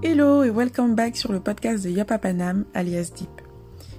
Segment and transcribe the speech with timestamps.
[0.00, 3.42] Hello et welcome back sur le podcast de Yapapanam alias Deep.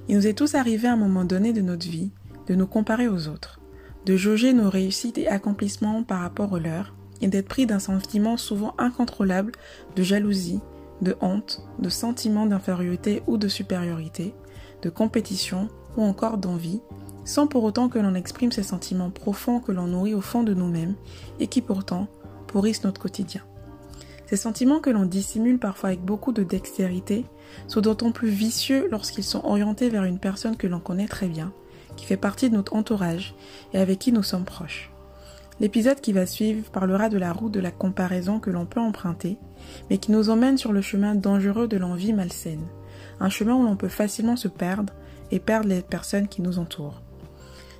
[0.07, 2.11] Il nous est tous arrivé à un moment donné de notre vie
[2.47, 3.59] de nous comparer aux autres,
[4.05, 8.37] de jauger nos réussites et accomplissements par rapport aux leurs et d'être pris d'un sentiment
[8.37, 9.51] souvent incontrôlable
[9.97, 10.61] de jalousie,
[11.01, 14.33] de honte, de sentiment d'infériorité ou de supériorité,
[14.81, 16.79] de compétition ou encore d'envie,
[17.25, 20.53] sans pour autant que l'on exprime ces sentiments profonds que l'on nourrit au fond de
[20.53, 20.95] nous-mêmes
[21.41, 22.07] et qui pourtant
[22.47, 23.41] pourrissent notre quotidien.
[24.29, 27.25] Ces sentiments que l'on dissimule parfois avec beaucoup de dextérité
[27.67, 31.51] sont d'autant plus vicieux lorsqu'ils sont orientés vers une personne que l'on connaît très bien,
[31.95, 33.33] qui fait partie de notre entourage
[33.73, 34.91] et avec qui nous sommes proches.
[35.59, 39.39] L'épisode qui va suivre parlera de la route de la comparaison que l'on peut emprunter,
[39.89, 42.67] mais qui nous emmène sur le chemin dangereux de l'envie malsaine,
[43.19, 44.93] un chemin où l'on peut facilement se perdre
[45.31, 47.01] et perdre les personnes qui nous entourent.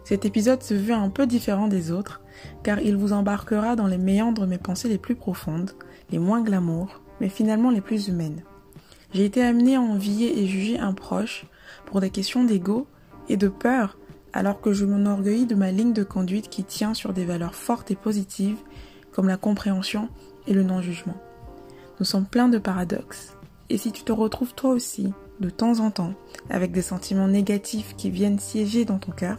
[0.04, 2.22] Cet épisode se veut un peu différent des autres,
[2.64, 5.74] car il vous embarquera dans les méandres de mes pensées les plus profondes,
[6.12, 8.44] les moins glamour, mais finalement les plus humaines.
[9.14, 11.46] J'ai été amenée à envier et juger un proche
[11.86, 12.88] pour des questions d'ego
[13.28, 13.98] et de peur,
[14.34, 17.90] alors que je m'enorgueillis de ma ligne de conduite qui tient sur des valeurs fortes
[17.92, 18.60] et positives,
[19.12, 20.10] comme la compréhension
[20.48, 21.18] et le non-jugement.
[22.00, 23.34] Nous sommes pleins de paradoxes,
[23.70, 26.14] et si tu te retrouves toi aussi, de temps en temps,
[26.50, 29.38] avec des sentiments négatifs qui viennent siéger dans ton cœur,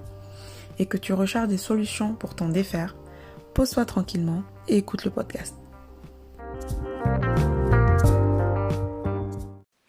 [0.78, 2.96] et que tu recherches des solutions pour t'en défaire,
[3.54, 5.59] pose-toi tranquillement et écoute le podcast.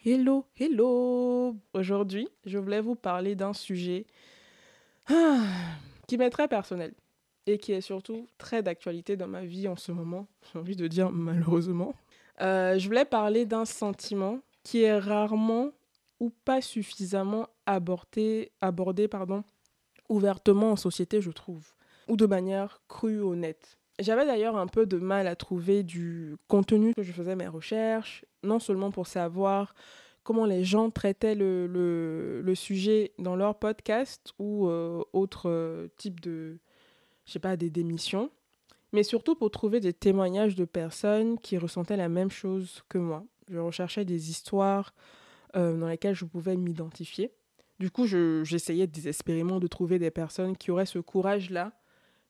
[0.04, 4.04] Hello, hello Aujourd'hui, je voulais vous parler d'un sujet
[5.08, 5.44] ah,
[6.08, 6.92] qui m'est très personnel
[7.46, 10.26] et qui est surtout très d'actualité dans ma vie en ce moment.
[10.52, 11.94] J'ai envie de dire malheureusement.
[12.40, 15.70] Euh, je voulais parler d'un sentiment qui est rarement
[16.20, 19.44] ou pas suffisamment abordé, abordé pardon,
[20.08, 21.74] ouvertement en société, je trouve,
[22.08, 23.78] ou de manière crue, honnête.
[24.02, 28.24] J'avais d'ailleurs un peu de mal à trouver du contenu que je faisais mes recherches,
[28.42, 29.76] non seulement pour savoir
[30.24, 36.58] comment les gens traitaient le, sujet dans leur podcast ou euh, autre euh, type de,
[37.26, 38.30] je pas, des démissions,
[38.92, 43.24] mais surtout pour trouver des témoignages de personnes qui ressentaient la même chose que moi.
[43.48, 44.94] Je recherchais des histoires
[45.54, 47.30] euh, dans lesquelles je pouvais m'identifier.
[47.78, 51.72] Du coup, j'essayais désespérément de trouver des personnes qui auraient ce courage-là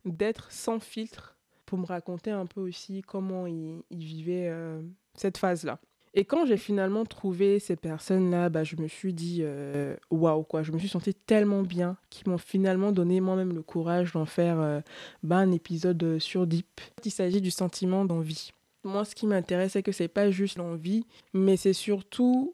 [0.05, 1.39] d'être sans filtre
[1.73, 4.83] pour me raconter un peu aussi comment ils, vivaient euh,
[5.15, 5.79] cette phase-là.
[6.13, 10.63] Et quand j'ai finalement trouvé ces personnes-là, bah, je me suis dit euh, waouh quoi,
[10.63, 14.61] je me suis sentie tellement bien qu'ils m'ont finalement donné moi-même le courage d'en faire
[14.61, 14.81] euh,
[15.23, 16.83] bah, un épisode sur Deep.
[17.07, 18.53] Il s'agit du sentiment d'envie.
[18.85, 22.53] Moi, ce qui m'intéresse, c'est que c'est pas juste l'envie, mais c'est surtout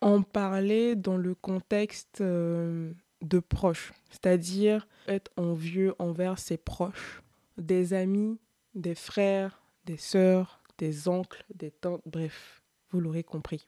[0.00, 7.23] en parler dans le contexte de proches, c'est-à-dire être envieux envers ses proches,
[7.56, 8.38] des amis,
[8.74, 13.66] des frères, des sœurs, des oncles, des tantes, bref, vous l'aurez compris.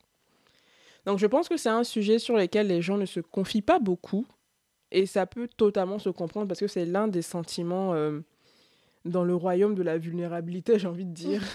[1.04, 3.78] Donc je pense que c'est un sujet sur lequel les gens ne se confient pas
[3.78, 4.26] beaucoup
[4.90, 8.20] et ça peut totalement se comprendre parce que c'est l'un des sentiments euh,
[9.04, 11.42] dans le royaume de la vulnérabilité, j'ai envie de dire.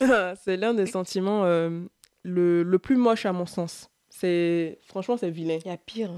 [0.44, 1.84] c'est l'un des sentiments euh,
[2.22, 3.90] le, le plus moche à mon sens.
[4.08, 5.58] C'est franchement c'est vilain.
[5.64, 6.12] Il y a pire.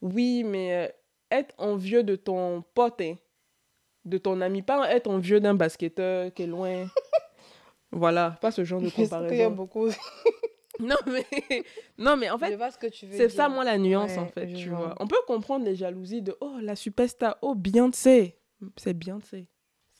[0.00, 0.88] Oui, mais euh,
[1.30, 3.14] être envieux de ton pote, hein,
[4.08, 6.86] de ton ami, pas être envieux d'un basketteur qui est loin.
[7.92, 9.34] voilà, pas ce genre de comparaison.
[9.34, 9.88] Il y a beaucoup.
[10.80, 11.26] non mais
[11.98, 12.56] non mais en fait
[13.12, 14.94] c'est ça moi la nuance en fait tu vois.
[15.00, 18.38] on peut comprendre les jalousies de oh la superstar oh Beyoncé
[18.76, 19.48] c'est Beyoncé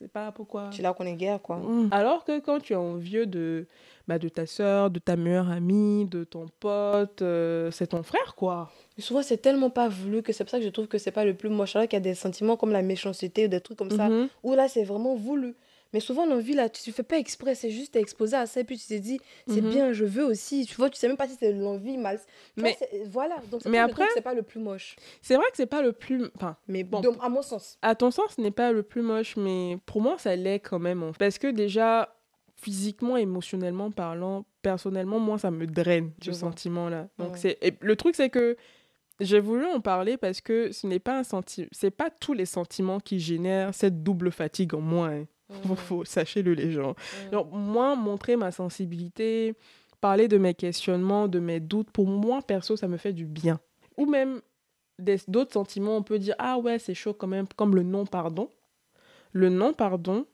[0.00, 0.70] c'est pas pourquoi.
[0.70, 1.56] Tu la connais guère, quoi.
[1.56, 1.88] Mmh.
[1.90, 3.66] Alors que quand tu es envieux de,
[4.06, 8.36] bah, de ta soeur, de ta meilleure amie, de ton pote, euh, c'est ton frère,
[8.36, 8.70] quoi.
[8.96, 11.10] Mais souvent, c'est tellement pas voulu que c'est pour ça que je trouve que c'est
[11.10, 11.74] pas le plus moche.
[11.74, 14.28] Alors qu'il y a des sentiments comme la méchanceté ou des trucs comme ça, mmh
[14.44, 15.56] où là, c'est vraiment voulu.
[15.94, 18.64] Mais souvent, l'envie, là, tu ne fais pas exprès, c'est juste exposé à ça, et
[18.64, 19.70] puis tu te dis, c'est mhm.
[19.70, 20.66] bien, je veux aussi.
[20.66, 22.20] Tu vois, tu sais même pas si c'est l'envie mal.
[22.56, 22.76] Mais
[23.06, 24.96] voilà, donc mais après, c'est pas le plus moche.
[25.22, 26.26] C'est vrai que c'est pas le plus.
[26.36, 27.00] Enfin, mais bon.
[27.20, 27.78] à mon sens.
[27.80, 30.78] À ton sens, ce n'est pas le plus moche, mais pour moi, ça l'est quand
[30.78, 31.12] même.
[31.18, 32.14] Parce que déjà,
[32.56, 37.08] physiquement, émotionnellement parlant, personnellement, moi, ça me draine, ce sentiment-là.
[37.18, 37.58] Donc, c'est.
[37.80, 38.56] le truc, c'est que.
[39.20, 42.46] J'ai voulu en parler parce que ce n'est pas un sentiment, c'est pas tous les
[42.46, 45.08] sentiments qui génèrent cette double fatigue en moi.
[45.08, 45.24] Hein.
[45.76, 46.94] Faut, sachez-le les gens.
[47.52, 49.54] moi, montrer ma sensibilité,
[50.00, 53.60] parler de mes questionnements, de mes doutes, pour moi, perso, ça me fait du bien.
[53.96, 54.40] Ou même
[55.26, 58.50] d'autres sentiments, on peut dire, ah ouais, c'est chaud quand même, comme le non-pardon.
[59.32, 60.26] Le non-pardon,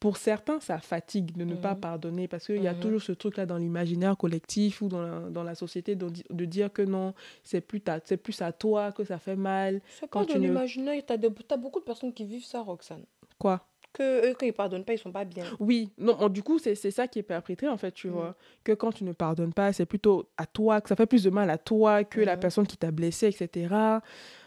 [0.00, 1.80] pour certains, ça fatigue de ne pas mmh.
[1.80, 2.80] pardonner parce qu'il y a mmh.
[2.80, 6.72] toujours ce truc-là dans l'imaginaire collectif ou dans la, dans la société de, de, dire
[6.72, 9.80] que non, c'est plus, c'est plus à toi que ça fait mal.
[9.98, 13.04] C'est quand tu l'imaginaire, tu as, beaucoup de personnes qui vivent ça, Roxane.
[13.38, 13.66] Quoi?
[13.98, 15.44] Que eux, quand ils pardonnent pas, ils sont pas bien.
[15.58, 18.10] Oui, non, du coup, c'est ça qui est perpétré, en fait, tu mm.
[18.10, 18.36] vois.
[18.64, 21.30] Que quand tu ne pardonnes pas, c'est plutôt à toi, que ça fait plus de
[21.30, 23.74] mal à toi que la personne qui t'a blessé, etc.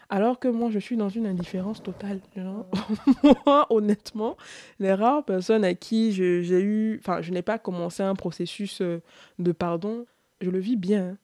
[0.08, 2.20] Alors que moi, je suis dans une indifférence totale.
[3.46, 4.36] moi, honnêtement,
[4.78, 6.98] les rares personnes à qui j'ai eu.
[6.98, 9.00] Enfin, je n'ai pas commencé un processus euh,
[9.38, 10.06] de pardon,
[10.40, 11.16] je le vis bien.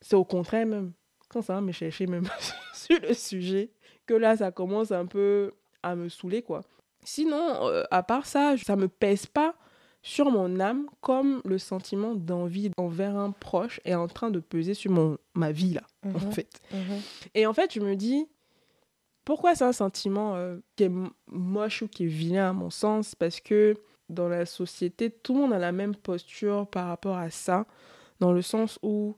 [0.00, 0.92] C'est au contraire même.
[1.28, 2.28] Quand ça va me chercher même
[2.74, 3.70] sur le sujet,
[4.06, 5.52] que là, ça commence un peu
[5.82, 6.62] à me saouler, quoi.
[7.04, 9.54] Sinon, euh, à part ça, ça me pèse pas
[10.02, 14.74] sur mon âme comme le sentiment d'envie envers un proche est en train de peser
[14.74, 16.32] sur mon, ma vie, là, en mhm.
[16.32, 16.60] fait.
[16.72, 17.00] Mhm.
[17.34, 18.26] Et en fait, je me dis,
[19.24, 20.92] pourquoi c'est un sentiment euh, qui est
[21.26, 23.14] moche ou qui est vilain à mon sens?
[23.14, 23.74] Parce que
[24.08, 27.66] dans la société, tout le monde a la même posture par rapport à ça,
[28.18, 29.16] dans le sens où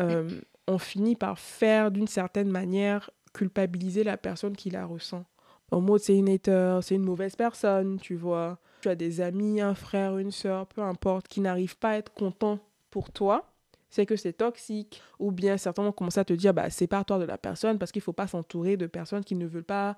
[0.00, 0.28] euh,
[0.66, 5.24] on finit par faire d'une certaine manière culpabiliser la personne qui la ressent.
[5.70, 9.62] En mode, c'est une hater, c'est une mauvaise personne, tu vois tu as des amis,
[9.62, 12.58] un frère, une soeur, peu importe, qui n'arrivent pas à être contents
[12.90, 13.50] pour toi,
[13.88, 15.00] c'est que c'est toxique.
[15.18, 18.00] Ou bien certains vont commencer à te dire, bah, sépare-toi de la personne parce qu'il
[18.00, 19.96] ne faut pas s'entourer de personnes qui ne veulent pas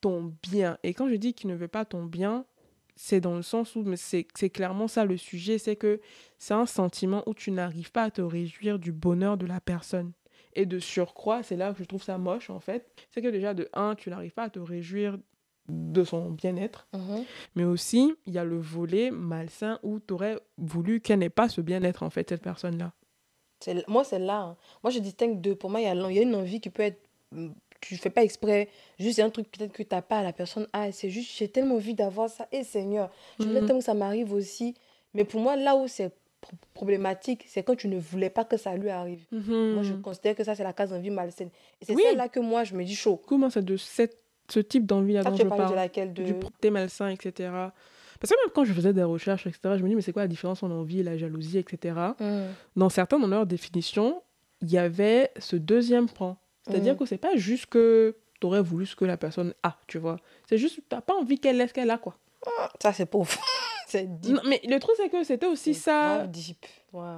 [0.00, 0.78] ton bien.
[0.84, 2.44] Et quand je dis qu'ils ne veulent pas ton bien,
[2.94, 6.00] c'est dans le sens où c'est clairement ça le sujet, c'est que
[6.38, 10.12] c'est un sentiment où tu n'arrives pas à te réjouir du bonheur de la personne.
[10.54, 13.54] Et de surcroît, c'est là que je trouve ça moche en fait, c'est que déjà
[13.54, 15.18] de un, tu n'arrives pas à te réjouir
[15.68, 16.86] de son bien-être.
[16.92, 17.24] Mhm.
[17.54, 21.48] Mais aussi, il y a le volet malsain où tu aurais voulu qu'elle n'ait pas
[21.48, 22.92] ce bien-être, en fait, cette personne-là.
[23.88, 24.40] Moi, c'est là.
[24.40, 24.56] Hein.
[24.82, 25.54] Moi, je distingue deux.
[25.54, 27.00] Pour moi, il y, a, y a une envie qui peut être.
[27.32, 28.68] Mm, tu fais pas exprès.
[28.98, 30.66] Juste, un truc peut-être que tu n'as pas la personne.
[30.72, 32.46] Ah, c'est juste, j'ai tellement envie d'avoir ça.
[32.52, 33.66] Et Seigneur, je voulais mhm.
[33.66, 34.74] tellement que ça m'arrive aussi.
[35.14, 36.12] Mais pour moi, là où c'est
[36.74, 39.24] problématique, c'est quand tu ne voulais pas que ça lui arrive.
[39.30, 40.02] Moi, je mhm.
[40.02, 41.50] considère que ça, c'est la case d'envie malsaine.
[41.80, 43.20] Et c'est celle-là que moi, je me dis chaud.
[43.26, 45.70] Comment ça, de cette ce type d'envie là dont je parle.
[45.70, 46.22] De laquelle de...
[46.22, 47.50] Du proté malsain, etc.
[48.20, 50.22] Parce que même quand je faisais des recherches, etc., je me dis, mais c'est quoi
[50.22, 51.96] la différence entre l'envie et la jalousie, etc.
[52.20, 52.42] Mm.
[52.76, 54.22] Dans certains, dans leur définition,
[54.62, 56.36] il y avait ce deuxième point.
[56.66, 56.98] C'est-à-dire mm.
[56.98, 60.18] que c'est pas juste que tu aurais voulu ce que la personne a, tu vois.
[60.48, 62.16] C'est juste que tu n'as pas envie qu'elle ait ce qu'elle a, quoi.
[62.58, 63.32] Ah, ça, c'est pauvre.
[63.94, 64.38] C'est deep.
[64.46, 66.26] mais le truc, c'est que c'était aussi ça.
[66.26, 66.66] Deep.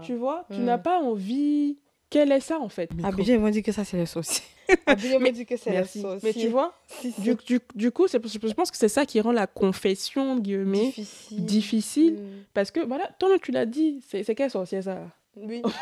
[0.02, 0.64] Tu vois, tu mm.
[0.64, 1.78] n'as pas envie
[2.08, 4.42] quel est ça en fait Abidjan m'a dit que ça c'est les saucisses.
[4.86, 6.22] Abidjan m'a dit que c'est les saucisses.
[6.22, 6.72] Mais tu vois,
[7.18, 11.44] du, du, du, coup, je pense que c'est ça qui rend la confession guillemets, difficile.
[11.44, 12.44] difficile mm.
[12.54, 14.98] Parce que voilà, toi tu l'as dit, c'est quelle sorcière ça
[15.36, 15.62] Oui.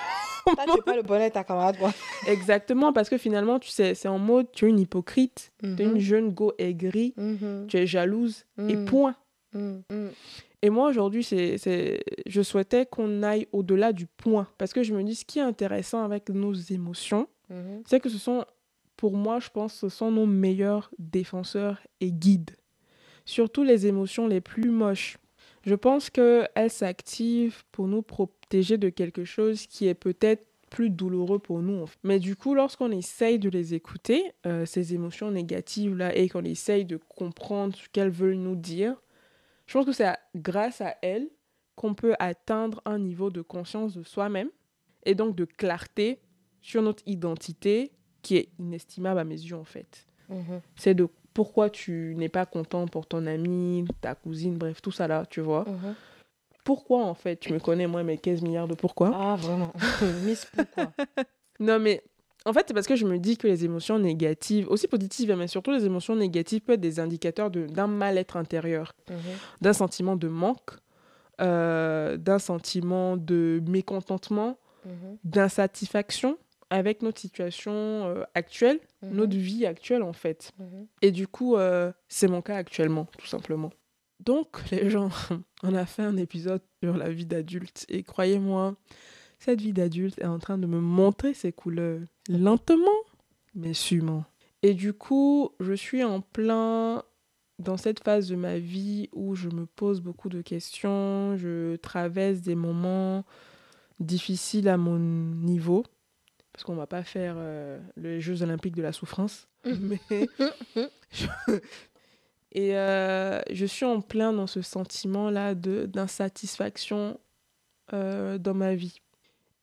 [0.44, 1.90] Toi, tu pas le bonnet ta camarade, quoi.
[2.26, 5.84] Exactement, parce que finalement, tu sais, c'est en mode, tu es une hypocrite, tu es
[5.84, 5.98] une mhm.
[5.98, 7.66] jeune go aigrie, mhm.
[7.66, 8.84] tu es jalouse, et mhm.
[8.84, 9.16] point.
[10.64, 14.48] Et moi, aujourd'hui, c'est, je souhaitais qu'on aille au-delà du point.
[14.56, 17.82] Parce que je me dis, ce qui est intéressant avec nos émotions, mhm.
[17.84, 18.46] c'est que ce sont,
[18.96, 22.56] pour moi, je pense, ce sont nos meilleurs défenseurs et guides.
[23.26, 25.18] Surtout les émotions les plus moches.
[25.66, 31.40] Je pense qu'elles s'activent pour nous protéger de quelque chose qui est peut-être plus douloureux
[31.40, 31.84] pour nous.
[32.04, 36.86] Mais du coup, lorsqu'on essaye de les écouter, euh, ces émotions négatives-là, et qu'on essaye
[36.86, 38.96] de comprendre ce qu'elles veulent nous dire,
[39.66, 41.28] je pense que c'est grâce à elle
[41.76, 44.50] qu'on peut atteindre un niveau de conscience de soi-même
[45.04, 46.20] et donc de clarté
[46.60, 50.06] sur notre identité qui est inestimable à mes yeux en fait.
[50.28, 50.60] Mhm.
[50.76, 55.08] C'est de pourquoi tu n'es pas content pour ton ami, ta cousine, bref, tout ça
[55.08, 55.64] là, tu vois.
[55.68, 55.94] Mhm.
[56.64, 59.10] Pourquoi en fait Tu me connais moi mes 15 milliards de pourquoi?
[59.14, 59.72] Ah vraiment
[60.24, 60.92] Miss pourquoi
[61.60, 62.02] Non mais
[62.46, 65.46] en fait, c'est parce que je me dis que les émotions négatives, aussi positives, mais
[65.46, 69.16] surtout les émotions négatives, peuvent être des indicateurs d'un mal-être intérieur, mhm.
[69.62, 70.72] d'un sentiment de manque,
[71.40, 75.18] euh, d'un sentiment de mécontentement, mhm.
[75.24, 76.38] d'insatisfaction
[76.70, 79.14] avec notre situation euh, actuelle, mhm.
[79.14, 80.52] notre vie actuelle en fait.
[81.02, 83.70] Et du coup, euh, c'est mon cas actuellement, tout simplement.
[84.20, 85.10] Donc, les gens,
[85.62, 88.76] on a fait un épisode sur la vie d'adulte et croyez-moi,
[89.38, 93.00] cette vie d'adulte est en train de me montrer ses couleurs, lentement,
[93.54, 94.24] mais sûrement.
[94.62, 97.02] Et du coup, je suis en plein
[97.58, 102.40] dans cette phase de ma vie où je me pose beaucoup de questions, je traverse
[102.40, 103.24] des moments
[104.00, 105.84] difficiles à mon niveau,
[106.52, 109.46] parce qu'on ne va pas faire euh, les Jeux olympiques de la souffrance.
[109.64, 110.00] Mais
[112.54, 117.18] Et euh, je suis en plein dans ce sentiment-là d'insatisfaction
[117.92, 119.00] euh, dans ma vie.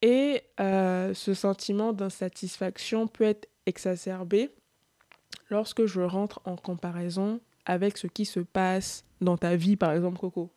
[0.01, 4.49] Et euh, ce sentiment d'insatisfaction peut être exacerbé
[5.49, 10.17] lorsque je rentre en comparaison avec ce qui se passe dans ta vie, par exemple,
[10.17, 10.49] Coco.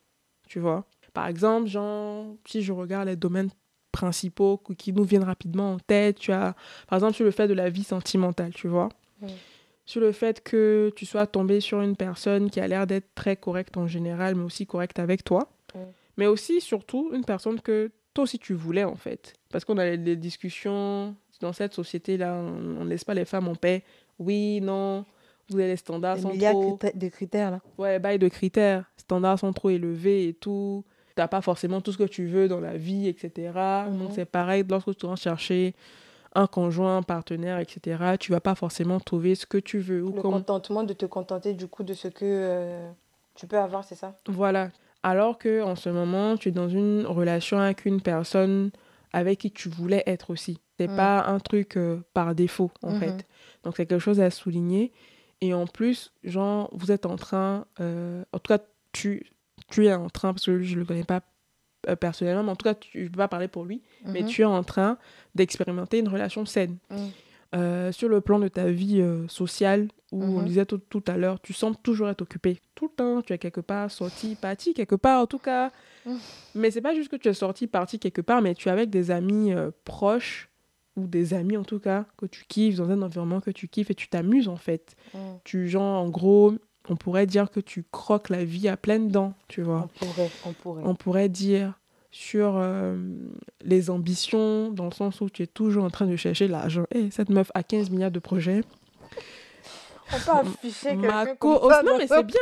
[0.49, 0.87] Tu vois?
[1.13, 3.51] Par exemple, genre, si je regarde les domaines
[3.93, 6.55] principaux qui nous viennent rapidement en tête, tu as,
[6.89, 8.89] par exemple, sur le fait de la vie sentimentale, tu vois?
[9.87, 13.37] Sur le fait que tu sois tombé sur une personne qui a l'air d'être très
[13.37, 15.51] correcte en général, mais aussi correcte avec toi.
[16.17, 19.35] Mais aussi, surtout, une personne que toi aussi tu voulais, en fait.
[19.51, 23.55] Parce qu'on a des discussions dans cette société-là, on ne laisse pas les femmes en
[23.55, 23.83] paix.
[24.19, 25.05] Oui, non,
[25.49, 26.35] vous avez les standards sont trop...
[26.35, 27.61] Il y a des critères, là.
[27.77, 28.91] Ouais, bail de critères.
[28.97, 30.85] Standards sont trop élevés et tout.
[31.17, 33.53] Tu n'as pas forcément tout ce que tu veux dans la vie, etc.
[33.91, 35.75] Donc, c'est pareil, lorsque tu vas chercher
[36.35, 40.03] un conjoint, un partenaire, etc., tu vas pas forcément trouver ce que tu veux.
[40.03, 42.91] Ou le contentement de te contenter du coup de ce que euh,
[43.35, 44.17] tu peux avoir, c'est ça?
[44.27, 44.71] Voilà.
[45.05, 48.71] Alors que en ce moment, tu es dans une relation avec une personne
[49.13, 50.59] avec qui tu voulais être aussi.
[50.79, 50.97] C'est mm.
[50.97, 52.99] pas un truc euh, par défaut, en mm-hmm.
[52.99, 53.27] fait.
[53.63, 54.93] Donc, c'est quelque chose à souligner.
[55.43, 59.27] Et en plus, genre, vous êtes en train, euh, en tout cas, tu,
[59.71, 61.21] tu es en train, parce que je ne le connais pas
[61.89, 64.23] euh, personnellement, mais en tout cas, tu, je ne peux pas parler pour lui, mais
[64.23, 64.29] mhm.
[64.29, 64.97] tu es en train
[65.35, 66.79] d'expérimenter une relation saine.
[66.91, 67.11] Mhm.
[67.55, 70.45] Euh, sur le plan de ta vie euh, sociale, où on mhm.
[70.45, 72.59] disait tout, tout à l'heure, tu sembles toujours être occupé.
[72.75, 75.71] Tout le temps, tu es quelque part, sorti, parti, quelque part en tout cas.
[76.55, 78.91] Mais c'est pas juste que tu es sorti, parti quelque part, mais tu es avec
[78.91, 79.53] des amis
[79.85, 80.51] proches,
[80.97, 83.91] ou des amis en tout cas, que tu kiffes, dans un environnement que tu kiffes,
[83.91, 84.97] et tu t'amuses en fait.
[85.45, 86.55] Tu, genre, en gros,
[86.89, 89.89] on pourrait dire que tu croques la vie à pleines dents, tu vois.
[90.01, 90.83] On pourrait, on pourrait.
[90.85, 91.79] On pourrait dire
[92.15, 92.97] sur euh,
[93.63, 96.85] les ambitions, dans le sens où tu es toujours en train de chercher l'argent.
[96.93, 98.61] et cette meuf a 15 milliards de projets.
[100.13, 102.41] On peut afficher ma co-host, non mais c'est bien.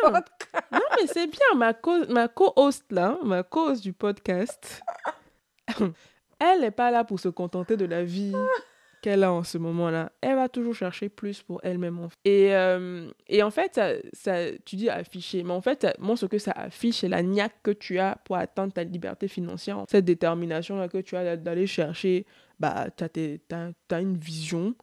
[0.72, 4.82] Non mais c'est bien, ma co ma co-host là, ma co du podcast.
[6.38, 8.34] Elle n'est pas là pour se contenter de la vie
[9.02, 12.08] qu'elle a en ce moment-là, elle va toujours chercher plus pour elle-même.
[12.24, 13.78] Et, euh, et en fait,
[14.12, 17.56] ça, tu dis afficher, mais en fait, moi, ce que ça affiche, c'est la niaque
[17.62, 19.84] que tu as pour atteindre ta liberté financière.
[19.90, 22.24] Cette détermination-là que tu as d'aller chercher,
[22.58, 24.74] bah, tu as, as, une vision,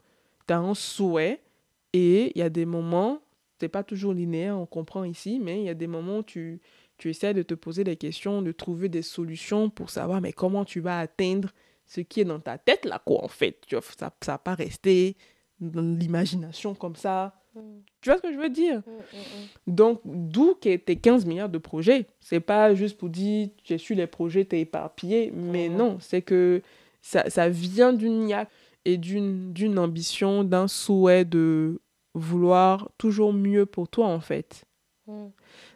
[0.47, 1.41] tu as un souhait,
[1.93, 3.21] et il y a des moments,
[3.59, 6.61] c'est pas toujours linéaire, on comprend ici, mais il y a des moments où tu,
[6.97, 10.65] tu essaies de te poser des questions, de trouver des solutions pour savoir, mais comment
[10.65, 11.49] tu vas atteindre
[11.89, 13.61] ce qui est dans ta tête, là, quoi, en fait.
[13.67, 15.17] Tu vois, ça n'a pas resté
[15.59, 17.33] dans l'imagination comme ça.
[17.55, 17.59] Mm.
[17.99, 18.77] Tu vois ce que je veux dire?
[18.77, 23.79] Mm, mm, Donc, d'où tes 15 milliards de projets C'est pas juste pour dire, j'ai
[23.79, 26.61] su les projets, t'es éparpillé, mais non, c'est que
[27.01, 28.51] ça, ça vient d'une niaque
[28.85, 31.81] et d'une ambition, d'un souhait de
[32.13, 34.63] vouloir toujours mieux pour toi, en fait.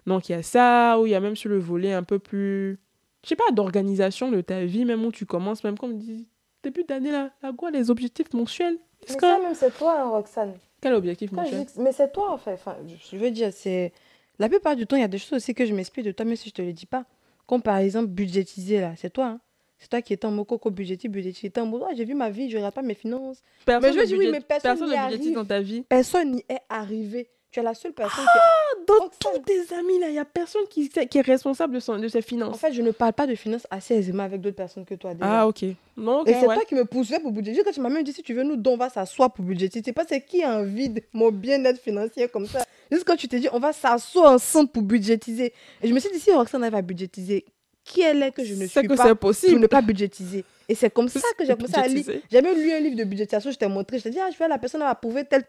[0.06, 2.20] Donc, il y a ça, ou il y a même sur le volet un peu
[2.20, 2.78] plus
[3.24, 6.28] je sais pas, d'organisation de ta vie, même où tu commences, même comme dit
[6.64, 8.78] début d'année, là, là, quoi, les objectifs mensuels?
[9.08, 10.54] Mais ça, même, c'est toi, hein, Roxane.
[10.82, 11.66] Quel objectif mensuel?
[11.78, 12.54] Mais c'est toi, en fait.
[12.54, 12.78] Enfin,
[13.12, 13.92] je veux dire, c'est.
[14.40, 16.26] La plupart du temps, il y a des choses aussi que je m'explique de toi,
[16.26, 17.06] même si je te le dis pas.
[17.46, 19.26] Comme par exemple, budgétiser, là, c'est toi.
[19.26, 19.40] Hein.
[19.78, 21.52] C'est toi qui es en mot coco budgétis, budgétis.
[21.58, 23.44] en mode, j'ai vu ma vie, je regarde pas mes finances.
[23.66, 25.82] Personne mais je veux dire, oui, mais personne, personne dans ta vie.
[25.84, 27.30] Personne n'y est arrivé.
[27.54, 28.40] Tu es la seule personne ah,
[28.76, 28.86] qui...
[28.88, 32.00] Dans tous tes amis, là, il n'y a personne qui, qui est responsable de, son,
[32.00, 32.56] de ses finances.
[32.56, 35.14] En fait, je ne parle pas de finances assez aisément avec d'autres personnes que toi.
[35.14, 35.42] Déjà.
[35.42, 35.66] Ah, ok.
[35.96, 37.62] Non, Et c'est toi qui me poussais pour budgéter.
[37.64, 39.84] Quand tu m'as même dit, si tu veux, nous, on va s'asseoir pour budgéter.
[39.84, 42.66] Tu sais pas, c'est qui a envie de mon bien-être financier comme ça.
[42.92, 45.54] Juste quand tu t'es dit, on va s'asseoir ensemble pour budgétiser.
[45.84, 47.46] Et je me suis dit, si Roxane va budgétiser,
[47.84, 49.52] qui elle est que je ne suis que pas possible.
[49.52, 50.44] pour ne pas budgétiser?
[50.70, 52.06] Et c'est comme ça que j'ai commencé à lire.
[52.32, 54.38] J'ai même lu un livre de budgétisation, je t'ai montré, je t'ai dit, ah, je
[54.38, 55.44] vais la personne va prouver tel.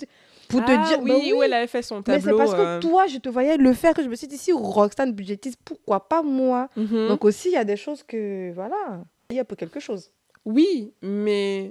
[0.49, 1.00] Pour te ah dire.
[1.00, 2.18] Oui, oui, où elle avait fait son tableau.
[2.18, 2.80] Mais c'est parce que euh.
[2.80, 6.09] toi, je te voyais le faire que je me suis dit, si Roxane budgétise, pourquoi
[6.09, 6.68] pas moi?
[6.76, 7.09] Mhm.
[7.09, 10.11] Donc aussi, il y a des choses que, voilà, il y a pour quelque chose.
[10.44, 11.71] Oui, mais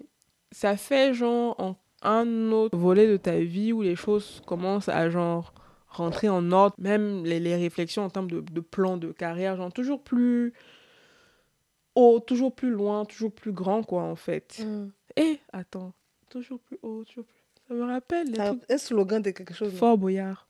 [0.52, 5.54] ça fait genre un autre volet de ta vie où les choses commencent à genre
[5.88, 9.72] rentrer en ordre, même les, les réflexions en termes de, de, plan de carrière, genre
[9.72, 10.54] toujours plus
[11.96, 14.60] haut, toujours plus loin, toujours plus grand, quoi, en fait.
[14.60, 14.90] Mm.
[15.18, 15.94] Et, attends,
[16.30, 17.42] toujours plus haut, toujours plus...
[17.68, 18.64] Ça me rappelle les trucs...
[18.70, 19.74] Un slogan de quelque chose.
[19.74, 20.48] Fort Boyard.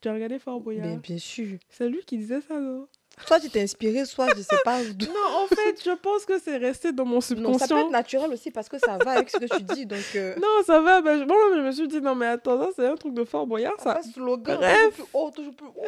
[0.00, 0.86] Tu as regardé Fort Boyard?
[0.86, 1.58] Bien, bien sûr.
[1.68, 2.86] C'est lui qui disait ça, non?
[3.26, 4.82] Soit tu t'es inspiré, soit je sais pas.
[4.84, 7.52] non, en fait, je pense que c'est resté dans mon subconscient.
[7.52, 9.86] Non, ça peut être naturel aussi parce que ça va avec ce que tu dis.
[9.86, 10.34] Donc euh.
[10.36, 11.00] Non, ça va.
[11.00, 13.78] Ben, Moi, je me suis dit, non, mais attends, c'est un truc de Fort Boyard,
[13.80, 13.98] ça.
[13.98, 14.56] Un slogan.
[14.56, 14.96] Bref.
[14.96, 15.84] Toujours plus haut, toujours plus haut,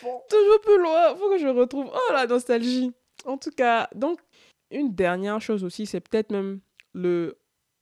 [0.00, 0.26] fort.
[0.28, 1.14] Toujours plus loin.
[1.16, 1.90] Faut que je retrouve.
[1.92, 2.92] Oh, la nostalgie.
[3.24, 4.18] En tout cas, donc,
[4.72, 6.60] une dernière chose aussi, c'est peut-être même
[6.92, 7.38] le,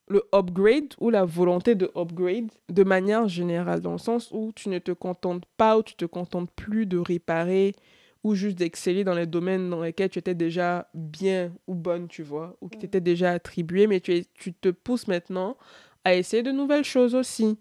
[0.09, 4.69] le upgrade ou la volonté de upgrade de manière générale, dans le sens où tu
[4.69, 7.75] ne te contentes pas ou tu te contentes plus de réparer
[8.23, 12.23] ou juste d'exceller dans les domaines dans lesquels tu étais déjà bien ou bonne, tu
[12.23, 15.57] vois, ou qui t'étaient déjà attribué, mais tu, es, tu te pousses maintenant
[16.05, 17.59] à essayer de nouvelles choses aussi.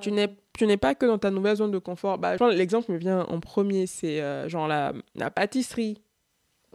[0.00, 2.18] Tu n'es, tu n'es pas que dans ta nouvelle zone de confort.
[2.18, 5.96] Bah, l'exemple me vient en premier, c'est euh, genre la, la pâtisserie.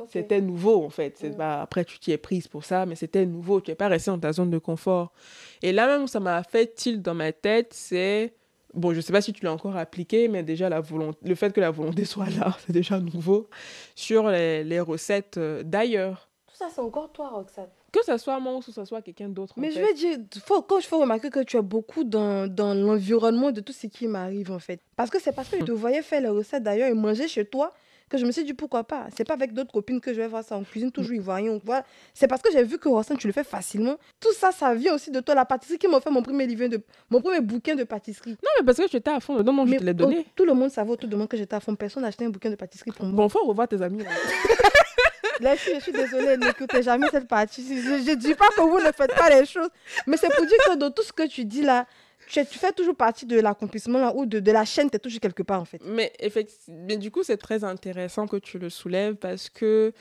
[0.10, 1.18] C'était nouveau en fait.
[1.18, 3.62] C'est, pas après, tu t'y es prise pour ça, mais c'était nouveau.
[3.62, 5.14] Tu n'es pas resté dans ta zone de confort.
[5.62, 8.34] Et là même où ça m'a fait tilt dans ma tête, c'est
[8.76, 11.54] bon, je sais pas si tu l'as encore appliqué, mais déjà la volonté, le fait
[11.54, 13.50] que la volonté soit là, c'est déjà nouveau,
[13.96, 16.30] sur les, les recettes euh, d'ailleurs.
[16.48, 17.70] Tout ça, c'est encore toi, Roxane.
[17.92, 19.54] Que ce soit moi ou que ce soit quelqu'un d'autre.
[19.56, 22.74] Mais je veux dire, faut, quand je fais remarquer que tu es beaucoup dans, dans
[22.74, 24.82] l'environnement de tout ce qui m'arrive, en fait.
[24.98, 27.46] Parce que c'est parce que je te voyais faire les recettes d'ailleurs et manger chez
[27.46, 27.74] toi
[28.10, 29.08] que je me suis dit pourquoi pas?
[29.16, 31.60] C'est pas avec d'autres copines que je vais voir ça en cuisine, toujours ivoirien.
[31.64, 31.84] Voilà.
[32.14, 33.98] C'est parce que j'ai vu que Rossane, tu le fais facilement.
[34.20, 35.36] Tout ça, ça vient aussi de toi.
[35.36, 38.32] La pâtisserie qui m'a fait mon premier livre de mon premier bouquin de pâtisserie.
[38.32, 40.26] Non, mais parce que j'étais à fond dedans, moi, je te l'ai donné.
[40.36, 41.76] tout le monde savait autour de moi que j'étais à fond.
[41.76, 43.16] Personne n'a acheté un bouquin de pâtisserie pour moi.
[43.16, 44.04] Bon, faut revoir tes amis.
[45.42, 47.62] Je suis désolée, n'écoutez jamais cette partie.
[47.62, 49.70] Je ne dis pas que vous ne faites pas les choses,
[50.08, 51.86] mais c'est pour dire que dans tout ce que tu dis là,
[52.28, 55.44] tu, fais toujours partie de l'accomplissement ou de, de la chaîne, tu es toujours quelque
[55.44, 55.82] part en fait.
[55.86, 59.94] Mais, effectivement, mais du coup, c'est très intéressant que tu le soulèves parce que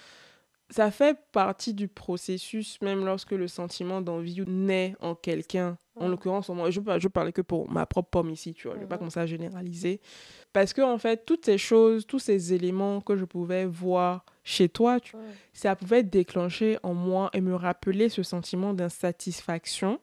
[0.71, 5.77] ça fait partie du processus, même lorsque le sentiment d'envie naît en quelqu'un.
[5.97, 8.75] En l'occurrence, moi, je, je parlais que pour ma propre pomme ici, tu vois.
[8.75, 10.01] Je ne vais pas commencer à généraliser.
[10.53, 14.69] Parce que, en fait, toutes ces choses, tous ces éléments que je pouvais voir chez
[14.69, 15.15] toi, tu,
[15.53, 20.01] ça pouvait déclencher en moi et me rappeler ce sentiment d'insatisfaction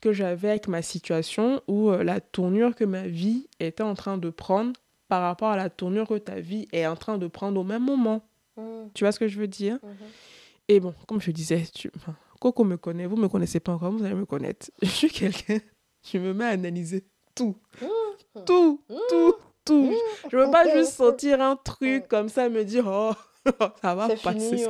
[0.00, 4.18] que j'avais avec ma situation ou euh, la tournure que ma vie était en train
[4.18, 4.72] de prendre
[5.08, 7.84] par rapport à la tournure que ta vie est en train de prendre au même
[7.84, 8.22] moment.
[8.94, 9.78] Tu vois ce que je veux dire?
[10.68, 11.90] Et bon, comme je disais, tu,
[12.40, 14.70] Coco me connaît, vous ne me connaissez pas encore, vous allez me connaître.
[14.82, 15.58] Je suis quelqu'un,
[16.02, 17.56] je me mets à analyser tout.
[18.46, 19.94] Tout, tout, tout.
[20.30, 23.12] Je ne veux pas juste sortir un truc comme ça et me dire, oh,
[23.82, 24.66] ça va passer.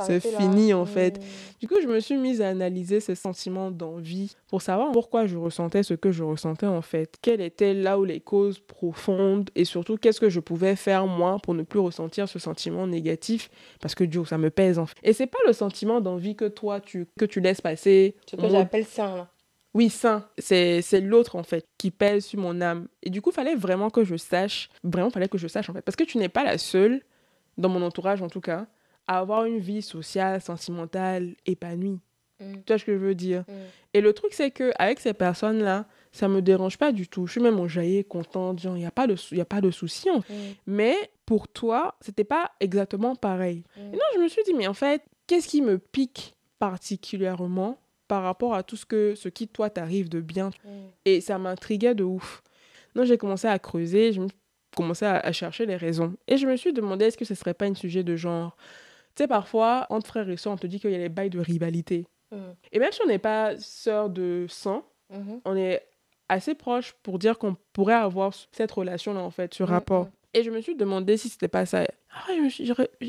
[0.00, 1.20] C'est fini en fait.
[1.60, 5.36] Du coup, je me suis mise à analyser ces sentiments d'envie pour savoir pourquoi je
[5.36, 7.16] ressentais ce que je ressentais en fait.
[7.20, 11.38] Quelles étaient là où les causes profondes et surtout qu'est-ce que je pouvais faire moi
[11.42, 13.50] pour ne plus ressentir ce sentiment négatif?
[13.80, 14.96] Parce que Dieu, ça me pèse en fait.
[15.02, 18.16] Et c'est pas le sentiment d'envie que toi tu que tu laisses passer.
[18.30, 19.28] Ce que j'appelle sain là.
[19.76, 20.24] Oui, sain.
[20.38, 22.88] C'est, c'est l'autre, en fait, qui pèse sur mon âme.
[23.02, 25.68] Et du coup, il fallait vraiment que je sache, vraiment, il fallait que je sache,
[25.68, 25.82] en fait.
[25.82, 27.02] Parce que tu n'es pas la seule
[27.58, 28.66] dans mon entourage en tout cas,
[29.06, 32.00] à avoir une vie sociale, sentimentale, épanouie.
[32.40, 32.52] Mm.
[32.54, 33.42] Tu vois ce que je veux dire?
[33.42, 33.52] Mm.
[33.94, 37.26] Et le truc, c'est que avec ces personnes-là, ça me dérange pas du tout.
[37.26, 40.08] Je suis même enjaillée, contente, il n'y a pas de, y a pas de souci.
[40.10, 40.22] Mm.
[40.66, 43.64] Mais pour toi, c'était pas exactement pareil.
[43.76, 47.78] Et non, je me suis dit, mais en fait, qu'est-ce qui me pique particulièrement
[48.08, 50.50] par rapport à tout ce, que, ce qui, toi, t'arrive de bien?
[51.04, 52.42] Et ça m'intriguait de ouf.
[52.94, 54.28] Non, j'ai commencé à creuser, je me
[54.76, 56.14] commencé à, chercher les raisons.
[56.28, 58.56] Et je me suis demandé est-ce que ce serait pas un sujet de genre?
[59.16, 61.30] Tu sais, parfois, entre frères et sœurs, on te dit qu'il y a les bails
[61.30, 62.06] de rivalité.
[62.30, 62.36] Mm.
[62.72, 65.40] Et même si on n'est pas sœurs de sang, mm-hmm.
[65.44, 65.82] on est
[66.28, 70.08] assez proche pour dire qu'on pourrait avoir cette relation-là, en fait, ce rapport.
[70.36, 71.86] Et je me suis demandé si c'était pas ça.
[72.10, 72.30] Ah,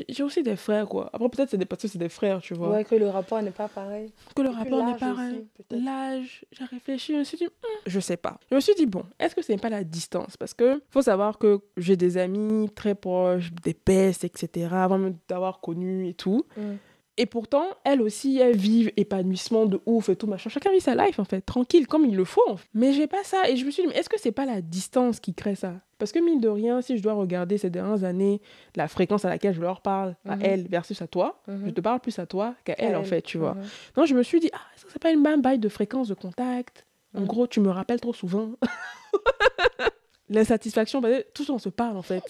[0.08, 1.10] j'ai aussi des frères, quoi.
[1.12, 2.70] Après, peut-être c'est parce que c'est des frères, tu vois.
[2.70, 4.10] Ouais, que le rapport n'est pas pareil.
[4.34, 5.46] Que le rapport n'est pas pareil.
[5.70, 8.40] L'âge, j'ai réfléchi, je me suis dit, hmm, je sais pas.
[8.50, 10.38] Je me suis dit, bon, est-ce que ce n'est pas la distance?
[10.38, 15.60] Parce que faut savoir que j'ai des amis très proches, des pestes, etc., avant d'avoir
[15.60, 16.46] connu et tout.
[16.56, 16.76] Mm.
[17.20, 20.48] Et pourtant, elles aussi, elles vivent épanouissement de ouf et tout machin.
[20.50, 22.58] Chacun vit sa life en fait, tranquille, comme il le faut.
[22.74, 23.50] Mais j'ai pas ça.
[23.50, 25.74] Et je me suis dit, est-ce que c'est pas la distance qui crée ça?
[25.98, 28.40] Parce que mine de rien, si je dois regarder ces dernières années,
[28.76, 30.42] la fréquence à laquelle je leur parle, à mhm.
[30.44, 31.64] elle versus à toi, mhm.
[31.66, 33.54] je te parle plus à toi qu'à elle, en fait, tu vois.
[33.54, 33.64] Mhm.
[33.96, 36.06] Donc je me suis dit, ah, est-ce que c'est pas une même baille de fréquence
[36.06, 38.52] de contact En gros, tu me rappelles trop souvent.
[40.28, 41.02] L'insatisfaction,
[41.34, 42.22] tout ça, on se parle en fait.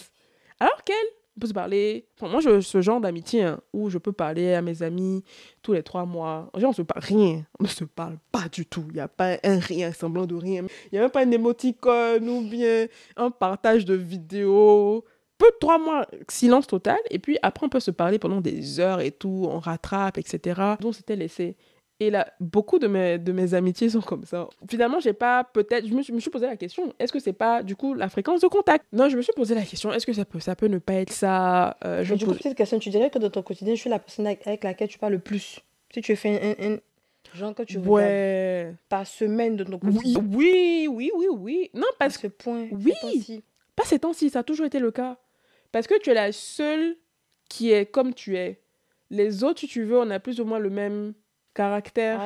[0.60, 0.96] Alors qu'elle,
[1.38, 2.04] on peut se parler.
[2.20, 5.22] moi, je, ce genre d'amitié hein, où je peux parler à mes amis
[5.62, 6.50] tous les trois mois.
[6.52, 7.46] En on se parle rien.
[7.60, 8.84] On ne se parle pas du tout.
[8.88, 10.64] Il n'y a pas un rien, semblant de rien.
[10.86, 15.04] Il n'y a même pas un émoticône ou bien un partage de vidéos.
[15.38, 16.98] Peu de trois mois, silence total.
[17.08, 19.46] Et puis après, on peut se parler pendant des heures et tout.
[19.48, 20.60] On rattrape, etc.
[20.80, 21.56] Donc, c'était laissé.
[22.00, 24.48] Et là, beaucoup de mes, de mes amitiés sont comme ça.
[24.68, 25.86] Finalement, j'ai pas peut-être.
[25.86, 28.08] Je me suis, me suis posé la question est-ce que c'est pas du coup la
[28.08, 28.86] fréquence de contact?
[28.92, 30.94] Non, je me suis posé la question est-ce que ça peut, ça peut ne pas
[30.94, 31.76] être ça?
[31.84, 33.98] Euh, je du coup, petite question tu dirais que dans ton quotidien, je suis la
[33.98, 35.60] personne avec, laquelle tu parles le plus
[35.92, 36.74] Si tu fais un.
[36.74, 36.78] un,
[37.34, 38.74] genre que tu ouais.
[38.88, 40.24] ta semaine de ton quotidien.
[40.32, 41.70] Oui, oui, oui, oui.
[41.74, 42.28] Non, parce que.
[42.28, 42.68] point.
[42.70, 43.42] Oui.
[43.74, 45.18] Pas ces temps-ci, ça a toujours été le cas.
[45.72, 46.96] Parce que tu es la seule
[47.48, 48.60] qui est comme tu es.
[49.10, 51.14] Les autres, si tu veux, on a plus ou moins le même
[51.54, 52.20] caractère.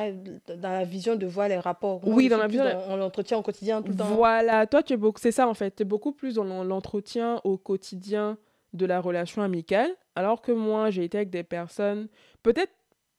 [0.57, 2.01] dans la vision de voir les rapports.
[2.07, 2.65] oui, dans la vision.
[2.89, 4.05] On l'entretient au quotidien tout le temps.
[4.05, 5.75] Voilà, toi, tu es beaucoup, c'est ça en fait.
[5.75, 8.37] Tu es beaucoup plus dans l'entretien au quotidien
[8.73, 12.07] de la relation amicale, alors que moi, j'ai été avec des personnes,
[12.41, 12.73] peut-être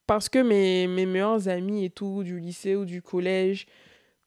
[0.07, 3.67] parce que mes, mes meilleurs amis et tout, du lycée ou du collège,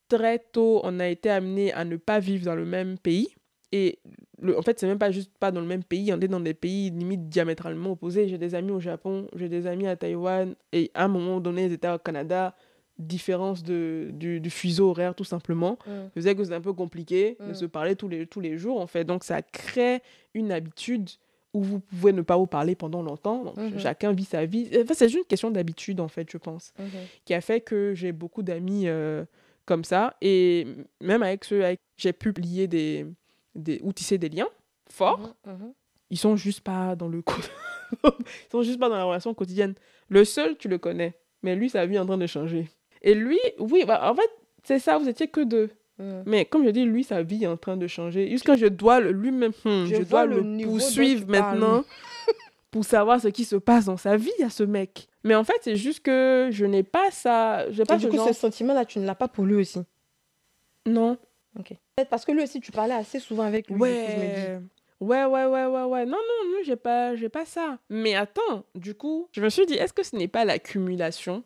[0.07, 3.35] très tôt, on a été amenés à ne pas vivre dans le même pays.
[3.71, 3.99] Et
[4.43, 6.53] en fait, c'est même pas juste pas dans le même pays, on est dans des
[6.53, 8.27] pays limite diamétralement opposés.
[8.27, 11.65] J'ai des amis au Japon, j'ai des amis à Taïwan, et à un moment donné,
[11.65, 12.55] ils étaient au Canada.
[12.99, 15.91] différence de, du, du, fuseau horaire, tout simplement, mmh.
[16.15, 17.53] faisait que c'est un peu compliqué de mmh.
[17.53, 19.03] se parler tous les, tous les jours, en fait.
[19.03, 20.01] Donc, ça crée
[20.33, 21.09] une habitude
[21.53, 23.43] où vous pouvez ne pas vous parler pendant longtemps.
[23.43, 24.69] Donc, mmh chacun vit sa vie.
[24.81, 26.73] Enfin, c'est juste une question d'habitude, en fait, je pense,
[27.25, 29.25] qui a fait que j'ai beaucoup d'amis euh,
[29.65, 30.15] comme ça.
[30.21, 30.65] Et
[31.01, 33.05] même avec ceux avec j'ai pu lier des,
[33.57, 34.47] des, ou tisser des liens
[34.89, 35.35] forts,
[36.09, 37.21] ils sont juste pas dans le
[38.03, 39.75] ils sont juste pas dans la relation quotidienne.
[40.09, 41.17] Le seul, tu le connais.
[41.43, 42.69] Mais lui, sa vie est en train de changer.
[43.01, 44.29] Et lui, oui, bah, en fait,
[44.63, 45.69] c'est ça, vous étiez que deux.
[45.99, 46.21] Mm.
[46.25, 48.29] Mais comme je dis, lui, sa vie est en train de changer.
[48.29, 51.83] Jusqu'à je dois lui-même, hmm, je, dois le, poursuivre maintenant
[52.71, 55.07] pour savoir ce qui se passe dans sa vie à ce mec.
[55.23, 57.69] Mais en fait, c'est juste que je n'ai pas ça.
[57.71, 59.79] J'ai pas du coup, ce sentiment-là, tu ne l'as pas pour lui aussi?
[60.85, 61.17] Non.
[61.59, 61.69] Ok.
[61.95, 63.79] Peut-être parce que lui aussi, tu parlais assez souvent avec lui.
[63.79, 64.59] Ouais.
[64.99, 66.05] Ouais, ouais, ouais, ouais, ouais.
[66.05, 67.77] Non, non, non, j'ai pas, j'ai pas ça.
[67.89, 71.43] Mais attends, du coup, je me suis dit, est-ce que ce n'est pas l'accumulation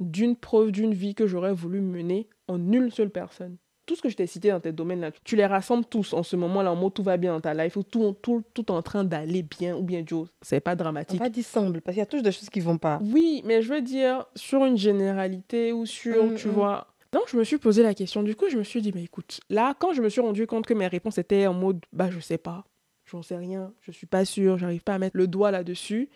[0.00, 3.56] d'une preuve d'une vie que j'aurais voulu mener en une seule personne?
[3.86, 6.36] Tout ce que je t'ai cité dans tes domaines-là, tu les rassembles tous en ce
[6.36, 9.04] moment-là, en mode tout va bien dans ta life, ou tout, tout, tout en train
[9.04, 11.20] d'aller bien, ou bien Joe, c'est pas dramatique.
[11.20, 12.98] On va dire semble, parce qu'il y a toujours des choses qui vont pas.
[13.02, 16.52] Oui, mais je veux dire, sur une généralité ou sur, mm, tu mm.
[16.52, 16.93] vois.
[17.14, 18.24] Donc, je me suis posé la question.
[18.24, 20.66] Du coup, je me suis dit, mais écoute, là, quand je me suis rendu compte
[20.66, 22.64] que mes réponses étaient en mode, bah, je sais pas,
[23.06, 26.08] j'en sais rien, je suis pas sûre, j'arrive pas à mettre le doigt là-dessus.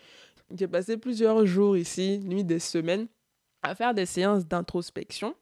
[0.53, 3.07] J'ai passé plusieurs jours ici, nuit des semaines,
[3.63, 5.37] à faire des séances d'introspection.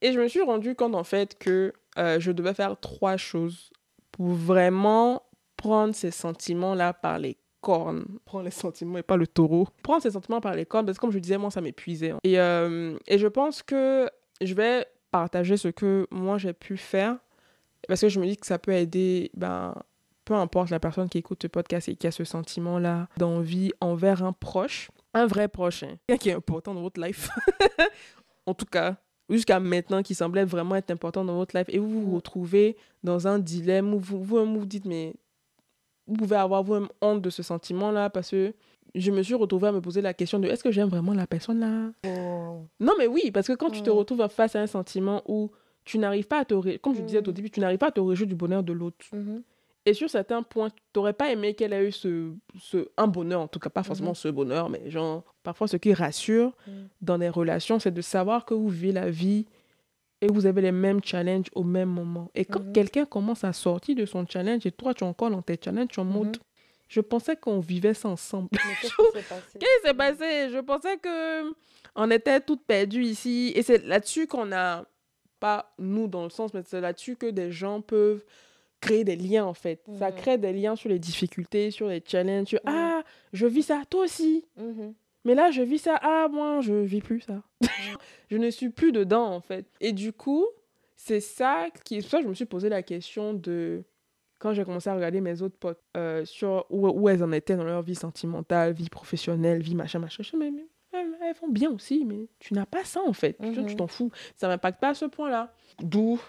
[0.00, 3.68] Et je me suis rendu compte en fait que euh, je devais faire trois choses
[4.10, 5.22] pour vraiment
[5.58, 8.06] prendre ces sentiments-là par les cornes.
[8.24, 9.68] Prendre les sentiments et pas le taureau.
[9.82, 12.12] Prendre ces sentiments par les cornes parce que comme je disais, moi ça m'épuisait.
[12.12, 12.20] Hein.
[12.24, 14.08] Et, euh, et je pense que
[14.40, 17.16] je vais partager ce que moi j'ai pu faire
[17.88, 19.74] parce que je me dis que ça peut aider ben,
[20.26, 24.22] peu importe la personne qui écoute ce podcast et qui a ce sentiment-là d'envie envers
[24.24, 25.96] un proche, un vrai proche, hein.
[26.06, 27.30] quelqu'un qui est important dans votre life.
[28.46, 28.96] en tout cas,
[29.30, 33.28] jusqu'à maintenant, qui semblait vraiment être important dans votre life, et vous vous retrouvez dans
[33.28, 35.14] un dilemme où vous vous, vous dites, mais
[36.08, 38.52] vous pouvez avoir vous honte de ce sentiment-là parce que
[38.96, 41.26] je me suis retrouvée à me poser la question de est-ce que j'aime vraiment la
[41.26, 41.90] personne là?
[42.06, 42.62] Oh.
[42.80, 45.50] Non, mais oui, parce que quand tu te retrouves face à un sentiment où
[45.84, 46.76] tu n'arrives pas à te...
[46.78, 47.34] Comme je disais au mm.
[47.34, 49.04] début, tu n'arrives pas à te réjouir du bonheur de l'autre.
[49.14, 49.42] Mm-hmm.
[49.88, 53.40] Et sur certains points, tu n'aurais pas aimé qu'elle ait eu ce, ce, un bonheur,
[53.40, 54.16] en tout cas pas forcément mhm.
[54.16, 56.88] ce bonheur, mais genre, parfois ce qui rassure mhm.
[57.02, 59.46] dans les relations, c'est de savoir que vous vivez la vie
[60.20, 62.32] et vous avez les mêmes challenges au même moment.
[62.34, 62.72] Et quand mhm.
[62.72, 65.88] quelqu'un commence à sortir de son challenge et toi, tu es encore dans tes challenges,
[65.88, 66.36] tu es en mode,
[66.88, 68.48] je pensais qu'on vivait ça ensemble.
[68.82, 70.50] Qu'est-ce qui s'est passé?
[70.50, 71.52] Je pensais que
[71.94, 73.52] on était toutes perdues ici.
[73.54, 74.84] Et c'est là-dessus qu'on a,
[75.40, 78.24] pas nous dans le sens, mais c'est là-dessus que des gens peuvent
[78.80, 79.82] créer des liens en fait.
[79.98, 82.56] Ça crée des liens sur les difficultés, sur les challenges.
[82.66, 84.44] Ah, je vis ça, toi aussi.
[84.56, 84.94] Mhm.
[85.24, 85.98] Mais là, je vis ça.
[86.02, 87.42] Ah, moi, je vis plus ça.
[88.30, 89.66] je ne suis plus dedans en fait.
[89.80, 90.46] Et du coup,
[90.94, 92.02] c'est ça qui.
[92.02, 93.82] C'est ça je me suis posé la question de.
[94.38, 97.56] Quand j'ai commencé à regarder mes autres potes euh, sur où, où, elles en étaient
[97.56, 100.22] dans leur vie sentimentale, vie professionnelle, vie machin, machin.
[100.22, 103.36] Je me mais, elles font bien aussi, mais tu n'as pas ça en fait.
[103.38, 103.76] Tu mhm.
[103.76, 104.10] t'en fous.
[104.36, 105.52] Ça m'impacte pas à ce point-là.
[105.82, 106.20] D'où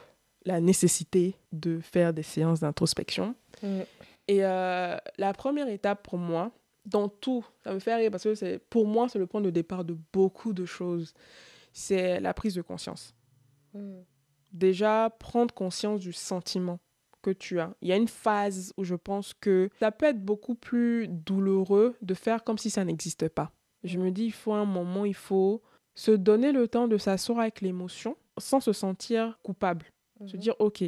[0.48, 3.36] la nécessité de faire des séances d'introspection.
[3.62, 3.82] Mm.
[4.30, 6.52] Et euh, la première étape pour moi,
[6.86, 9.84] dans tout, ça me fait rire parce que pour moi, c'est le point de départ
[9.84, 11.14] de beaucoup de choses,
[11.74, 13.14] c'est la prise de conscience.
[13.74, 14.00] Mm.
[14.54, 16.80] Déjà, prendre conscience du sentiment
[17.28, 17.74] que tu as.
[17.82, 21.96] Il y a une phase où je pense que ça peut être beaucoup plus douloureux
[22.02, 23.52] de faire comme si ça n'existait pas.
[23.84, 25.62] Je me dis, il faut un moment, il faut
[25.94, 29.88] se donner le temps de s'asseoir avec l'émotion sans se sentir coupable.
[30.26, 30.42] Se mhm.
[30.42, 30.84] dire, OK,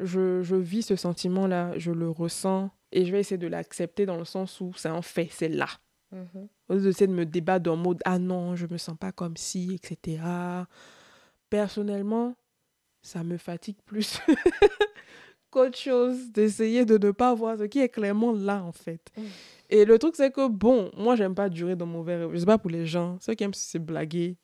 [0.00, 4.16] je, je vis ce sentiment-là, je le ressens et je vais essayer de l'accepter dans
[4.16, 5.68] le sens où c'est un fait, c'est là.
[6.10, 6.48] Mhm.
[6.68, 9.36] Au lieu d'essayer de me débattre en mode, ah non, je me sens pas comme
[9.36, 10.20] si, etc.
[11.48, 12.34] Personnellement,
[13.02, 14.20] ça me fatigue plus
[15.50, 19.00] qu'autre chose d'essayer de ne pas voir ce qui est clairement là, en fait.
[19.16, 19.24] Mhm.
[19.70, 22.30] Et le truc, c'est que, bon, moi, j'aime pas durer dans mon verre.
[22.32, 23.18] Je sais pas pour les gens.
[23.20, 24.36] Ceux qui aiment se blaguer,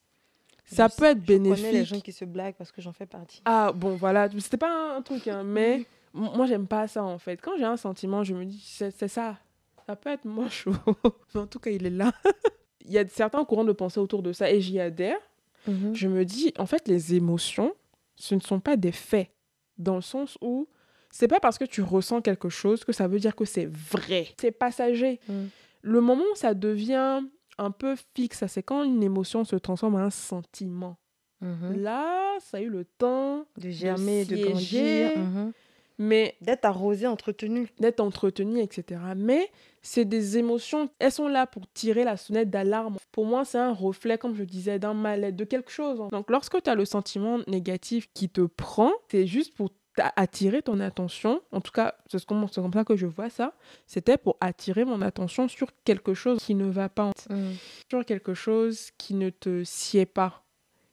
[0.65, 1.59] ça peut être bénéfique.
[1.59, 3.41] Je connais les gens qui se blaguent parce que j'en fais partie.
[3.45, 4.29] Ah, bon, voilà.
[4.39, 7.41] C'était pas un truc, hein, mais moi, j'aime pas ça, en fait.
[7.41, 9.39] Quand j'ai un sentiment, je me dis, c'est ça.
[9.87, 10.67] Ça peut être moche,
[11.35, 12.13] mais en tout cas, il est là.
[12.85, 15.19] il y a certains courants de pensée autour de ça et j'y adhère.
[15.67, 15.95] Mhm.
[15.95, 17.75] Je me dis, en fait, les émotions,
[18.17, 19.31] ce ne sont pas des faits.
[19.77, 20.69] Dans le sens où
[21.15, 24.27] c'est pas parce que tu ressens quelque chose que ça veut dire que c'est vrai.
[24.41, 25.21] C'est passager.
[25.29, 25.49] Mhm.
[25.83, 27.21] Le moment où ça devient
[27.57, 30.97] un peu fixe, c'est quand une émotion se transforme en un sentiment.
[31.41, 31.83] Mhm.
[31.83, 35.17] Là, ça a eu le temps de germer, de, grandir.
[35.17, 35.53] Mhm.
[35.99, 37.69] Mais d'être arrosé, entretenu.
[37.79, 39.01] D'être entretenu, etc.
[39.17, 42.97] Mais c'est des émotions, elles sont là pour tirer la sonnette d'alarme.
[43.13, 46.03] Pour moi, c'est un reflet, comme je disais, d'un mal-être, de quelque chose.
[46.11, 49.71] Donc, lorsque tu as le sentiment négatif qui te prend, c'est juste pour
[50.17, 51.41] attirer ton attention.
[51.53, 53.55] En tout cas, c'est comme ça que je vois ça.
[53.87, 57.53] C'était pour attirer mon attention sur quelque chose qui ne va pas, mm.
[57.91, 60.45] sur quelque chose qui ne te sied pas,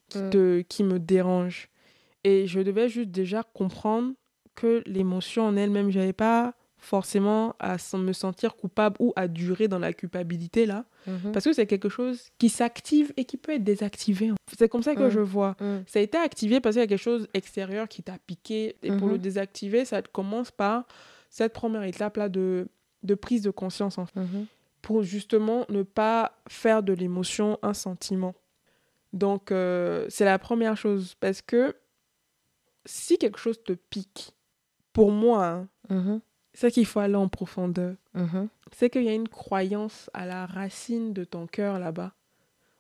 [0.10, 0.30] qui, mm.
[0.30, 1.70] te, qui me dérange.
[2.24, 4.14] Et je devais juste déjà comprendre
[4.56, 9.78] que l'émotion en elle-même, j'avais pas forcément à me sentir coupable ou à durer dans
[9.78, 10.84] la culpabilité là.
[11.06, 11.32] Mhm.
[11.32, 14.32] Parce que c'est quelque chose qui s'active et qui peut être désactivé.
[14.58, 15.10] C'est comme ça que mhm.
[15.12, 15.56] je vois.
[15.62, 15.84] Mhm.
[15.88, 18.76] Ça a été activé parce qu'il y a quelque chose extérieur qui t'a piqué.
[18.82, 20.86] Et pour le désactiver, ça commence par
[21.30, 22.68] cette première étape là de,
[23.04, 23.98] de prise de conscience.
[24.82, 28.34] Pour justement ne pas faire de l'émotion un sentiment.
[29.14, 31.14] Donc, euh, c'est la première chose.
[31.20, 31.76] Parce que
[32.86, 34.34] si quelque chose te pique,
[34.94, 36.22] pour moi, hein,
[36.54, 36.58] mm-hmm.
[36.60, 37.96] c'est qu'il faut aller en profondeur.
[38.16, 38.48] Mm-hmm.
[38.72, 42.14] C'est qu'il y a une croyance à la racine de ton cœur là-bas,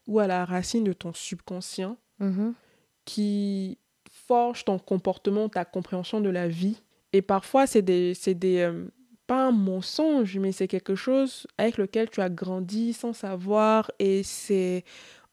[0.07, 2.53] ou à la racine de ton subconscient, mm-hmm.
[3.05, 3.77] qui
[4.09, 6.81] forge ton comportement, ta compréhension de la vie.
[7.13, 8.13] Et parfois, c'est des.
[8.13, 8.85] C'est des euh,
[9.27, 14.23] pas un mensonge, mais c'est quelque chose avec lequel tu as grandi sans savoir et
[14.23, 14.83] c'est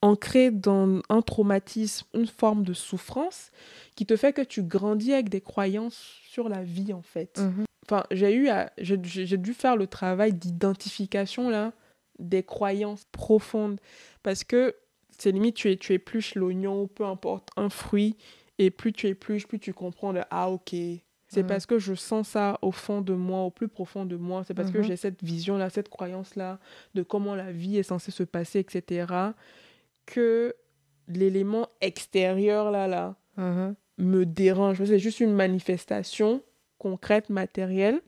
[0.03, 3.51] ancré dans un traumatisme, une forme de souffrance
[3.97, 7.41] qui te fait que tu grandis avec des croyances sur la vie en fait.
[7.41, 7.65] Mhm.
[7.91, 11.73] Enfin, j'ai eu à, j'ai dû faire le travail d'identification là
[12.19, 13.81] des croyances profondes
[14.23, 14.75] parce que
[15.19, 18.17] c'est limite tu, es, tu épluches l'oignon, peu importe un fruit
[18.59, 20.71] et plus tu épluches, plus tu comprends de ah OK,
[21.29, 21.47] c'est mhm.
[21.47, 24.43] parce que je sens ça au fond de moi, au plus profond de moi.
[24.45, 24.85] C'est parce que mhm.
[24.85, 26.59] j'ai cette vision-là, cette croyance-là
[26.95, 29.33] de comment la vie est censée se passer, etc
[30.09, 30.55] que
[31.07, 33.75] l'élément extérieur là, là, mm-hmm.
[33.99, 34.83] me dérange.
[34.85, 36.43] C'est juste une manifestation
[36.79, 38.01] concrète, matérielle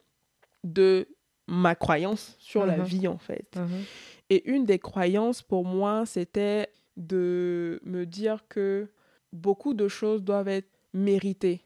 [0.64, 1.08] de
[1.46, 2.84] ma croyance sur la mm-hmm.
[2.84, 3.56] vie en fait.
[3.56, 3.84] Mm-hmm.
[4.30, 8.88] Et une des croyances pour moi, c'était de me dire que
[9.32, 11.64] beaucoup de choses doivent être méritées.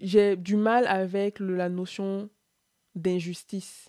[0.00, 2.28] J'ai du mal avec la notion
[2.94, 3.88] d'injustice.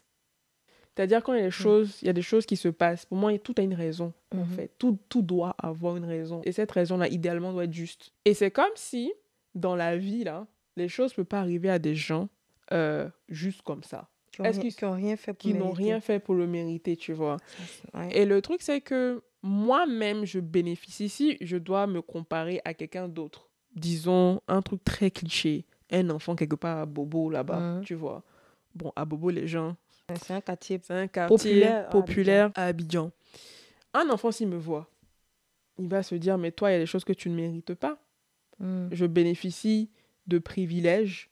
[0.96, 1.52] C'est-à-dire quand il y a des mm.
[1.52, 3.06] choses, il y a des choses qui se passent.
[3.06, 4.56] Pour moi, tout a une raison, en mm-hmm.
[4.56, 4.72] fait.
[4.78, 6.42] Tout, tout doit avoir une raison.
[6.44, 8.12] Et cette raison-là, idéalement, doit être juste.
[8.26, 9.12] Et c'est comme si,
[9.56, 12.30] dans la vie, là, les choses ne peuvent pas arriver à des gens
[12.72, 14.10] euh, juste comme ça.
[14.44, 17.38] Est-ce qu'ils n'ont rien fait pour n'ont rien fait pour le mériter, tu vois?
[18.12, 21.08] Et le truc, c'est que moi-même, je bénéficie.
[21.08, 26.36] Si je dois me comparer à quelqu'un d'autre, disons un truc très cliché, un enfant
[26.36, 28.24] quelque part à Bobo là-bas, tu vois?
[28.74, 29.76] Bon, à Bobo, les gens
[30.16, 33.12] c'est un quartier, un quartier populaire, à, Abidjan.
[33.94, 34.90] Un enfant, s'il me voit,
[35.78, 37.74] il va se dire, mais toi, il y a des choses que tu ne mérites
[37.74, 37.98] pas.
[38.60, 38.90] Hmm.
[38.92, 39.90] Je bénéficie
[40.28, 41.30] de privilèges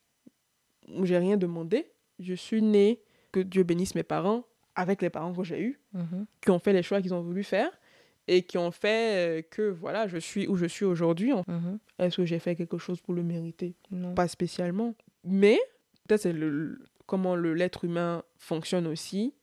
[0.88, 1.92] où j'ai rien demandé.
[2.20, 3.00] Je suis né,
[3.32, 6.26] que Dieu bénisse mes parents, avec les parents que j'ai eus, mhm.
[6.42, 7.72] qui ont fait les choix qu'ils ont voulu faire
[8.28, 11.34] et qui ont fait euh, que voilà, je suis où je suis aujourd'hui.
[11.34, 11.80] Mhm.
[12.00, 13.76] Est-ce que j'ai fait quelque chose pour le mériter?
[14.16, 14.96] Pas spécialement.
[15.24, 15.60] Mais
[16.08, 19.34] peut-être c'est le, comment l'être humain fonctionne aussi.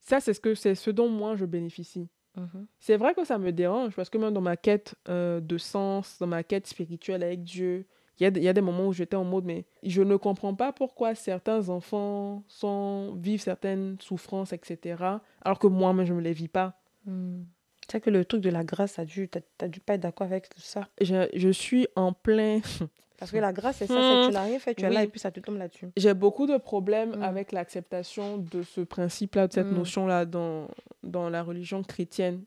[0.00, 2.08] Ça, c'est ce, que, c'est ce dont moi je bénéficie.
[2.36, 2.66] Mhm.
[2.80, 6.18] C'est vrai que ça me dérange parce que même dans ma quête euh, de sens,
[6.18, 7.86] dans ma quête spirituelle avec Dieu,
[8.18, 10.54] il y a, y a, des moments où j'étais en mode, mais je ne comprends
[10.54, 15.02] pas pourquoi certains enfants sont, vivent certaines souffrances, etc.
[15.42, 16.78] Alors que moi, même, je ne les vis pas.
[17.06, 17.42] Hmm.
[17.90, 19.28] C'est que le truc de la grâce, tu
[19.60, 20.88] n'as dû pas être d'accord avec tout ça.
[21.00, 22.60] Je, je suis en plein
[23.18, 25.06] Parce que la grâce, c'est ça, c'est tu n'as rien fait, tu es là et
[25.06, 25.86] puis ça te tombe là-dessus.
[25.96, 27.22] J'ai beaucoup de problèmes mm.
[27.22, 29.76] avec l'acceptation de ce principe-là, de cette mm.
[29.76, 30.68] notion-là dans,
[31.02, 32.42] dans la religion chrétienne.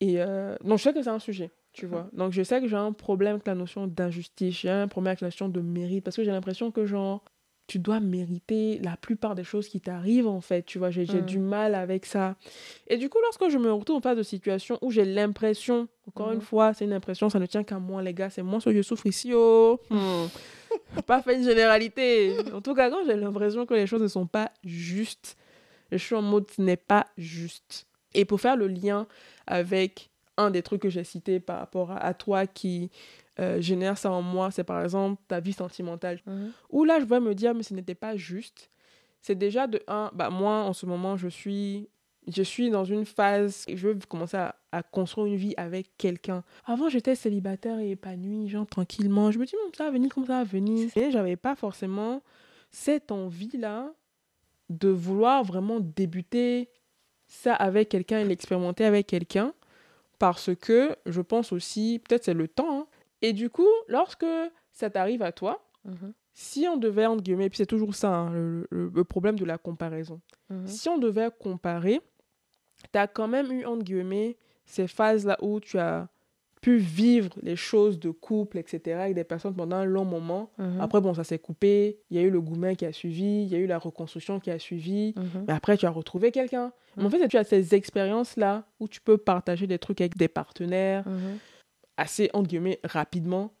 [0.00, 2.08] Et euh, donc, je sais que c'est un sujet, tu vois.
[2.12, 5.20] Donc, je sais que j'ai un problème avec la notion d'injustice, j'ai un problème avec
[5.20, 7.22] la notion de mérite, parce que j'ai l'impression que, genre,
[7.66, 11.38] tu dois mériter la plupart des choses qui t'arrivent en fait, tu vois, j'ai du
[11.38, 12.36] mal avec ça.
[12.88, 16.32] Et du coup, lorsque je me retrouve en face de situations où j'ai l'impression, encore
[16.32, 16.42] une mm-hmm.
[16.42, 18.76] fois, c'est une impression, ça ne tient qu'à moi les gars, c'est moi ce que
[18.76, 20.26] je souffre ici, oh hmm.
[21.06, 22.36] Pas fait une généralité.
[22.52, 25.36] En tout cas, quand j'ai l'impression que les choses ne sont pas justes,
[25.90, 27.86] je suis en mode ce n'est pas juste.
[28.12, 29.06] Et pour faire le lien
[29.46, 32.90] avec un des trucs que j'ai cité par rapport à toi qui
[33.40, 36.20] euh, génère ça en moi, c'est par exemple ta vie sentimentale.
[36.26, 36.52] Mhm.
[36.70, 38.70] Où là, je vais me dire, mais ce n'était pas juste.
[39.20, 41.88] C'est déjà de un, bah moi, en ce moment, je suis,
[42.28, 46.44] je suis dans une phase, je veux commencer à, à construire une vie avec quelqu'un.
[46.66, 49.30] Avant, j'étais célibataire et épanouie, genre tranquillement.
[49.30, 50.90] Je me dis, ça va venir, comme ça va venir?
[50.96, 52.22] Et j'avais pas forcément
[52.70, 53.92] cette envie-là
[54.68, 56.68] de vouloir vraiment débuter
[57.26, 59.52] ça avec quelqu'un et l'expérimenter avec quelqu'un
[60.24, 62.86] parce que je pense aussi, peut-être c'est le temps, hein,
[63.20, 64.24] et du coup, lorsque
[64.72, 66.14] ça t'arrive à toi, mhm.
[66.32, 70.22] si on devait, entre guillemets, puis c'est toujours ça, hein, le, problème de la comparaison.
[70.48, 70.66] Mhm.
[70.66, 72.00] Si on devait comparer,
[72.90, 76.08] tu as quand même eu, entre guillemets, ces phases-là où tu as
[76.64, 80.50] pu vivre les choses de couple, etc., avec des personnes pendant un long moment.
[80.56, 80.80] Mhm.
[80.80, 82.00] Après, bon, ça s'est coupé.
[82.08, 84.40] Il y a eu le gourmet qui a suivi, il y a eu la reconstruction
[84.40, 85.12] qui a suivi.
[85.14, 85.44] Mhm.
[85.46, 86.72] Mais après, tu as retrouvé quelqu'un.
[86.98, 91.04] En fait, tu as ces expériences-là où tu peux partager des trucs avec des partenaires
[91.98, 93.52] assez, entre guillemets, rapidement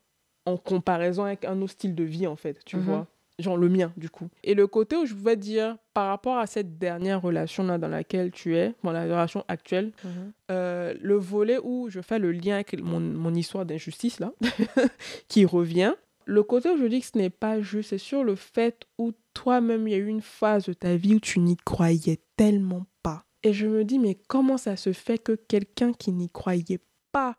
[0.46, 2.82] en comparaison avec un autre style de vie, en fait, tu mhm.
[2.84, 3.06] vois.
[3.38, 4.28] Genre le mien, du coup.
[4.44, 8.30] Et le côté où je voulais dire, par rapport à cette dernière relation-là dans laquelle
[8.30, 10.32] tu es, dans la relation actuelle, mhm.
[10.52, 14.32] euh, le volet où je fais le lien avec mon, mon histoire d'injustice, là,
[15.28, 15.94] qui revient,
[16.26, 19.12] le côté où je dis que ce n'est pas juste, c'est sur le fait où
[19.34, 22.86] toi-même, il y a eu une phase de ta vie où tu n'y croyais tellement
[23.02, 23.24] pas.
[23.42, 26.80] Et je me dis, mais comment ça se fait que quelqu'un qui n'y croyait
[27.12, 27.36] pas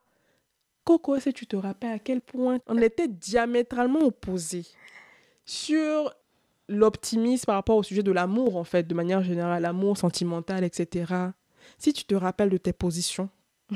[0.86, 4.68] Coco, que tu te rappelles à quel point on était diamétralement opposés?
[5.46, 6.14] Sur
[6.68, 11.14] l'optimisme par rapport au sujet de l'amour, en fait, de manière générale, l'amour sentimental, etc.
[11.78, 13.30] Si tu te rappelles de tes positions.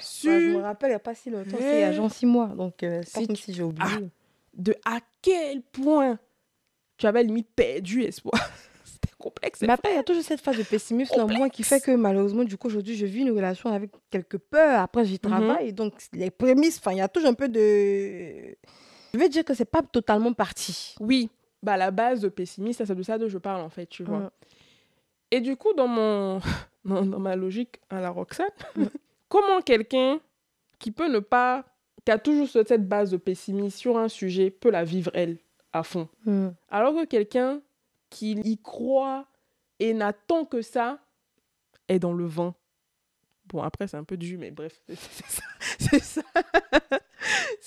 [0.00, 0.32] sur...
[0.32, 2.26] je me rappelle, il n'y a pas si longtemps, c'est il y a genre six
[2.26, 3.86] mois, donc euh, c'est pas comme si j'ai oublié.
[3.90, 3.98] Ah,
[4.54, 6.18] de à quel point
[6.96, 8.38] tu avais limite perdu espoir
[9.18, 9.60] complexe.
[9.62, 11.92] Mais après, il y a toujours cette phase de pessimisme en moi qui fait que
[11.92, 14.80] malheureusement, du coup, aujourd'hui, je vis une relation avec quelques peurs.
[14.80, 15.30] Après, j'y mhm.
[15.30, 15.72] travaille.
[15.72, 18.56] Donc, les prémices, enfin, il y a toujours un peu de.
[19.12, 20.94] Je vais dire que c'est pas totalement parti.
[21.00, 21.30] Oui,
[21.62, 24.32] bah, la base de pessimisme, c'est de ça dont je parle, en fait, tu vois.
[25.30, 26.40] Et du coup, dans, mon...
[26.84, 28.48] dans, ma logique à la Roxane,
[29.28, 30.20] comment quelqu'un
[30.78, 31.64] qui peut ne pas.
[32.04, 35.38] qui a toujours cette base de pessimisme sur un sujet peut la vivre, elle,
[35.72, 36.08] à fond?
[36.68, 37.60] Alors que quelqu'un
[38.08, 39.26] qu'il y croit
[39.78, 40.98] et n'attend que ça
[41.88, 42.54] est dans le vent.
[43.46, 45.42] Bon, après, c'est un peu du mais bref, c'est ça.
[45.78, 46.22] C'est ça,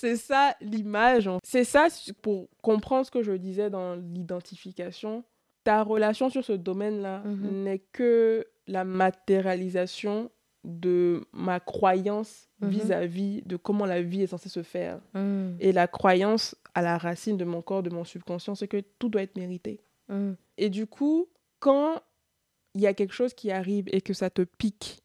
[0.04, 1.30] c'est ça l'image.
[1.44, 1.88] C'est ça
[2.22, 5.24] pour comprendre ce que je disais dans l'identification.
[5.64, 7.64] Ta relation sur ce domaine-là mhm.
[7.64, 10.30] n'est que la matérialisation
[10.66, 12.70] de ma croyance mhm.
[12.70, 15.00] vis-à-vis de comment la vie est censée se faire.
[15.14, 15.56] Mhm.
[15.62, 19.08] Et la croyance à la racine de mon corps, de mon subconscient, c'est que tout
[19.08, 19.80] doit être mérité.
[20.10, 20.32] Mm.
[20.58, 22.02] Et du coup, quand
[22.74, 25.03] il y a quelque chose qui arrive et que ça te pique,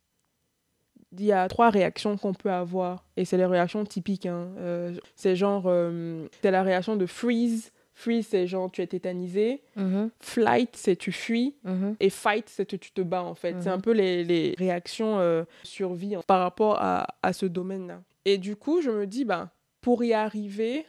[1.12, 3.04] il y a trois réactions qu'on peut avoir.
[3.16, 4.26] Et c'est les réactions typiques.
[4.26, 4.48] Hein.
[4.58, 7.72] Euh, c'est genre, euh, c'est la réaction de freeze.
[7.94, 9.62] Freeze, c'est genre tu es tétanisé.
[9.76, 10.10] Mm-hmm.
[10.20, 11.56] Flight, c'est tu fuis.
[11.66, 11.96] Mm-hmm.
[12.00, 13.56] Et fight, c'est que tu te bats en fait.
[13.60, 13.72] C'est mm-hmm.
[13.72, 18.02] un peu les, les réactions euh, survie hein, par rapport à, à ce domaine-là.
[18.24, 20.86] Et du coup, je me dis, bah, pour y arriver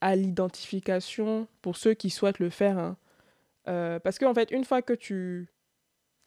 [0.00, 2.96] à l'identification, pour ceux qui souhaitent le faire, hein,
[4.04, 5.48] parce qu'en fait, une fois que tu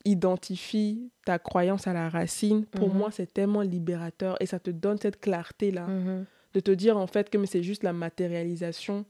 [0.05, 2.97] identifies ta croyance à la racine, pour mhm.
[2.97, 6.25] moi, c'est tellement libérateur et ça te donne cette clarté-là mhm.
[6.53, 9.05] de te dire en fait que c'est juste la matérialisation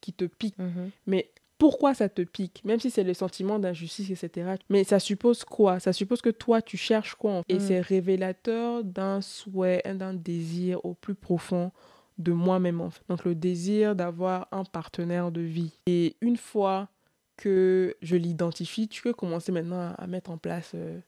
[0.00, 0.58] qui te pique.
[0.58, 0.90] Mhm.
[1.06, 2.62] Mais pourquoi ça te pique?
[2.64, 4.54] Même si c'est le sentiment d'injustice, etc.
[4.68, 5.80] Mais ça suppose quoi?
[5.80, 10.94] Ça suppose que toi, tu cherches quoi Et c'est révélateur d'un souhait, d'un désir au
[10.94, 11.72] plus profond
[12.18, 12.80] de moi-même.
[12.80, 13.02] En fait.
[13.08, 15.78] Donc le désir d'avoir un partenaire de vie.
[15.86, 16.88] Et une fois
[17.38, 20.98] que je l'identifie, tu peux commencer maintenant à, mettre en place euh,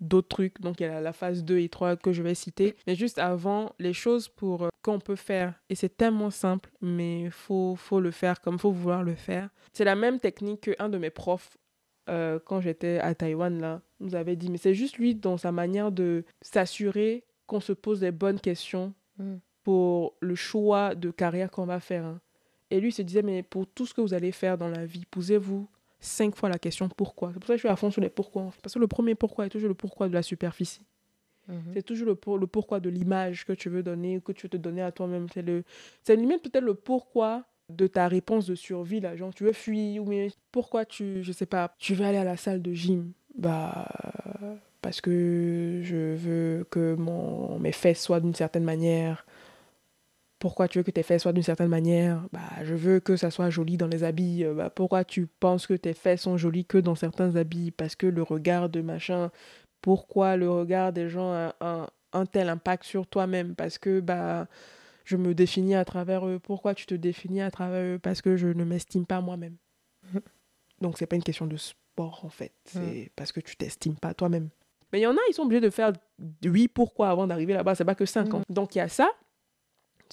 [0.00, 0.60] d'autres trucs.
[0.60, 2.74] Donc, il y a la, phase 2 et 3 que je vais citer.
[2.86, 7.22] Mais juste avant, les choses pour euh, qu'on peut faire, et c'est tellement simple, mais
[7.22, 9.50] il faut, faut le faire comme il faut vouloir le faire.
[9.72, 11.56] C'est la même technique qu'un de mes profs,
[12.08, 14.50] euh, quand j'étais à Taïwan, là, nous avait dit.
[14.50, 18.94] Mais c'est juste lui, dans sa manière de s'assurer qu'on se pose les bonnes questions
[19.18, 19.36] mm.
[19.62, 22.06] pour le choix de carrière qu'on va faire.
[22.06, 22.20] Hein.
[22.70, 25.04] Et lui se disait, mais pour tout ce que vous allez faire dans la vie,
[25.10, 25.68] posez-vous
[26.00, 27.30] cinq fois la question pourquoi.
[27.32, 28.52] C'est pour ça que je suis à fond sur les pourquoi.
[28.62, 30.82] Parce que le premier pourquoi est toujours le pourquoi de la superficie.
[31.48, 31.72] Mhm.
[31.74, 34.50] C'est toujours le, pour, le pourquoi de l'image que tu veux donner, que tu veux
[34.50, 35.26] te donner à toi-même.
[35.32, 35.64] C'est, le,
[36.02, 39.16] c'est limite peut-être le pourquoi de ta réponse de survie, là.
[39.16, 42.24] Genre, tu veux fuir, ou mais pourquoi tu, je sais pas, tu veux aller à
[42.24, 43.12] la salle de gym?
[43.36, 43.88] Bah,
[44.82, 49.26] parce que je veux que mon, mes fesses soient d'une certaine manière
[50.44, 53.30] pourquoi tu veux que tes fesses soient d'une certaine manière bah, Je veux que ça
[53.30, 54.44] soit joli dans les habits.
[54.44, 57.70] Euh, bah, pourquoi tu penses que tes fesses sont jolies que dans certains habits?
[57.70, 59.30] Parce que le regard de machin.
[59.80, 63.54] Pourquoi le regard des gens a un, tel impact sur toi-même?
[63.54, 64.46] Parce que bah,
[65.06, 66.38] je me définis à travers eux.
[66.38, 67.98] Pourquoi tu te définis à travers eux?
[67.98, 69.56] Parce que je ne m'estime pas moi-même.
[70.82, 72.52] Donc, c'est pas une question de sport, en fait.
[72.66, 74.50] C'est parce que tu t'estimes pas toi-même.
[74.92, 75.94] Mais il y en a, ils sont obligés de faire
[76.44, 77.74] oui, pourquoi avant d'arriver là-bas?
[77.74, 78.42] C'est pas que 5 ans.
[78.50, 79.08] Donc, il y a ça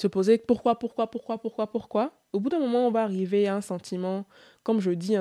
[0.01, 2.11] se poser pourquoi, pourquoi, pourquoi, pourquoi, pourquoi.
[2.33, 4.25] Au bout d'un moment, on va arriver à un sentiment,
[4.63, 5.15] comme je dis,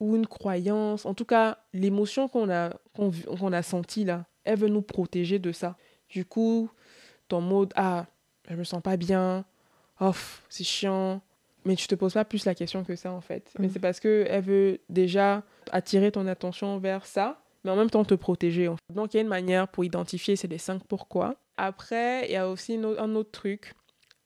[0.00, 4.68] ou une croyance, en tout cas, l'émotion qu'on a, qu'on, a sentie là, elle veut
[4.68, 5.76] nous protéger de ça.
[6.08, 6.68] Du coup,
[7.28, 8.06] ton mode, ah,
[8.48, 9.44] je me sens pas bien,
[10.00, 11.22] off, c'est chiant,
[11.64, 13.50] mais tu te poses pas plus la question que ça en fait.
[13.58, 13.70] Mais mm.
[13.70, 18.04] c'est parce que elle veut déjà attirer ton attention vers ça, mais en même temps
[18.04, 18.68] te protéger.
[18.92, 21.36] Donc il y a une manière pour identifier ces les cinq pourquoi.
[21.56, 23.74] Après, il y a aussi un autre truc.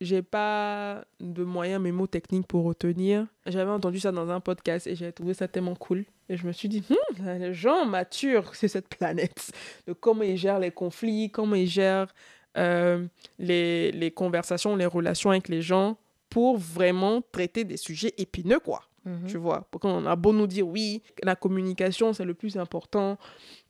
[0.00, 3.26] J'ai pas de moyens mots techniques pour retenir.
[3.46, 6.04] J'avais entendu ça dans un podcast et j'ai trouvé ça tellement cool.
[6.28, 9.50] Et je me suis dit, hmm, les gens matures c'est cette planète.
[9.86, 12.14] De comment ils gèrent les conflits, comment ils gèrent
[12.56, 13.06] euh,
[13.38, 15.98] les, les conversations, les relations avec les gens
[16.30, 18.82] pour vraiment traiter des sujets épineux, quoi.
[19.04, 19.26] Mhm.
[19.26, 23.16] Tu vois, pour qu'on a beau nous dire oui, la communication c'est le plus important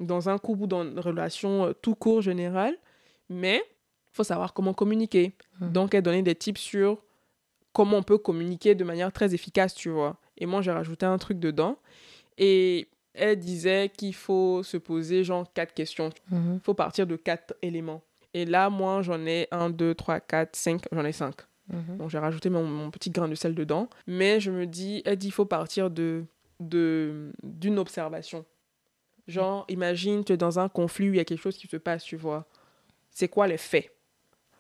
[0.01, 2.77] dans un couple ou dans une relation euh, tout court général,
[3.29, 3.63] mais
[4.19, 5.33] faut savoir comment communiquer.
[5.61, 5.73] Mhm.
[5.73, 6.99] Donc, elle donnait des tips sur
[7.73, 10.17] comment on peut communiquer de manière très efficace, tu vois.
[10.37, 11.79] Et moi, j'ai rajouté un truc dedans.
[12.37, 16.11] Et elle disait qu'il faut se poser genre quatre questions.
[16.31, 18.03] Il faut partir de quatre éléments.
[18.35, 21.37] Et là, moi, j'en ai un, deux, trois, quatre, cinq, j'en ai cinq.
[21.69, 21.99] Mhm.
[21.99, 23.89] Donc j'ai rajouté mon, petit grain de sel dedans.
[24.07, 26.25] Mais je me dis, elle dit, il faut partir de
[26.61, 28.45] d'une observation.
[29.29, 31.77] Genre, imagine, tu es dans un conflit où il y a quelque chose qui se
[31.77, 32.49] passe, tu vois.
[33.11, 33.93] C'est quoi les faits?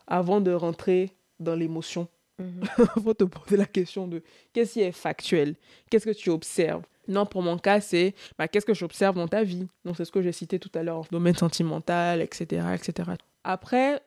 [0.09, 2.64] Avant de rentrer dans l'émotion, il mhm.
[3.04, 5.54] faut te poser la question de qu'est-ce qui est factuel?
[5.90, 6.84] Qu'est-ce que tu observes?
[7.06, 9.66] Non, pour mon cas, c'est bah, qu'est-ce que j'observe dans ta vie?
[9.84, 13.12] Donc, c'est ce que j'ai cité tout à l'heure, domaine sentimental, etc., etc.
[13.44, 14.02] Après,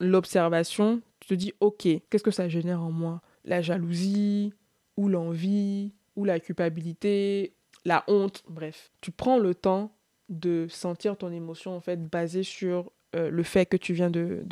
[0.00, 3.20] l'observation, tu te dis, ok, qu'est-ce que ça génère en moi?
[3.44, 4.52] La jalousie,
[4.96, 7.54] ou l'envie, ou la culpabilité,
[7.84, 8.90] la honte, bref.
[9.00, 9.92] Tu prends le temps
[10.28, 14.44] de sentir ton émotion, en fait, basée sur euh, le fait que tu viens de,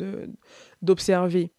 [0.81, 1.51] d'observer.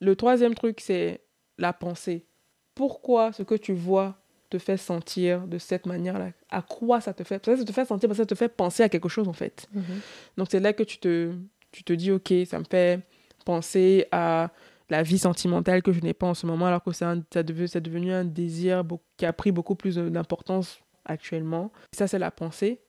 [0.00, 1.20] Le troisième truc, c'est
[1.58, 2.26] la pensée.
[2.74, 4.16] Pourquoi ce que tu vois
[4.48, 6.30] te fait sentir de cette manière-là?
[6.48, 7.44] À quoi ça te fait?
[7.44, 9.66] Ça te fait sentir parce que ça te fait penser à quelque chose, en fait.
[9.74, 10.36] Mm-hmm.
[10.36, 11.32] Donc, c'est là que tu te,
[11.72, 13.00] tu te dis, ok, ça me fait
[13.44, 14.50] penser à
[14.88, 18.24] la vie sentimentale que je n'ai pas en ce moment, alors que c'est devenu un
[18.24, 18.84] désir
[19.16, 21.70] qui a pris beaucoup plus d'importance actuellement.
[21.92, 22.80] Ça, c'est la pensée.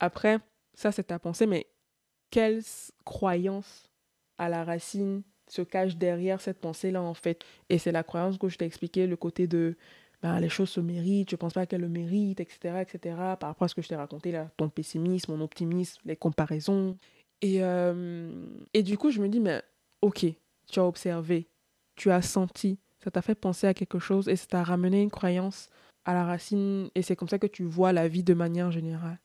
[0.00, 0.38] Après,
[0.74, 1.66] ça, c'est ta pensée, mais
[2.30, 2.62] quelle
[3.04, 3.90] croyance
[4.38, 7.44] à la racine se cache derrière cette pensée-là, en fait?
[7.68, 9.76] Et c'est la croyance que je t'ai expliqué, le côté de
[10.22, 13.50] ben, les choses se méritent, je ne pense pas qu'elles le méritent, etc., etc., par
[13.50, 16.96] rapport à ce que je t'ai raconté là, ton pessimisme, mon optimisme, les comparaisons.
[17.42, 18.32] Et, euh,
[18.72, 19.62] et du coup, je me dis, mais
[20.00, 20.26] ok,
[20.70, 21.48] tu as observé,
[21.96, 25.10] tu as senti, ça t'a fait penser à quelque chose et ça t'a ramené une
[25.10, 25.68] croyance
[26.04, 29.18] à la racine et c'est comme ça que tu vois la vie de manière générale.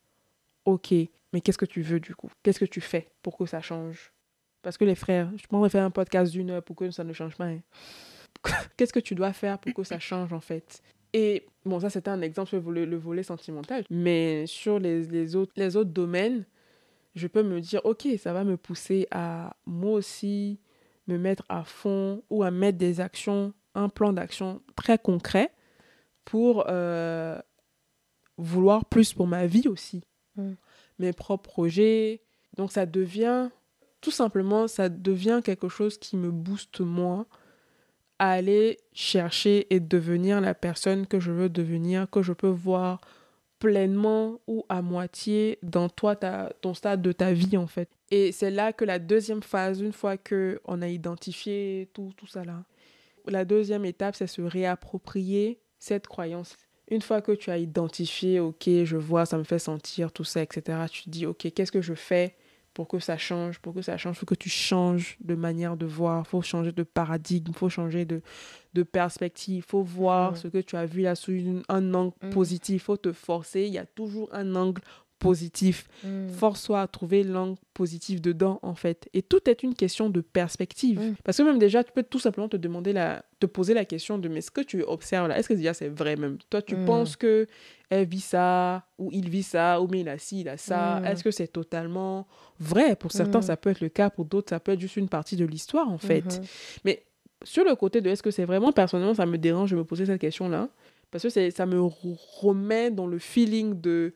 [0.66, 0.94] Ok,
[1.34, 2.32] mais qu'est-ce que tu veux du coup?
[2.44, 4.12] Qu'est-ce que tu fais pour que ça change?
[4.62, 7.14] Parce que les frères, je pourrais faire un podcast d'une heure pour que ça ne
[7.14, 7.46] change pas.
[7.46, 7.60] Hein.
[8.78, 10.82] qu'est-ce que tu dois faire pour que ça change en fait?
[11.14, 16.46] Et bon, ça c'était un exemple sur le, volet sentimental, mais sur les, autres domaines,
[17.16, 20.60] je peux me dire, ok, ça va me pousser à moi aussi
[21.08, 25.52] me mettre à fond ou à mettre des actions, un plan d'action très concret
[26.24, 27.38] pour euh,
[28.38, 30.04] vouloir plus pour ma vie aussi.
[30.36, 30.54] Mm.
[31.00, 32.22] Mes propres projets.
[32.58, 33.50] Donc ça devient,
[34.02, 37.26] tout simplement, ça devient quelque chose qui me booste moi
[38.20, 43.02] à aller chercher et devenir la personne que je veux devenir, que je peux voir
[43.58, 47.90] pleinement ou à moitié dans toi, ta, ton stade de ta vie en fait.
[48.10, 52.28] Et c'est là que la deuxième phase, une fois que on a identifié tout, tout
[52.28, 52.64] ça là,
[53.28, 56.58] la deuxième étape, c'est se réapproprier cette croyance.
[56.92, 60.44] Une fois que tu as identifié, ok, je vois, ça me fait sentir tout ça,
[60.44, 62.36] etc., tu te dis, ok, qu'est-ce que je fais
[62.74, 65.76] pour que ça change, pour que ça change, il faut que tu changes de manière
[65.76, 68.22] de voir, il faut changer de paradigme, il faut changer de,
[68.74, 71.34] de perspective, il faut voir ce que tu as vu là sous
[71.68, 72.30] un angle mm.
[72.30, 74.82] positif, il faut te forcer, il y a toujours un angle
[75.22, 75.88] positif.
[76.04, 76.30] Mm.
[76.30, 79.08] Force-toi à trouver l'angle positif dedans, en fait.
[79.14, 81.00] Et tout est une question de perspective.
[81.00, 81.16] Mm.
[81.24, 84.18] Parce que même déjà, tu peux tout simplement te demander la, te poser la question
[84.18, 86.40] de mais ce que tu observes là, est-ce que déjà c'est vrai même?
[86.50, 87.48] Toi, tu penses que
[87.92, 91.02] elle vit ça, ou il vit ça, ou mais il a ci, il a ça.
[91.06, 92.28] Est-ce que c'est totalement
[92.60, 92.96] vrai?
[92.96, 95.36] Pour certains, ça peut être le cas, pour d'autres, ça peut être juste une partie
[95.36, 96.26] de l'histoire, en fait.
[96.26, 96.80] Mm-hmm.
[96.86, 97.04] Mais
[97.44, 100.08] sur le côté de est-ce que c'est vraiment, personnellement, ça me dérange de me poser
[100.08, 100.70] cette question-là?
[101.12, 104.14] Parce que ça me remet dans le feeling de.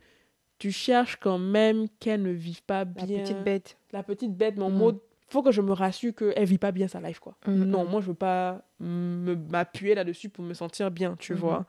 [0.57, 3.17] Tu cherches quand même qu'elle ne vive pas bien.
[3.17, 3.77] La petite bête.
[3.91, 5.01] La petite bête, mon mot.
[5.27, 7.37] faut que je me rassure qu'elle vit pas bien sa life, quoi.
[7.45, 11.37] Mm, non, moi, je veux pas m'appuyer là-dessus pour me sentir bien, tu mm-hmm.
[11.37, 11.65] vois.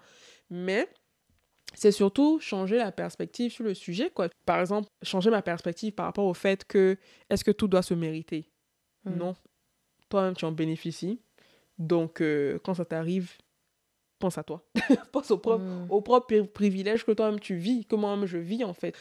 [0.50, 0.88] Mais
[1.74, 4.28] c'est surtout changer la perspective sur le sujet, quoi.
[4.44, 6.96] Par exemple, changer ma perspective par rapport au fait que
[7.28, 8.50] est-ce que tout doit se mériter?
[9.04, 9.16] Mm.
[9.16, 9.36] Non.
[10.08, 11.20] Toi-même, tu en bénéficies.
[11.78, 13.32] Donc, euh, quand ça t'arrive,
[14.18, 14.62] pense à toi.
[15.12, 15.86] pense au propre, mm.
[15.90, 18.94] au propre privilège que toi-même tu vis, que moi-même je vis en fait.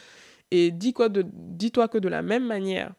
[0.50, 2.92] Et dis-toi dis que de la même manière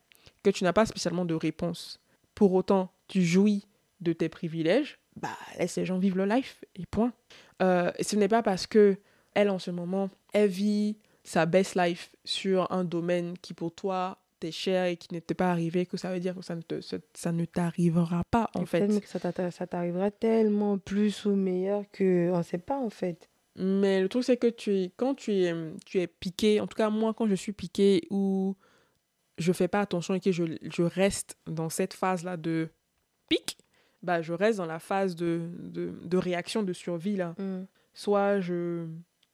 [0.43, 1.99] que tu n'as pas spécialement de réponse,
[2.36, 3.65] pour autant tu jouis
[4.01, 7.13] de tes privilèges, bah, laisse les gens vivre leur life et point.
[7.61, 8.97] Euh, ce n'est pas parce que
[9.34, 14.18] elle, en ce moment, elle vit sa best life sur un domaine qui pour toi
[14.39, 16.79] t'es cher et qui n'était pas arrivé que ça veut dire que ça ne, te,
[16.81, 18.88] ça ne t'arrivera pas en fait.
[18.99, 23.29] Que ça t'arrivera tellement plus ou meilleur que on sait pas en fait.
[23.55, 25.53] Mais le truc c'est que tu es, quand tu es,
[25.85, 28.55] tu es piqué, en tout cas moi quand je suis piqué ou
[29.38, 32.69] je fais pas attention et que je, je reste dans cette phase là de
[33.29, 33.57] pic,
[34.03, 37.35] bah je reste dans la phase de, de, de réaction de survie là.
[37.38, 37.65] Mm.
[37.93, 38.85] Soit je,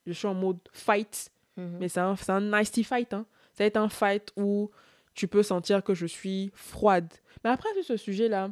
[0.07, 1.77] je suis en mode fight, mm-hmm.
[1.79, 3.13] mais c'est un, un nasty fight.
[3.13, 3.25] Hein.
[3.53, 4.71] Ça va être un fight où
[5.13, 7.11] tu peux sentir que je suis froide.
[7.43, 8.51] Mais après, sur ce sujet-là,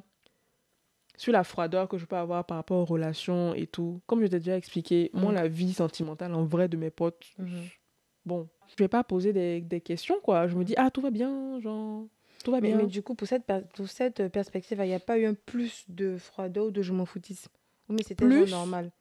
[1.17, 4.27] sur la froideur que je peux avoir par rapport aux relations et tout, comme je
[4.27, 5.35] t'ai déjà expliqué, moi, mm.
[5.35, 7.77] la vie sentimentale en vrai de mes potes, mm-hmm.
[8.25, 10.47] bon, je vais pas poser des, des, questions, quoi.
[10.47, 12.05] Je me dis, ah, tout va bien, genre,
[12.43, 12.77] tout va bien.
[12.77, 13.45] Mais du coup, pour cette,
[13.75, 16.93] pour cette perspective, il n'y a pas eu un plus de froideur ou de je
[16.93, 17.51] m'en foutisme
[17.89, 18.91] Mais c'était normal.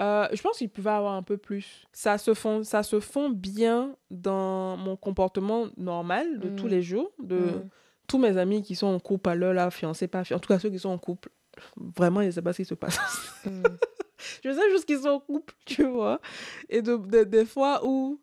[0.00, 1.86] Euh, je pense qu'il pouvait avoir un peu plus.
[1.92, 6.70] Ça se, fond, ça se fond bien dans mon comportement normal de tous mm.
[6.70, 7.68] les jours, de mm.
[8.08, 10.48] tous mes amis qui sont en couple à l'heure, là, fiancés, pas fiancés, en tout
[10.48, 11.30] cas ceux qui sont en couple.
[11.76, 12.98] Vraiment, je ne sais pas ce qui se passe.
[13.44, 13.62] Mm.
[14.44, 16.20] je sais juste qu'ils sont en couple, tu vois.
[16.68, 18.20] Et de, des fois où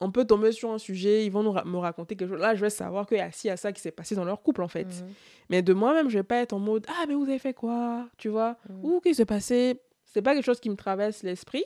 [0.00, 2.40] on peut tomber sur un sujet, ils vont nous me raconter quelque chose.
[2.40, 4.42] Là, je vais savoir qu'il y a ci, à ça qui s'est passé dans leur
[4.42, 4.88] couple, en fait.
[5.48, 8.06] Mais de moi-même, je vais pas être en mode Ah, mais vous avez fait quoi?
[8.18, 9.80] Tu vois Ou qu'est-ce qui s'est passé?
[10.14, 11.64] C'est pas quelque chose qui me traverse l'esprit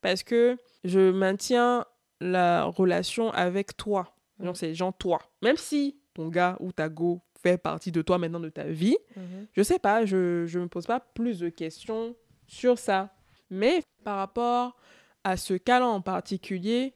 [0.00, 1.84] parce que je maintiens
[2.20, 4.16] la relation avec toi.
[4.40, 4.56] Genre, mm.
[4.56, 5.20] c'est genre toi.
[5.42, 8.96] Même si ton gars ou ta go fait partie de toi maintenant de ta vie,
[9.16, 9.46] mm-hmm.
[9.52, 12.16] je sais pas, je, je me pose pas plus de questions
[12.46, 13.14] sur ça.
[13.50, 14.76] Mais par rapport
[15.24, 16.94] à ce cas-là en particulier,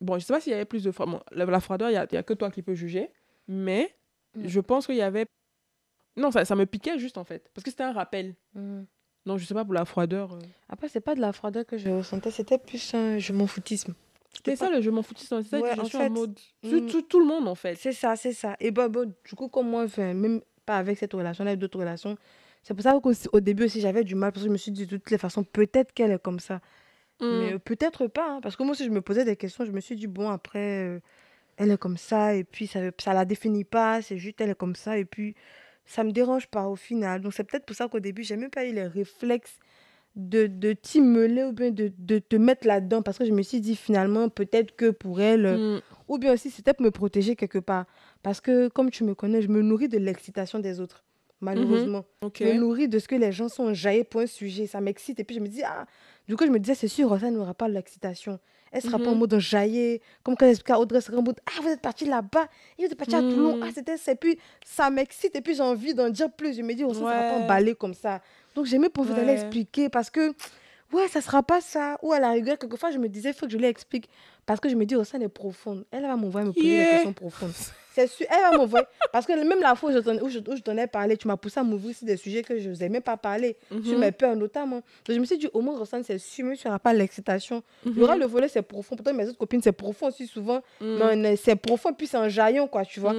[0.00, 1.22] bon, je sais pas s'il y avait plus de froideur.
[1.32, 3.12] la, froideur, il y a, y a, que toi qui peux juger.
[3.46, 3.94] Mais
[4.34, 4.46] mm.
[4.46, 5.26] je pense qu'il y avait.
[6.16, 7.50] Non, ça, ça me piquait juste en fait.
[7.54, 8.34] Parce que c'était un rappel.
[8.54, 8.82] Mm.
[9.26, 10.32] Non, je sais pas pour la froideur.
[10.32, 10.38] Euh.
[10.68, 13.94] Après, c'est pas de la froideur que je ressentais, c'était plus un je m'en foutisme.
[14.32, 16.38] C'était ça le je m'en foutisme, c'est ça que je suis en mode.
[16.62, 16.86] Mm.
[16.86, 17.74] Tout, tout, le monde en fait.
[17.74, 18.56] C'est ça, c'est ça.
[18.60, 21.78] Et bah, bon, du coup, comme moi, enfin, même pas avec cette relation, avec d'autres
[21.78, 22.16] relations,
[22.62, 24.86] c'est pour ça qu'au début aussi, j'avais du mal parce que je me suis dit
[24.86, 26.60] de toutes les façons, peut-être qu'elle est comme ça.
[27.20, 27.26] Mm.
[27.26, 29.80] Mais peut-être pas, hein, parce que moi aussi, je me posais des questions, je me
[29.80, 31.00] suis dit, bon, après, euh,
[31.56, 34.54] elle est comme ça, et puis ça, ça la définit pas, c'est juste elle est
[34.58, 35.34] comme ça, et puis
[35.84, 37.20] ça me dérange pas au final.
[37.20, 39.58] Donc c'est peut-être pour ça qu'au début, j'ai même pas eu les réflexes
[40.16, 43.02] de, de t'immoler ou bien de, de te mettre là-dedans.
[43.02, 45.80] Parce que je me suis dit finalement peut-être que pour elle mm.
[46.08, 47.86] ou bien aussi c'était pour me protéger quelque part.
[48.22, 51.04] Parce que comme tu me connais je me nourris de l'excitation des autres
[51.40, 52.04] malheureusement.
[52.22, 52.38] Mm-hmm.
[52.38, 54.66] je me nourris de ce que les gens sont jaillés pour un sujet.
[54.66, 55.20] Ça m'excite.
[55.20, 55.86] Et puis je me dis ah
[56.28, 58.38] du coup je me disais c'est sûr ça n'aura pas l'excitation
[58.72, 59.18] elle sera pas en mhm.
[59.18, 62.04] mode jaillir, comme quand elle explique à Audrey, sera en mode Ah, vous êtes parti
[62.04, 62.46] là-bas,
[62.78, 63.62] et vous êtes parti à Toulon, mhm.
[63.64, 64.12] ah, c'était ça.
[64.12, 66.56] Et puis, ça m'excite, et puis j'ai envie d'en dire plus.
[66.56, 68.20] Je me dis, oh, ça ne sera pas emballé comme ça.
[68.54, 70.32] Donc, j'aimais pour vous aller expliquer parce que,
[70.92, 71.98] ouais, ça sera pas ça.
[72.02, 74.08] Ou à la rigueur, quelquefois, je me disais, il faut que je lui explique.
[74.46, 75.84] Parce que je me dis, oh, ça, elle est profonde.
[75.90, 77.52] Elle va m'envoyer me poser des questions profondes.
[78.00, 78.86] C'est sûr, elle va m'envoyer.
[79.12, 81.28] Parce que même la fois où je, où je, où je t'en ai parlé, tu
[81.28, 83.98] m'as poussé à m'ouvrir sur des sujets que je n'osais même pas parler, sur mhm.
[83.98, 84.76] mes peurs notamment.
[84.76, 87.62] Donc je me suis dit, au moins, Rossane, c'est sûr, mais tu n'auras pas l'excitation.
[87.84, 88.20] Il y aura mhm.
[88.20, 88.96] le volet, c'est profond.
[88.96, 90.60] Pourtant, mes autres copines, c'est profond aussi souvent.
[90.80, 91.20] Mhm.
[91.20, 93.12] Mais c'est profond, puis c'est un jaillon, quoi, tu vois.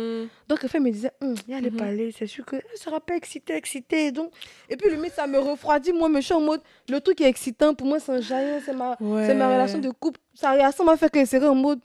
[0.48, 3.00] Donc, elle me disait, hum, il y a les parler, c'est sûr qu'elle ne sera
[3.00, 4.12] pas excitée, excitée.
[4.12, 4.32] Donc...
[4.70, 5.94] Et puis, limite, ça me refroidit.
[5.94, 8.60] Moi, je suis en mode, le truc qui est excitant, pour moi, c'est un jaillon,
[8.66, 10.20] c'est ma, ma relation de couple.
[10.34, 11.80] Ça, ça m'a fait qu'elle serait en mode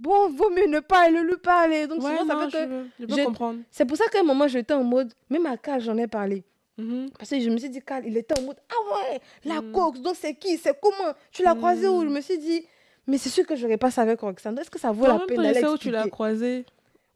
[0.00, 1.86] bon, vaut mieux ne pas le lui parler.
[1.86, 2.08] Donc, ça
[2.50, 2.86] que.
[2.98, 3.60] Je, comprendre.
[3.70, 6.44] C'est pour ça qu'à un moment, j'étais en mode, même à Carl, j'en ai parlé.
[6.78, 7.10] Mhm.
[7.18, 9.72] Parce que je me suis dit, Carl, il était en mode, ah ouais, la mm.
[9.72, 11.12] cox, donc c'est qui, c'est comment?
[11.30, 12.02] Tu l'as croisé où?
[12.02, 12.64] Je me suis dit,
[13.06, 14.58] mais c'est sûr que je n'aurais pas ça avec Roxane.
[14.58, 16.64] Est-ce que ça vaut la peine d'aller où tu l'as croisé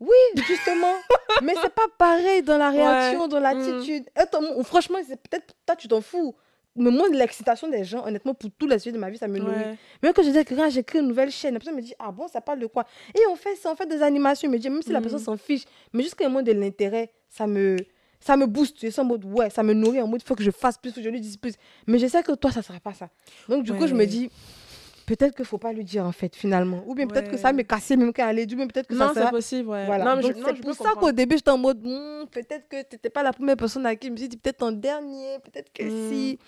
[0.00, 0.92] oui, justement.
[1.42, 4.04] mais c'est pas pareil dans la réaction, dans l'attitude.
[4.16, 4.62] Mm.
[4.64, 6.34] Franchement, peut-être toi, tu t'en fous
[6.76, 9.38] mais moi, l'excitation des gens, honnêtement, pour tous les sujets de ma vie, ça me
[9.38, 9.76] nourrit.
[10.02, 12.10] Même quand je dis que quand j'écris une nouvelle chaîne, la personne me dit Ah
[12.10, 12.84] bon, ça parle de quoi?
[13.14, 14.50] Et on fait ça, on fait des animations.
[14.50, 15.24] me dit Même si la personne mm.
[15.24, 17.76] s'en fiche, mais jusqu'à un moment de l'intérêt, ça me,
[18.18, 18.78] ça me booste.
[18.82, 20.76] Je suis en mode Ouais, ça me nourrit en mode Il faut que je fasse
[20.76, 21.54] plus, faut que je lui dise plus.
[21.86, 23.08] Mais je sais que toi, ça ne sera pas ça.
[23.48, 24.30] Donc, du coup, je me dis
[25.06, 27.52] peut-être qu'il ne faut pas lui dire en fait finalement ou bien peut-être que ça
[27.52, 29.86] m'est cassé même quand elle est due mais peut-être que non, ça c'est possible ouais.
[29.86, 30.20] voilà.
[30.22, 33.32] c'est pour ça qu'au début j'étais en mode hmm, peut-être que tu n'étais pas la
[33.32, 36.10] première personne à qui je me suis dit peut-être en dernier peut-être que mm.
[36.10, 36.38] si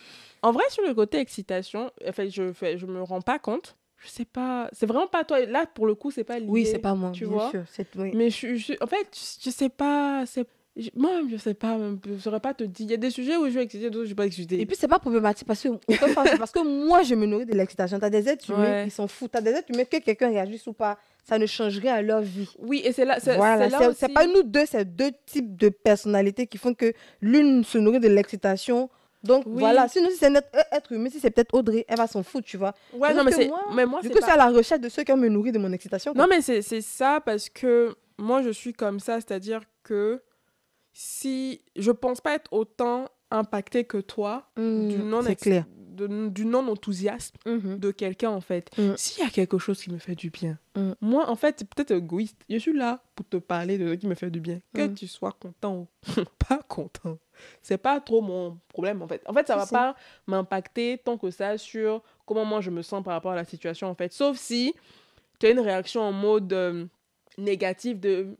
[0.42, 3.76] en vrai, sur le côté excitation, en fait, je fais, je me rends pas compte.
[3.96, 5.44] Je sais pas, c'est vraiment pas toi.
[5.44, 6.52] Là, pour le coup, c'est pas l'idée.
[6.52, 7.50] Oui, c'est pas moi, tu vois.
[7.50, 7.64] Sûr,
[7.96, 9.08] Mais je, en fait,
[9.42, 10.46] je, sais pas, c'est
[10.94, 12.86] moi je sais pas, je saurais pas te dire.
[12.86, 14.60] Il y a des sujets où je vais exciter, d'autres où je vais pas exciter.
[14.60, 17.98] Et puis c'est pas problématique parce que, parce que moi je me nourris de l'excitation.
[17.98, 19.32] T'as des êtres humains qui s'en foutent.
[19.32, 22.50] T'as des êtres humains que quelqu'un réagisse ou pas, ça ne changerait à leur vie.
[22.58, 23.18] Oui, et c'est là.
[23.20, 27.64] C'est, voilà, c'est, pas nous deux, c'est deux types de personnalités qui font que l'une
[27.64, 28.90] se nourrit de l'excitation,
[29.22, 30.34] Donc voilà, sinon si c'est un
[30.72, 32.74] être humain, si c'est peut-être Audrey, elle va s'en foutre, tu vois.
[32.92, 33.50] Ouais, non, mais c'est.
[33.74, 35.72] Mais moi, du coup, c'est à la recherche de ceux qui me nourri de mon
[35.72, 36.12] excitation.
[36.14, 40.22] Non, mais c'est ça parce que moi, je suis comme ça, c'est-à-dire que
[40.98, 45.66] si je pense pas être autant impacté que toi mmh, du non clair
[45.96, 48.70] du non-enthousiasme mmh de quelqu'un, en fait.
[48.76, 48.96] Mmh.
[48.96, 50.58] S'il y a quelque chose qui me fait du bien,
[51.00, 52.36] moi, en fait, c'est peut-être égoïste.
[52.50, 54.60] Je suis là pour te parler de ce qui me fait du bien.
[54.74, 55.88] Que tu sois content ou
[56.48, 57.18] pas content,
[57.62, 59.22] c'est pas trop mon problème, en fait.
[59.26, 63.02] En fait, ça va pas m'impacter tant que ça sur comment moi je me sens
[63.02, 64.12] par rapport à la situation, en fait.
[64.12, 64.74] Sauf si
[65.38, 66.86] tu as une réaction en mode euh,
[67.38, 68.36] négatif de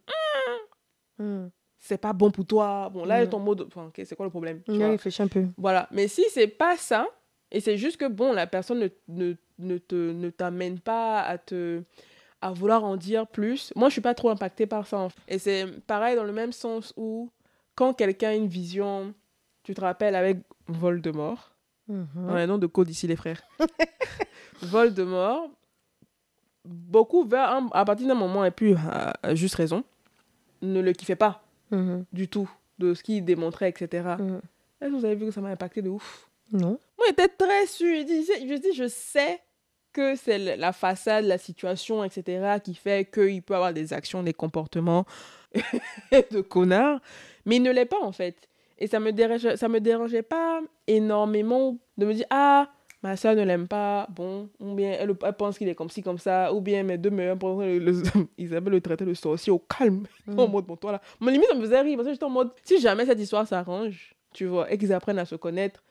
[1.79, 2.91] c'est pas bon pour toi.
[2.93, 3.29] Bon, là, mm.
[3.29, 3.63] ton mode.
[3.67, 5.47] Enfin, c'est quoi le problème tu réfléchis un peu.
[5.57, 5.89] Voilà.
[5.91, 7.07] Mais si c'est pas ça,
[7.51, 11.39] et c'est juste que, bon, la personne ne, ne, ne te, ne t'amène pas à
[11.39, 11.83] te
[12.41, 13.73] à vouloir en dire plus.
[13.77, 15.09] Moi, je suis pas trop impactée par ça.
[15.27, 17.31] Et c'est pareil dans le même sens où,
[17.75, 19.15] quand quelqu'un a une vision,
[19.63, 21.53] tu te rappelles avec Voldemort,
[21.89, 22.47] mm -hmm.
[22.47, 23.43] nom de code ici, les frères.
[24.63, 25.49] Voldemort,
[26.65, 29.83] beaucoup, vers à partir d'un moment, et puis, a juste raison,
[30.63, 31.46] ne le kiffait pas.
[31.71, 32.05] Mhm.
[32.13, 34.17] du tout de ce qu'il démontrait, etc.
[34.19, 34.41] Mhm.
[34.81, 36.29] Est-ce que vous avez vu que ça m'a impacté de ouf?
[36.53, 36.79] Non.
[36.99, 38.05] Moi, j'étais très sûr.
[38.07, 39.41] Je dis, je sais
[39.93, 44.35] que c'est la façade, la situation, etc., qui fait qu'il peut avoir des actions, des
[44.35, 45.07] comportements
[46.13, 47.01] de connard,
[47.47, 48.49] mais il ne l'est pas, en fait.
[48.79, 52.69] Et ça me dérangeait, ça me dérangeait pas énormément de me dire, ah,
[53.03, 56.19] ma soeur ne l'aime pas, bon, ou bien elle, pense qu'il est comme ci, comme
[56.19, 58.03] ça, ou bien mes deux meilleurs le,
[58.39, 60.39] Isabelle le traitait de sorcier au calme, mm.
[60.39, 61.01] en mode, bon, toi là.
[61.21, 63.47] Mon limite, ça me faisait rire, parce que j'étais en mode, si jamais cette histoire
[63.47, 65.83] s'arrange, tu vois, et qu'ils apprennent à se connaître,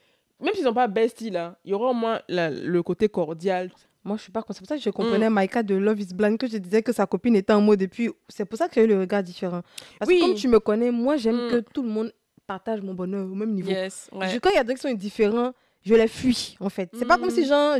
[0.41, 3.71] même s'ils sont pas besties là, il y aura au moins le côté cordial.
[4.03, 4.59] Moi, je suis pas comme ça.
[4.59, 5.33] C'est pour ça que je comprenais mm.
[5.33, 7.87] Maïka de Love is Blind, que je disais que sa copine était en mode, et
[7.87, 9.61] puis c'est pour ça que j'ai eu le regard différent.
[9.97, 11.49] Parce que comme tu me connais, moi, j'aime mm.
[11.49, 12.13] que tout le monde
[12.45, 13.71] partage mon bonheur au même niveau.
[13.71, 14.39] Yes, ouais.
[14.39, 15.53] Quand il y a des qui sont différents,
[15.85, 16.89] je les fuis, en fait.
[16.97, 17.45] C'est pas comme si, mm.
[17.45, 17.77] genre.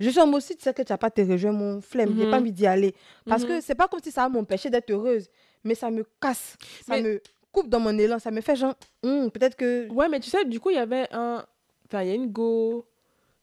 [0.00, 2.14] Je suis en mode aussi, tu sais que tu n'as pas te rejoindre mon flemme,
[2.16, 2.40] j'ai pas mm-hmm.
[2.40, 2.94] envie d'y aller.
[3.24, 3.60] Parce que mm-hmm.
[3.60, 5.28] c'est pas comme si ça va m'empêcher d'être heureuse,
[5.62, 7.20] mais ça me casse, ça me
[7.52, 9.88] coupe dans mon élan, ça me fait genre, hmm, peut-être que.
[9.92, 11.44] Ouais, mais tu sais, du coup, il y avait un.
[11.86, 12.86] Enfin, il y a une go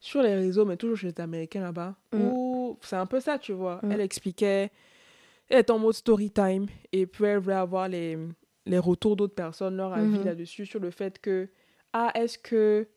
[0.00, 2.20] sur les réseaux, mais toujours chez les Américains là-bas, mm.
[2.20, 3.80] où c'est un peu ça, tu vois.
[3.88, 4.70] Elle expliquait,
[5.48, 8.18] elle est en mode story time, et puis elle voulait avoir les,
[8.66, 10.24] les retours d'autres personnes, leur avis mm-hmm.
[10.24, 11.48] là-dessus, sur le fait que,
[11.92, 12.88] ah, est-ce que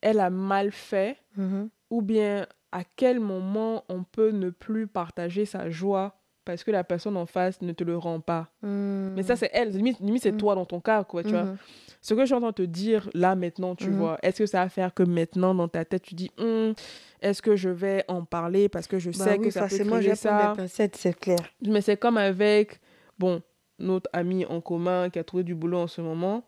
[0.00, 1.68] elle a mal fait mm-hmm.
[1.90, 6.18] ou bien à quel moment on peut ne plus partager sa joie
[6.48, 8.48] parce que la personne en face ne te le rend pas.
[8.62, 9.10] Mm.
[9.14, 9.70] Mais ça, c'est elle.
[9.70, 10.38] Limite, c'est mm.
[10.38, 11.42] toi dans ton cas, quoi, tu vois.
[11.42, 11.56] Mm-hmm.
[12.00, 13.96] Ce que je suis en train de te dire là, maintenant, tu mm-hmm.
[13.96, 16.72] vois, est-ce que ça va faire que maintenant, dans ta tête, tu dis, hum,
[17.20, 20.14] est-ce que je vais en parler parce que je bah sais que ça peut créer
[20.14, 20.54] ça?
[20.68, 21.40] c'est clair.
[21.66, 22.80] Mais c'est comme avec,
[23.18, 23.42] bon,
[23.78, 26.44] notre ami en commun qui a trouvé du boulot en ce moment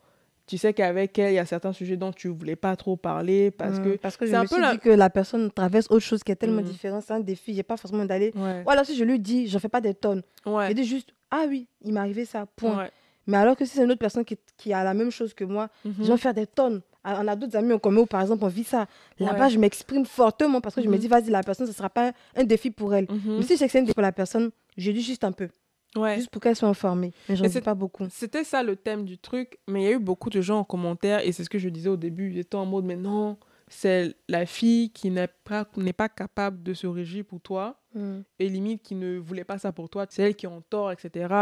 [0.51, 3.53] tu sais qu'avec elle, il y a certains sujets dont tu voulais pas trop parler
[3.53, 6.25] parce mmh, que parce que je me suis dit que la personne traverse autre chose
[6.25, 6.65] qui est tellement mmh.
[6.65, 8.33] différente, c'est un défi, j'ai pas forcément d'aller.
[8.35, 8.65] Ouais.
[8.67, 10.23] Ou alors si je lui dis, j'en fais pas des tonnes.
[10.45, 10.71] Ouais.
[10.71, 12.89] Je dis juste ah oui, il m'est arrivé ça, point.
[13.29, 15.45] Mais alors que si c'est une autre personne qui, qui, a la même chose que
[15.45, 15.91] moi, mmh.
[16.01, 16.81] je vais faire des tonnes.
[17.05, 18.89] On a d'autres amis en commun où, par exemple, on vit ça.
[19.21, 21.91] Là-bas, je m'exprime fortement parce que je me dis, vas-y, la personne, ce ne sera
[21.91, 23.07] pas un défi pour elle.
[23.09, 25.31] Mais si je sais que c'est un défi pour la personne, je dis juste un
[25.31, 25.49] peu.
[25.95, 27.13] Juste pour qu'elles soient informées.
[27.29, 28.07] Mais j'en sais pas beaucoup.
[28.11, 29.59] C'était ça le thème du truc.
[29.69, 31.69] Mais il y a eu beaucoup de gens en commentaire, et c'est ce que je
[31.69, 32.31] disais au début.
[32.31, 33.39] Ils étaient en mode, mais non,
[33.69, 35.67] c'est la fille qui n'est pas,
[35.97, 38.21] pas capable de se régir pour toi, mm.
[38.39, 40.07] et limite qui ne voulait pas ça pour toi.
[40.11, 41.35] C'est elle qui est en tort, etc.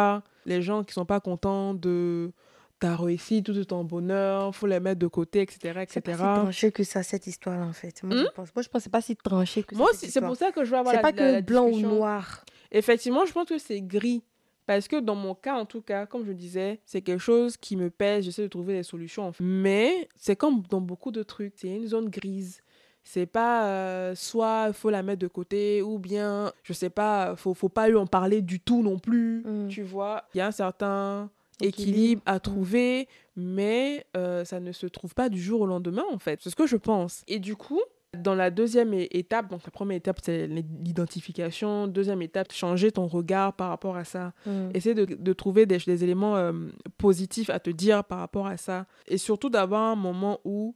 [0.46, 2.32] Les gens qui sont pas contents de
[2.78, 5.80] ta réussite, tout ton bonheur, faut les mettre de côté, etc.
[5.80, 5.88] etc.
[5.88, 8.02] C'est pas si tranché que ça, cette histoire en fait.
[8.02, 8.30] Moi, je hmm?
[8.34, 10.70] pense, moi, je pense c'est pas si tranché que Moi, c'est pour ça que je
[10.70, 12.44] veux avoir C'est pas que blanc ou noir.
[12.70, 14.22] Effectivement, je pense que c'est gris.
[14.68, 17.74] Parce que dans mon cas, en tout cas, comme je disais, c'est quelque chose qui
[17.74, 19.32] me pèse, j'essaie de trouver des solutions.
[19.40, 22.60] Mais c'est comme dans beaucoup de trucs, c'est une zone grise.
[23.02, 27.34] C'est pas euh, soit il faut la mettre de côté ou bien, je sais pas,
[27.34, 29.42] faut, faut pas lui en parler du tout non plus.
[29.46, 29.68] Mm.
[29.68, 31.30] Tu vois, il y a un certain
[31.62, 32.40] équilibre, à mm.
[32.40, 36.40] trouver, mais euh, ça ne se trouve pas du jour au lendemain en fait.
[36.42, 37.24] C'est ce que je pense.
[37.26, 37.80] Et du coup,
[38.16, 41.86] dans la deuxième étape, donc la première étape, c'est l'identification.
[41.86, 44.32] Deuxième étape, changer ton regard par rapport à ça.
[44.46, 44.70] Mm.
[44.74, 46.52] Essayer de, de, trouver des, des éléments euh,
[46.96, 48.86] positifs à te dire par rapport à ça.
[49.06, 50.74] Et surtout d'avoir un moment où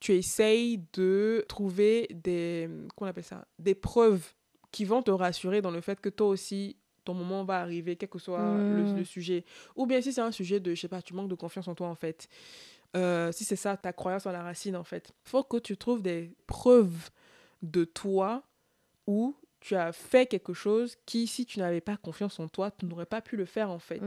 [0.00, 4.34] tu essayes de trouver des, qu'on appelle ça, des preuves
[4.70, 8.10] qui vont te rassurer dans le fait que toi aussi, ton moment va arriver, quel
[8.10, 8.96] que soit le, mm.
[8.96, 9.44] le, sujet.
[9.76, 11.74] Ou bien si c'est un sujet de, je sais pas, tu manques de confiance en
[11.74, 12.28] toi en fait.
[12.96, 15.12] Euh, si c'est ça ta croyance en la racine en fait.
[15.24, 17.10] faut que tu trouves des preuves
[17.62, 18.42] de toi
[19.06, 19.36] où
[19.66, 23.04] tu as fait quelque chose qui, si tu n'avais pas confiance en toi, tu n'aurais
[23.04, 24.00] pas pu le faire en fait.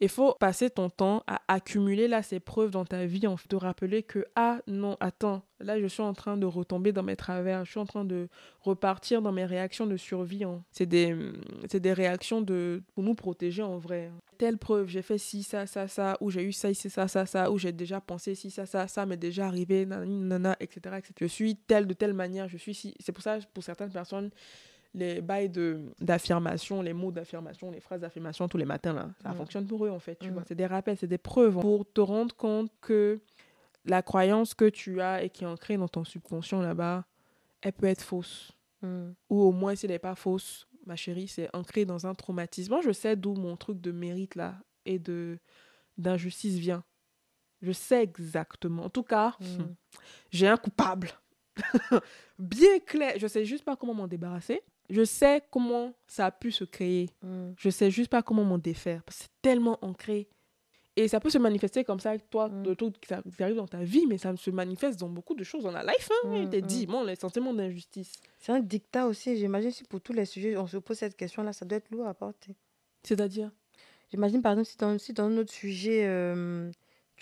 [0.00, 3.48] Il faut passer ton temps à accumuler là ces preuves dans ta vie, en fait,
[3.48, 7.16] te rappeler que, ah non, attends, là je suis en train de retomber dans mes
[7.16, 8.28] travers, je suis en train de
[8.62, 10.44] repartir dans mes réactions de survie.
[10.44, 10.64] Hein.
[10.70, 11.14] C'est des,
[11.70, 14.10] des réactions de, pour nous protéger en vrai.
[14.38, 17.26] Telle preuve, j'ai fait ci, ça, ça, ça, ou j'ai eu ça, ici, ça, ça,
[17.26, 21.12] ça, ou j'ai déjà pensé ci, ça, ça, ça m'est déjà arrivé, nanana, etc., etc.
[21.20, 22.94] Je suis telle de telle manière, je suis si.
[23.00, 24.30] C'est pour ça, pour certaines personnes,
[24.94, 25.50] les bails
[26.00, 29.34] d'affirmation, les mots d'affirmation, les phrases d'affirmation tous les matins, là, ça mm.
[29.34, 30.16] fonctionne pour eux, en fait.
[30.16, 30.34] Tu mm.
[30.34, 33.20] vois, c'est des rappels, c'est des preuves pour te rendre compte que
[33.84, 37.04] la croyance que tu as et qui est ancrée dans ton subconscient là-bas,
[37.60, 38.52] elle peut être fausse.
[38.82, 39.10] Mm.
[39.30, 42.72] Ou au moins, si elle n'est pas fausse, ma chérie, c'est ancré dans un traumatisme.
[42.72, 44.54] Moi, je sais d'où mon truc de mérite là
[44.86, 45.38] et de
[45.96, 46.84] d'injustice vient.
[47.62, 48.84] Je sais exactement.
[48.84, 49.36] En tout cas,
[50.30, 51.10] j'ai un coupable.
[52.38, 53.14] Bien clair.
[53.18, 54.62] Je sais juste pas comment m'en débarrasser
[54.94, 57.10] je sais comment ça a pu se créer.
[57.22, 57.52] Mm.
[57.58, 59.02] Je sais juste pas comment m'en défaire.
[59.08, 60.28] C'est tellement ancré.
[60.96, 62.62] Et ça peut se manifester comme ça avec toi, mm.
[62.62, 65.64] de tout qui arrive dans ta vie, mais ça se manifeste dans beaucoup de choses
[65.64, 66.08] dans la life.
[66.24, 68.12] Hein, il mm, dit, bon, les sentiments d'injustice.
[68.38, 69.36] C'est un dictat aussi.
[69.36, 72.06] J'imagine si pour tous les sujets, on se pose cette question-là, ça doit être lourd
[72.06, 72.54] à porter.
[73.02, 73.50] C'est-à-dire?
[74.10, 76.70] J'imagine, par exemple, si dans, si dans un autre sujet, euh,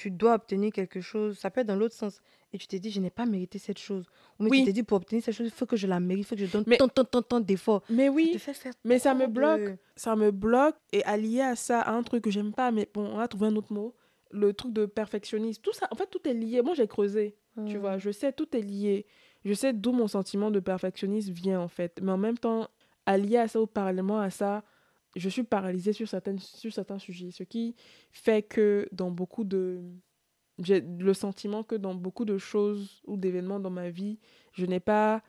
[0.02, 2.20] tu dois obtenir quelque chose, ça peut être dans l'autre sens.
[2.52, 4.04] Et tu t'es dit, je n'ai pas mérité cette chose.
[4.40, 6.24] Ou mais tu t'es dit, pour obtenir cette chose, il faut que je la mérite,
[6.24, 7.84] il faut que je donne tant, tant, tant, tant d'efforts.
[7.88, 8.36] Mais oui,
[8.84, 9.78] mais ça me bloque.
[9.94, 10.74] Ça me bloque.
[10.92, 13.46] Et allié à ça, à un truc que j'aime pas, mais bon, on va trouver
[13.46, 13.94] un autre mot.
[14.32, 15.62] Le truc de perfectionniste.
[15.62, 16.62] Tout ça, en fait, tout est lié.
[16.62, 17.36] Moi, j'ai creusé.
[17.66, 18.00] Tu vois, hmm.
[18.00, 19.06] je sais, tout est lié.
[19.44, 22.00] Je sais d'où mon sentiment de perfectionnisme vient, en fait.
[22.02, 22.66] Mais en même temps,
[23.06, 24.64] allié à ça ou parallèlement à ça,
[25.16, 27.30] je suis paralysée sur, sur certains sujets.
[27.30, 27.74] Ce qui
[28.10, 29.80] fait que dans beaucoup de
[30.58, 34.18] j'ai le sentiment que dans beaucoup de choses ou d'événements dans ma vie,
[34.52, 35.22] je n'ai pas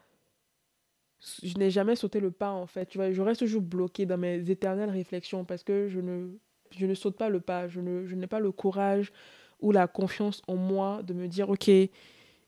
[1.41, 4.17] je n'ai jamais sauté le pas en fait tu vois je reste toujours bloquée dans
[4.17, 6.37] mes éternelles réflexions parce que je ne
[6.71, 9.13] je ne saute pas le pas je ne je n'ai pas le courage
[9.61, 11.71] ou la confiance en moi de me dire ok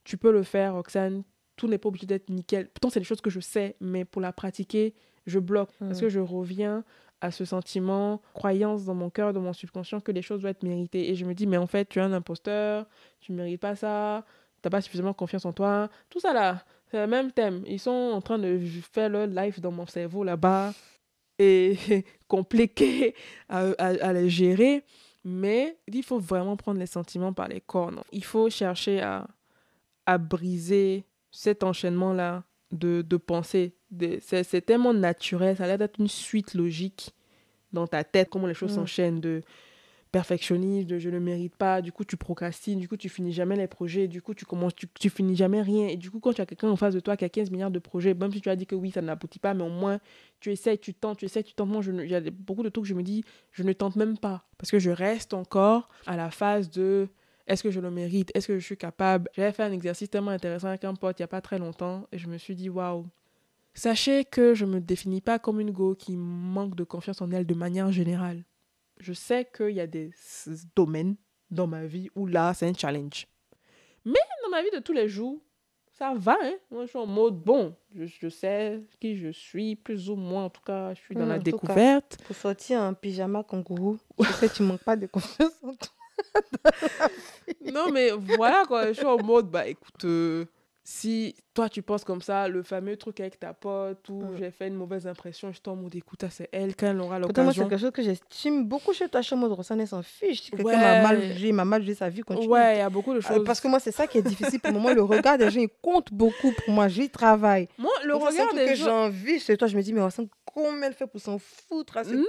[0.04, 1.24] tu peux le faire Roxane
[1.56, 4.22] tout n'est pas obligé d'être nickel pourtant c'est des choses que je sais mais pour
[4.22, 4.94] la pratiquer
[5.26, 6.84] je bloque parce que je reviens
[7.22, 10.64] à ce sentiment, croyance dans mon cœur, dans mon subconscient que les choses doivent être
[10.64, 11.10] méritées.
[11.10, 12.86] Et je me dis, mais en fait, tu es un imposteur,
[13.20, 14.26] tu ne mérites pas ça,
[14.62, 15.90] tu n'as pas suffisamment confiance en toi.
[16.10, 17.64] Tout ça là, c'est le même thème.
[17.68, 18.60] Ils sont en train de
[18.92, 20.74] faire leur life dans mon cerveau là-bas
[21.40, 21.78] et
[22.28, 23.16] compliqué
[23.50, 24.84] à, à, les gérer.
[25.24, 28.02] Mais il faut vraiment prendre les sentiments par les cornes.
[28.12, 29.28] Il faut chercher à,
[30.06, 33.76] à briser cet enchaînement-là de, de pensée.
[34.22, 37.14] C'est tellement naturel, ça a l'air d'être une suite logique
[37.74, 38.76] dans ta tête, comment les choses mm.
[38.76, 39.42] s'enchaînent de
[40.16, 43.58] perfectionnisme, de je ne mérite pas, du coup tu procrastines, du coup tu finis jamais
[43.58, 45.88] les projets, du coup tu commences, tu, tu finis jamais rien.
[45.88, 47.70] Et du coup, quand tu as quelqu'un en face de toi qui a 15 milliards
[47.70, 50.00] de projets, même si tu as dit que oui, ça n'aboutit pas, mais au moins
[50.40, 51.68] tu essaies, tu tentes, tu essaies, tu tentes.
[51.68, 54.46] Moi, il y a beaucoup de trucs, je me dis, je ne tente même pas.
[54.58, 57.10] Parce que je reste encore à la phase de
[57.48, 58.32] est-ce que je le mérite?
[58.34, 59.30] Est-ce que je suis capable?
[59.34, 62.08] J'avais fait un exercice tellement intéressant avec un pote il n'y a pas très longtemps
[62.14, 63.06] et je me suis dit waouh.
[63.76, 67.30] Sachez que je ne me définis pas comme une go qui manque de confiance en
[67.32, 68.46] elle de manière générale.
[69.00, 70.12] Je sais qu'il y a des
[70.76, 71.18] domaines
[71.52, 73.28] dans ma vie où là, c'est un challenge.
[74.06, 74.14] Mais
[74.44, 75.42] dans ma vie de tous les jours,
[75.92, 76.38] ça va.
[76.42, 76.54] Hein?
[76.72, 80.46] Moi, je suis en mode bon, je, sais qui je suis, plus ou moins.
[80.46, 82.18] En tout cas, je suis dans la découverte.
[82.26, 85.92] pour sortir en pyjama kangourou, je sais que tu manques pas de confiance en toi.
[87.74, 88.88] non, mais voilà, quoi.
[88.88, 90.46] Je suis en mode, bah écoute, euh,
[90.82, 94.38] si toi tu penses comme ça, le fameux truc avec ta pote où mm.
[94.38, 97.18] j'ai fait une mauvaise impression, je suis en mode, écoute, c'est elle, quand elle aura
[97.18, 97.44] l'occasion.
[97.44, 99.22] moi, c'est quelque chose que j'estime beaucoup chez toi.
[99.22, 100.52] Je en mode, Rossane, s'en fiche.
[100.52, 102.48] Quelqu'un m'a mal jugé, m'a mal jugé sa vie, continue.
[102.48, 103.44] Ouais, il y a beaucoup de euh, choses.
[103.46, 104.94] parce que moi, c'est ça qui est difficile pour moi.
[104.94, 106.88] Le regard des gens, il compte beaucoup pour moi.
[106.90, 107.70] J'y travaille.
[107.78, 108.72] Moi, le regard des gens.
[108.72, 111.38] que j'ai envie chez toi, je me dis, mais Rossane, comment elle fait pour s'en
[111.38, 112.24] foutre Non,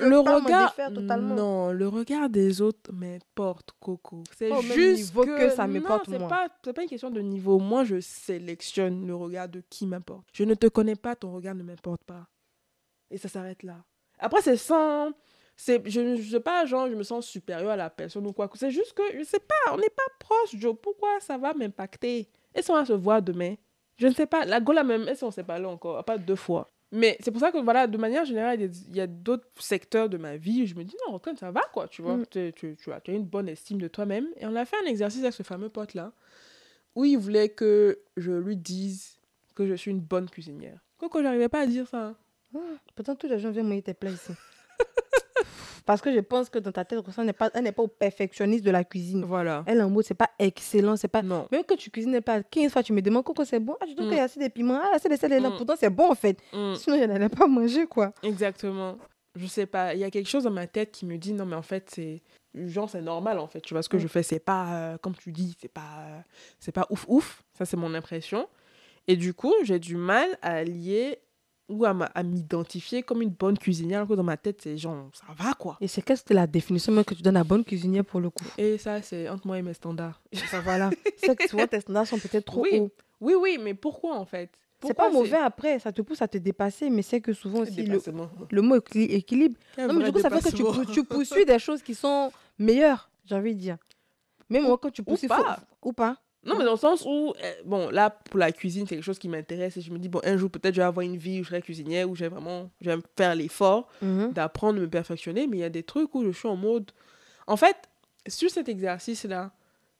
[0.00, 0.74] le regard.
[0.90, 4.24] Non, le regard des autres m'importe, Coco.
[4.36, 5.38] C'est juste que...
[5.38, 5.50] que...
[5.50, 6.28] ça m'importe moi.
[6.28, 7.58] Pas, c'est pas une question de niveau.
[7.58, 8.00] Moi, je
[8.62, 10.26] sélectionne le regard de qui m'importe.
[10.32, 12.26] Je ne te connais pas, ton regard ne m'importe pas.
[13.10, 13.84] Et ça s'arrête là.
[14.18, 15.12] Après, c'est sans.
[15.56, 18.48] C'est, je ne sais pas, genre, je me sens supérieur à la personne ou quoi.
[18.54, 20.76] C'est juste que, je sais pas, on n'est pas proche, Joe.
[20.80, 22.28] Pourquoi ça va m'impacter?
[22.54, 23.54] Est-ce qu'on va se voir demain?
[23.96, 24.44] Je ne sais pas.
[24.44, 26.04] La Gola même, est-ce qu'on s'est parlé encore?
[26.04, 26.68] Pas deux fois.
[26.92, 30.16] Mais c'est pour ça que, voilà, de manière générale, il y a d'autres secteurs de
[30.16, 32.16] ma vie où je me dis, non, comme ça va, quoi, tu vois.
[32.18, 32.26] Mm.
[32.30, 34.28] Tu, tu, tu, as, une bonne estime de toi-même.
[34.36, 36.12] Et on a fait un exercice avec ce fameux pote-là,
[36.98, 39.18] où il voulait que je lui dise
[39.54, 40.80] que je suis une bonne cuisinière.
[40.98, 42.16] Coco, j'arrivais pas à dire ça.
[42.56, 42.58] Ah,
[42.96, 44.32] pourtant, tous les gens viennent mouiller tes plats ici.
[45.86, 47.88] Parce que je pense que dans ta tête, elle n'est pas, elle n'est pas au
[47.88, 49.24] perfectionniste de la cuisine.
[49.24, 49.62] Voilà.
[49.66, 51.22] Elle, en mode, c'est pas excellent, c'est pas.
[51.22, 51.46] Non.
[51.52, 53.76] Même que tu cuisines pas 15 fois, tu me demandes, Coco, c'est bon?
[53.80, 54.08] Ah, je trouve Mm.
[54.10, 54.80] qu'il y a assez de piments?
[54.82, 55.48] Ah, assez de sel là.
[55.50, 55.56] Mm.
[55.56, 56.38] Pourtant, c'est bon, en fait.
[56.52, 56.74] Mm.
[56.74, 58.12] Sinon, je n'allais pas manger, quoi.
[58.24, 58.98] Exactement.
[59.36, 61.46] Je sais pas, il y a quelque chose dans ma tête qui me dit non
[61.46, 62.22] mais en fait c'est
[62.66, 63.60] genre c'est normal en fait.
[63.60, 64.00] Tu vois ce que Mm.
[64.00, 66.20] je fais c'est pas euh, comme tu dis, c'est pas euh,
[66.58, 68.48] c'est pas ouf ouf, ça c'est mon impression.
[69.06, 71.18] Et du coup, j'ai du mal à lier
[71.68, 75.26] ou à, m'identifier comme une bonne cuisinière alors que dans ma tête c'est genre ça
[75.36, 75.76] va quoi.
[75.80, 78.30] Et c'est qu'est-ce que la définition même que tu donnes à bonne cuisinière pour le
[78.30, 78.44] coup?
[78.56, 80.20] Et ça c'est entre moi et mes standards.
[80.32, 80.90] Ça, voilà.
[81.16, 82.90] c'est que souvent, tes standards sont peut-être trop Oui, hauts.
[83.20, 84.50] Oui oui, mais pourquoi en fait?
[84.86, 87.82] C'est pas mauvais après, ça te pousse à te dépasser, mais c'est que souvent aussi,
[87.82, 87.98] le,
[88.50, 89.56] le mot équili- équilibre.
[89.76, 93.10] Non, mais du coup, ça fait que tu, tu poursuis des choses qui sont meilleures,
[93.24, 93.76] j'ai envie de dire.
[94.50, 95.26] Même moi, quand tu poursuis.
[95.28, 95.58] faut- pas.
[95.82, 96.16] Ou pas.
[96.44, 99.18] Non, mais dans le sens où, euh, bon, là, pour la cuisine, c'est quelque chose
[99.18, 101.40] qui m'intéresse et je me dis, bon, un jour, peut-être, je vais avoir une vie
[101.40, 104.32] où je serai cuisinière, où je vais vraiment, je vais faire l'effort Mhm.
[104.32, 106.92] d'apprendre, de me perfectionner, mais il y a des trucs où je suis en mode...
[107.48, 107.76] En fait,
[108.28, 109.50] sur cet exercice-là,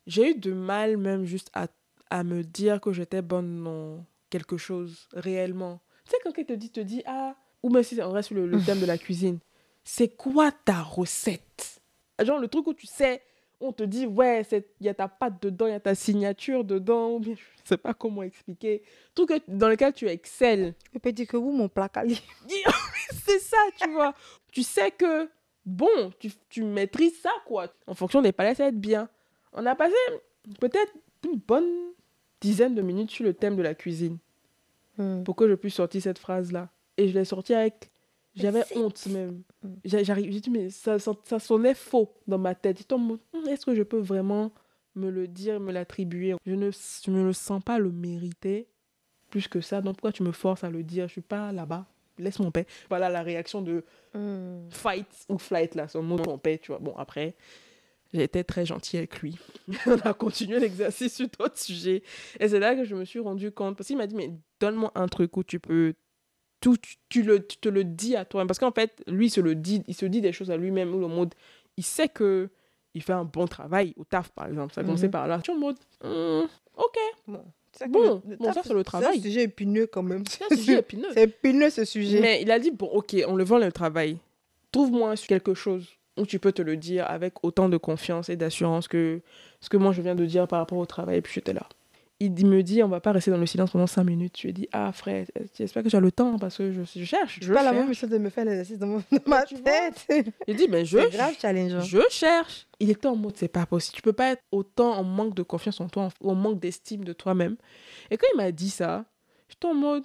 [0.07, 1.67] j'ai eu de mal même juste à,
[2.11, 5.81] à me dire que j'étais bonne dans quelque chose, réellement.
[6.05, 8.37] Tu sais, quand quelqu'un te dit, te dit, ah, ou même si on reste sur
[8.37, 9.39] le, le thème de la cuisine,
[9.85, 11.81] c'est quoi ta recette?
[12.23, 13.23] Genre, le truc où tu sais,
[13.61, 16.65] on te dit, ouais, il y a ta pâte dedans, il y a ta signature
[16.65, 18.83] dedans, ou bien je sais pas comment expliquer.
[19.15, 20.75] Truc dans lequel tu excelles.
[20.93, 22.23] Je peux dire que vous, mon plat quali.
[23.27, 24.15] C'est ça, tu vois.
[24.53, 25.29] Tu sais que,
[25.65, 27.69] bon, tu, tu maîtrises ça, quoi.
[27.87, 29.09] En fonction des palais, ça va être bien.
[29.53, 29.95] On a passé
[30.61, 30.93] peut-être
[31.25, 31.93] une bonne
[32.41, 34.19] dizaine de minutes sur le thème de la cuisine
[34.99, 35.23] Mhm.
[35.25, 36.69] pour que je puisse sortir cette phrase-là.
[36.97, 37.91] Et je l'ai sortie avec...
[38.35, 39.43] J'avais honte même.
[39.63, 39.69] Mm.
[39.85, 42.85] J'a- J'arrive, j'ai dit, mais ça, ça, ça sonnait faux dans ma tête.
[42.93, 43.19] Hum,
[43.49, 44.53] Est-ce que je peux vraiment
[44.95, 46.35] me le dire, me l'attribuer?
[46.47, 48.69] Je ne je ne le sens pas le mériter
[49.31, 49.81] plus que ça.
[49.81, 51.07] Donc pourquoi tu me forces à le dire?
[51.09, 51.87] Je suis pas là-bas.
[52.19, 52.67] Laisse mon paix.
[52.89, 53.85] Voilà la réaction de
[54.71, 56.79] fight ou flight, là, son mot mon paix, tu vois.
[56.81, 57.35] Bon, après,
[58.13, 59.37] j'ai été très gentille avec lui.
[59.87, 62.03] On a continué l'exercice sur d'autres sujets.
[62.41, 63.77] Et c'est là que je me suis rendu compte.
[63.77, 64.31] Parce qu'il m'a dit, mais
[64.61, 65.95] donne-moi un truc où tu peux.
[66.61, 68.47] Tout, tu, tu le, tu te le dis à toi.
[68.47, 70.95] Parce qu'en fait, lui, il se le dit, il se dit des choses à lui-même.
[70.95, 71.35] Ou le mode,
[71.77, 72.49] il sait que
[72.95, 74.73] il fait un bon travail au taf, par exemple.
[74.75, 75.11] Ça a commencé Mhm.
[75.13, 75.41] par là.
[75.45, 76.97] Tu es en mode, Hum, ok.
[77.29, 79.19] Bon, c'est Bon, le- le bon, taf, ça, c'est le C'est travail.
[79.19, 80.25] un sujet épineux quand même.
[80.27, 81.09] C'est un sujet épineux.
[81.15, 82.21] C'est épineux ce sujet.
[82.21, 84.17] Mais il a dit, bon, ok, on le vend le travail.
[84.73, 85.87] Trouve-moi quelque chose
[86.19, 89.21] où tu peux te le dire avec autant de confiance et d'assurance que
[89.61, 91.19] ce que moi je viens de dire par rapport au travail.
[91.19, 91.67] Et puis j'étais là.
[92.21, 94.37] Il me dit, on va pas rester dans le silence pendant cinq minutes.
[94.39, 95.25] Je lui ai dit, ah frère,
[95.57, 97.39] j'espère que j'ai le temps parce que je, je cherche.
[97.41, 100.05] Je pas la même chose de me faire l'exercice dans, ma tête.
[100.49, 101.81] Il dit, mais je, grave challengeant.
[101.81, 102.67] je cherche.
[102.81, 103.95] Il était en mode, c'est pas possible.
[103.95, 106.59] Tu peux pas être autant en manque de confiance en toi en- ou en manque
[106.59, 107.55] d'estime de toi-même.
[108.11, 109.05] Et quand il m'a dit ça,
[109.49, 110.03] j'étais en mode,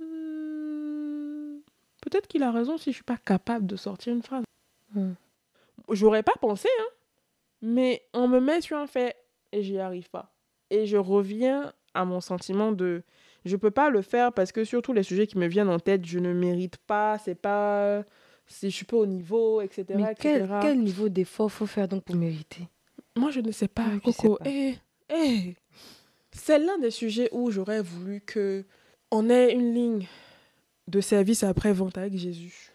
[0.00, 1.58] Hmm,
[2.02, 4.44] peut-être qu'il a raison si je suis pas capable de sortir une phrase.
[4.94, 5.12] Hmm.
[5.90, 6.90] J'aurais pas pensé, hein.
[7.62, 9.16] Mais on me met sur un fait
[9.52, 10.32] et j'y arrive pas.
[10.70, 13.02] Et je reviens à mon sentiment de
[13.44, 15.78] je peux pas le faire parce que sur tous les sujets qui me viennent en
[15.78, 18.02] tête, je ne mérite pas, c'est pas
[18.46, 19.84] si je suis pas au niveau, etc.
[19.94, 20.18] Mais etc.
[20.20, 22.68] quel, quel niveau d'effort faut faire donc pour mériter?
[23.16, 24.36] Moi, je ne sais pas, Oui, sais Coco.
[24.36, 24.50] pas.
[24.50, 24.74] Eh,
[25.10, 25.54] eh.
[26.32, 28.64] C'est l'un des sujets où j'aurais voulu que
[29.10, 30.06] on ait une ligne
[30.88, 32.72] de service après-vente avec Jésus.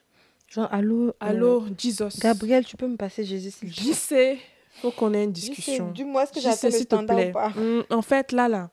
[0.54, 2.20] Genre, allô euh, Allô, Jesus.
[2.20, 3.84] Gabriel, tu peux me passer Jésus s'il te plaît?
[3.84, 4.38] J'y sais.
[4.82, 5.92] Faut qu'on ait une Je sais, discussion.
[5.92, 7.30] Dis-moi, est-ce que sais, le s'il te standard plaît.
[7.30, 8.70] ou pas Hum, en fait, là, là,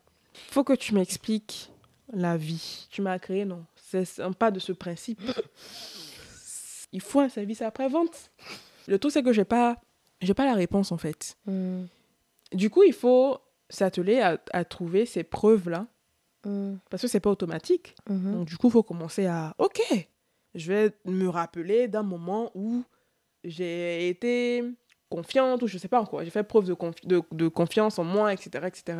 [0.50, 1.70] faut que tu m'expliques
[2.12, 2.86] la vie.
[2.90, 3.64] Tu m'as créé, non?
[3.76, 5.20] C'est un pas de ce principe.
[6.92, 8.30] Il faut un service après-vente.
[8.86, 9.76] Le truc, c'est que j'ai pas,
[10.22, 11.36] j'ai pas la réponse, en fait.
[11.46, 11.84] Hmm,
[12.52, 15.86] Du coup, il faut s'atteler à, à trouver ces preuves-là,
[16.44, 17.94] hmm, parce que c'est pas automatique.
[18.08, 18.32] mhm.
[18.32, 19.80] Donc, du coup, il faut commencer à, ok,
[20.54, 22.82] je vais me rappeler d'un moment où
[23.44, 24.64] j'ai été
[25.10, 28.04] confiante, ou je sais pas encore, j'ai fait preuve de, confi- de, de confiance en
[28.04, 28.98] moi, etc., etc.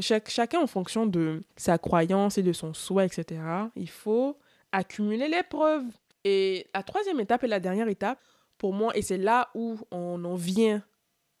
[0.00, 3.40] Chaque- chacun en fonction de sa croyance et de son souhait, etc.,
[3.76, 4.38] il faut
[4.72, 5.84] accumuler les preuves.
[6.24, 8.18] Et la troisième étape et la dernière étape,
[8.58, 10.82] pour moi, et c'est là où on en vient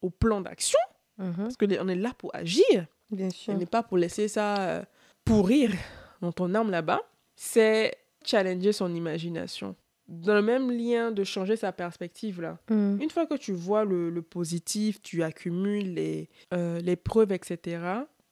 [0.02, 0.78] au plan d'action,
[1.18, 3.54] Mhm, parce qu'on est là pour agir, Bien on sûr.
[3.54, 4.82] n'est pas pour laisser ça euh,
[5.24, 5.72] pourrir
[6.20, 7.00] dans ton âme là-bas,
[7.34, 7.92] c'est
[8.28, 9.74] challenger son imagination.
[10.08, 12.58] Dans le même lien de changer sa perspective là.
[12.70, 17.32] Hmm, Une fois que tu vois le, le positif, tu accumules les, euh, les preuves,
[17.32, 17.78] etc.,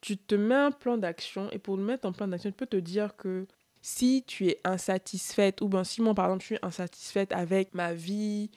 [0.01, 1.49] tu te mets un plan d'action.
[1.51, 3.45] Et pour le mettre en plan d'action, tu peux te dire que
[3.81, 7.93] si tu es insatisfaite, ou bien si moi, par exemple, je suis insatisfaite avec ma
[7.93, 8.49] vie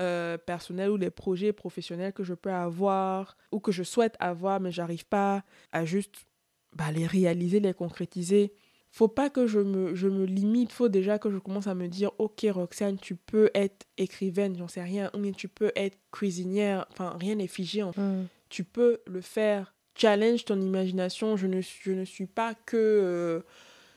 [0.00, 4.60] euh, personnelle ou les projets professionnels que je peux avoir, ou que je souhaite avoir,
[4.60, 6.26] mais j'arrive pas à juste
[6.74, 8.52] bah, les réaliser, les concrétiser,
[8.94, 11.88] faut pas que je me, je me limite, faut déjà que je commence à me
[11.88, 15.98] dire, ok Roxane, tu peux être écrivaine, j'en sais rien, ou bien tu peux être
[16.12, 18.00] cuisinière, enfin rien n'est figé, en fait.
[18.00, 18.28] Mm.
[18.50, 23.40] tu peux le faire, challenge ton imagination, je ne, je ne suis pas que, euh,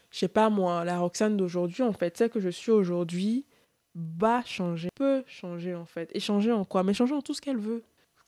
[0.09, 3.45] je sais pas moi, la Roxane d'aujourd'hui, en fait, celle que je suis aujourd'hui
[3.93, 6.81] va changer, peut changer en fait, et changer en quoi?
[6.81, 7.83] Mais changer en tout ce qu'elle veut.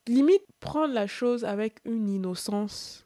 [0.08, 3.06] Limite, prendre la chose avec une innocence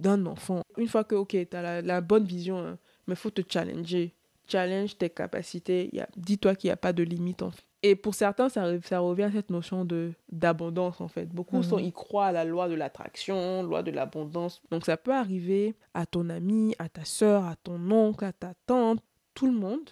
[0.00, 0.62] d'un enfant.
[0.76, 2.76] Une fois que, ok, tu as la, la bonne vision, hein,
[3.08, 4.14] mais il faut te challenger.
[4.46, 5.90] Challenge tes capacités.
[6.16, 7.64] Dis-toi qu'il n'y a pas de limite en fait.
[7.82, 11.26] Et pour certains, ça, ça revient à cette notion de d'abondance en fait.
[11.26, 11.84] Beaucoup sont, mhm.
[11.84, 14.60] ils croient à la loi de l'attraction, loi de l'abondance.
[14.70, 18.54] Donc ça peut arriver à ton ami, à ta soeur, à ton oncle, à ta
[18.66, 19.00] tante,
[19.34, 19.90] tout le monde.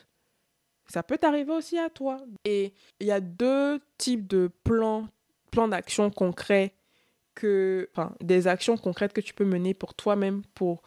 [0.89, 2.19] Ça peut t'arriver aussi à toi.
[2.45, 5.09] Et il y a deux types de plans,
[5.51, 6.75] plans d'action concrets
[7.35, 10.83] que, enfin, des actions concrètes que tu peux mener pour toi-même pour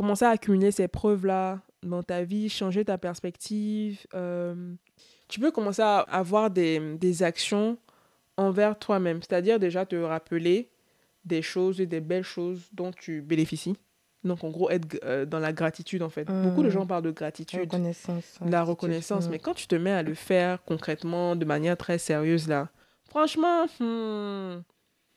[0.00, 4.06] commencer à accumuler ces preuves-là dans ta vie, changer ta perspective.
[4.14, 4.72] Euh,
[5.28, 7.76] tu peux commencer à avoir des, des actions
[8.38, 10.70] envers toi-même, c'est-à-dire déjà te rappeler
[11.26, 13.76] des choses et des belles choses dont tu bénéficies.
[14.24, 16.24] Donc, en gros, être euh, dans la gratitude, en fait.
[16.24, 17.60] Beaucoup de gens parlent de gratitude.
[17.60, 18.38] Reconnaissance.
[18.40, 19.28] La reconnaissance.
[19.28, 22.70] Mais quand tu te mets à le faire concrètement, de manière très sérieuse, là,
[23.04, 24.62] franchement, hmm,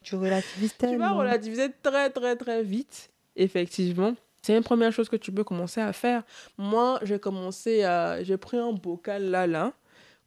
[0.03, 0.95] tu relativises tellement.
[0.95, 4.15] Tu vas relativiser très, très, très vite, effectivement.
[4.43, 6.23] C'est une première chose que tu peux commencer à faire.
[6.57, 8.21] Moi, j'ai commencé à...
[8.23, 9.73] J'ai pris un bocal là, là,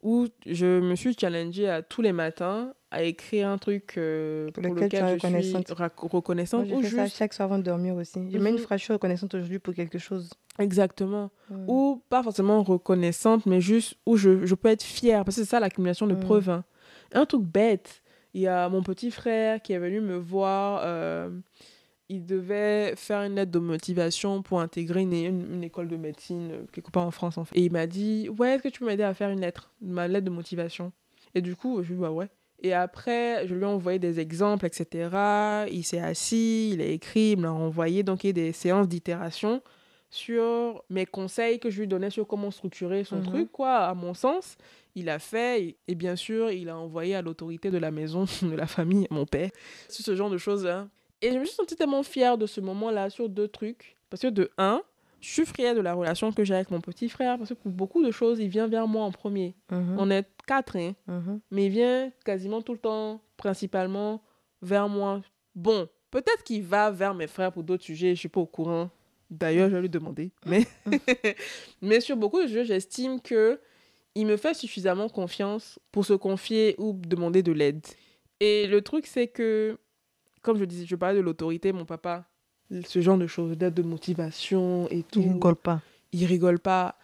[0.01, 4.63] où je me suis challengée à tous les matins à écrire un truc euh, pour,
[4.63, 5.67] lequel, je reconnaissante.
[5.67, 6.67] suis reconnaissante.
[6.67, 8.19] Moi, j'ai fait ça chaque soir avant de dormir aussi.
[8.31, 8.65] J'ai même une mhm.
[8.65, 10.31] phrase, je suis reconnaissante aujourd'hui pour quelque chose.
[10.57, 11.29] Exactement.
[11.67, 15.25] Ou pas forcément reconnaissante, mais juste où je, je peux être fière.
[15.25, 16.49] Parce que c'est ça l'accumulation de preuves.
[16.49, 16.63] Hein.
[17.13, 18.01] Un truc bête.
[18.33, 20.81] Il y a mon petit frère qui est venu me voir.
[20.83, 21.29] Euh,
[22.09, 26.63] il devait faire une lettre de motivation pour intégrer une, une, école de médecine euh,
[26.71, 27.37] quelque part en France.
[27.37, 27.57] En fait.
[27.57, 30.07] Et il m'a dit Ouais, est-ce que tu peux m'aider à faire une lettre, ma
[30.07, 30.91] lettre de motivation?
[31.35, 32.29] Et du coup, je lui ai dit Bah ouais.
[32.59, 35.67] Et après, je lui ai envoyé des exemples, etc.
[35.71, 38.03] Il s'est assis, il a écrit, il m'a envoyé.
[38.03, 39.61] Donc, il y a des séances d'itération
[40.09, 43.25] sur mes conseils que je lui donnais sur comment structurer son mhm.
[43.25, 44.57] truc, quoi, à mon sens.
[44.95, 48.55] Il a fait, et bien sûr, il a envoyé à l'autorité de la maison, de
[48.55, 49.51] la famille, mon père,
[49.87, 50.87] sur ce genre de choses-là.
[51.21, 53.97] Et je me suis sentie tellement fière de ce moment-là sur deux trucs.
[54.09, 54.81] Parce que de un,
[55.19, 57.37] je suis fière de la relation que j'ai avec mon petit frère.
[57.37, 59.55] Parce que pour beaucoup de choses, il vient vers moi en premier.
[59.71, 59.95] Mhm.
[59.97, 60.93] On est quatre, hein.
[61.07, 61.39] Mhm.
[61.51, 64.21] Mais il vient quasiment tout le temps, principalement
[64.61, 65.21] vers moi.
[65.55, 68.89] Bon, peut-être qu'il va vers mes frères pour d'autres sujets, je suis pas au courant.
[69.29, 70.31] D'ailleurs, je vais lui demander.
[70.45, 70.65] Mais,
[71.81, 73.59] mais sur beaucoup de sujets, j'estime que
[74.15, 77.85] il me fait suffisamment confiance pour se confier ou demander de l'aide.
[78.39, 79.77] Et le truc, c'est que
[80.47, 82.23] comme je disais, je parlais de l'autorité, mon papa,
[82.71, 85.19] ce genre de choses, d'aide de motivation et tout.
[85.19, 85.81] Il rigole pas.
[86.13, 86.95] Il rigole pas.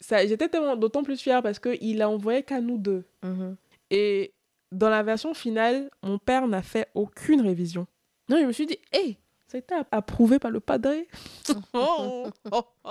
[0.00, 3.04] Ça, j'étais d'autant plus fière parce qu'il a envoyé qu'à nous deux.
[3.22, 3.56] Mhm.
[3.92, 4.34] Et
[4.72, 7.86] dans la version finale, mon père n'a fait aucune révision.
[8.28, 10.90] Non, je me suis dit, hé, ça a été approuvé par le padre.
[11.74, 12.90] oh, oh, oh,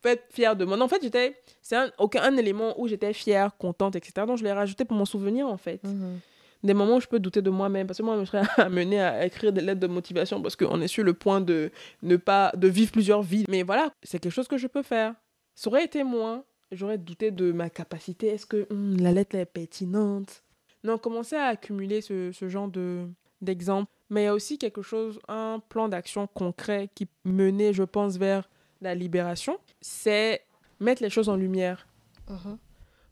[0.00, 0.80] Faut être fière de moi.
[0.80, 4.24] en fait, j'étais, c'est un, aucun élément où j'étais fière, contente, etc.
[4.24, 5.82] Donc, je l'ai rajouté pour mon souvenir, en fait.
[5.82, 6.20] Mhm
[6.62, 7.86] des moments où je peux douter de moi-même.
[7.86, 10.88] Parce que moi, je serais amenée à écrire des lettres de motivation parce qu'on est
[10.88, 11.70] sur le point de
[12.02, 13.44] ne pas, de vivre plusieurs vies.
[13.48, 15.14] Mais voilà, c'est quelque chose que je peux faire.
[15.54, 18.28] Ça aurait été moi, j'aurais douté de ma capacité.
[18.28, 20.42] Est-ce que hmm, la lettre est pertinente?
[20.84, 23.06] Non, commencer à accumuler ce, ce genre de,
[23.40, 23.90] d'exemples.
[24.10, 28.16] Mais il y a aussi quelque chose, un plan d'action concret qui menait, je pense,
[28.16, 28.48] vers
[28.80, 29.58] la libération.
[29.80, 30.42] C'est
[30.80, 31.86] mettre les choses en lumière.
[32.28, 32.56] Uh-huh.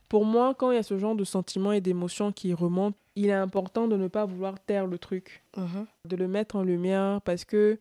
[0.09, 3.27] Pour moi, quand il y a ce genre de sentiments et d'émotions qui remontent, il
[3.27, 5.87] est important de ne pas vouloir taire le truc, uh-huh.
[6.05, 7.79] de le mettre en lumière parce que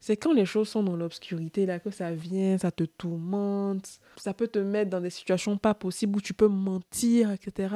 [0.00, 4.34] c'est quand les choses sont dans l'obscurité là que ça vient, ça te tourmente, ça
[4.34, 7.74] peut te mettre dans des situations pas possibles où tu peux mentir, etc.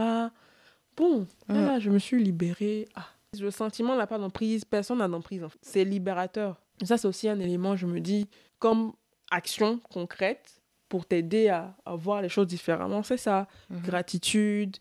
[0.96, 1.80] Bon, uh-huh.
[1.80, 2.86] je me suis libérée.
[2.94, 3.06] Ah.
[3.38, 5.44] Le sentiment n'a pas d'emprise, personne n'a d'emprise.
[5.62, 6.60] C'est libérateur.
[6.82, 8.26] ça, c'est aussi un élément, je me dis,
[8.58, 8.92] comme
[9.30, 10.57] action concrète,
[10.88, 13.02] pour t'aider à, voir les choses différemment.
[13.02, 13.80] C'est ça, mhm.
[13.82, 14.76] gratitude,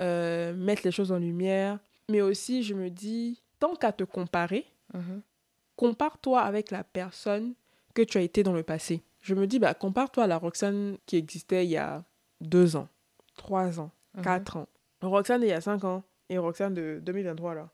[0.00, 1.78] euh, mettre les choses en lumière.
[2.08, 5.22] Mais aussi, je me dis, tant qu'à te comparer, mhm.
[5.76, 7.54] compare-toi avec la personne
[7.94, 9.02] que tu as été dans le passé.
[9.22, 12.04] Je me dis, bah, compare-toi à la Roxane qui existait il y a
[12.40, 12.88] deux ans,
[13.36, 14.22] trois ans, mhm.
[14.22, 14.68] quatre ans.
[15.02, 17.68] Roxane il y a cinq ans et Roxane de 2023, là.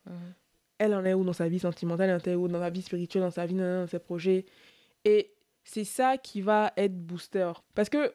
[0.79, 2.83] Elle en est où dans sa vie sentimentale, elle en est où dans sa vie
[2.83, 4.45] spirituelle, dans sa vie, dans ses projets?
[5.05, 5.36] Et
[5.69, 7.51] c'est ça qui va être booster.
[7.75, 8.13] Parce que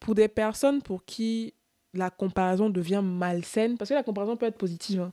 [0.00, 1.54] pour des personnes pour qui
[1.92, 5.12] la comparaison devient malsaine, parce que la comparaison peut être positive, hein.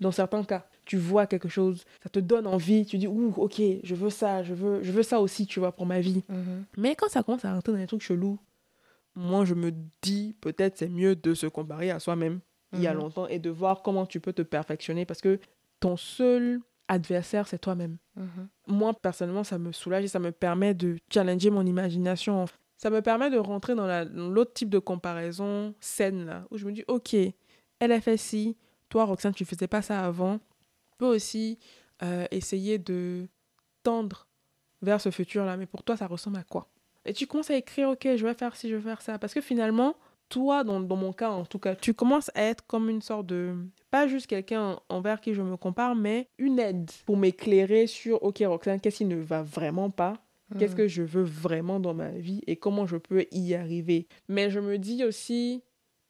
[0.00, 0.66] dans certains cas.
[0.86, 4.42] Tu vois quelque chose, ça te donne envie, tu dis, ouh, ok, je veux ça,
[4.42, 6.22] je veux, je veux ça aussi, tu vois, pour ma vie.
[6.28, 6.64] Mhm.
[6.76, 8.38] Mais quand ça commence à rentrer dans des trucs chelous,
[9.14, 9.72] moi, je me
[10.02, 12.40] dis, peut-être c'est mieux de se comparer à soi-même
[12.72, 12.98] il y a Mhm.
[13.00, 15.38] longtemps et de voir comment tu peux te perfectionner parce que
[15.80, 16.60] ton seul
[16.94, 17.96] adversaire, c'est toi-même.
[18.16, 18.48] Mhm.
[18.66, 22.46] Moi, personnellement, ça me soulage et ça me permet de challenger mon imagination.
[22.76, 26.56] Ça me permet de rentrer dans la- dans l'autre type de comparaison saine, là, où
[26.58, 27.14] je me dis, OK,
[27.78, 28.56] elle fait ci,
[28.88, 30.38] toi, Roxane, tu faisais pas ça avant.
[30.38, 31.58] Tu peux aussi
[32.02, 33.26] euh, essayer de
[33.82, 34.26] tendre
[34.82, 36.68] vers ce futur-là, mais pour toi, ça ressemble à quoi?
[37.04, 39.18] Et tu commences à écrire, OK, je vais faire ci, je vais faire ça.
[39.18, 39.94] Parce que finalement,
[40.28, 43.26] toi, dans, dans mon cas en tout cas, tu commences à être comme une sorte
[43.26, 43.54] de...
[43.90, 48.42] Pas juste quelqu'un envers qui je me compare, mais une aide pour m'éclairer sur, OK,
[48.44, 50.14] Roxane, qu'est-ce qui ne va vraiment pas?
[50.58, 50.78] Qu'est-ce Mhm.
[50.78, 54.06] que je veux vraiment dans ma vie et comment je peux y arriver?
[54.28, 55.62] Mais je me dis aussi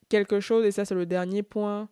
[0.09, 1.89] quelque chose, et ça c'est le dernier point,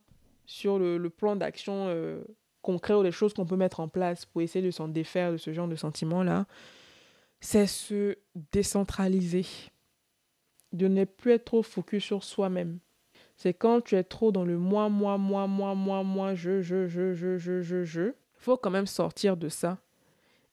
[0.46, 2.22] sur le, le plan d'action euh,
[2.62, 5.36] concret ou les choses qu'on peut mettre en place pour essayer de s'en défaire de
[5.36, 6.46] ce genre de sentiments-là,
[7.40, 8.16] c'est se
[8.52, 9.46] décentraliser.
[10.72, 12.78] De ne plus être trop focus sur soi-même.
[13.36, 16.86] C'est quand tu es trop dans le moi, moi, moi, moi, moi, moi, je, je,
[16.86, 18.12] je, je, je, je, je.
[18.34, 19.78] faut quand même sortir de ça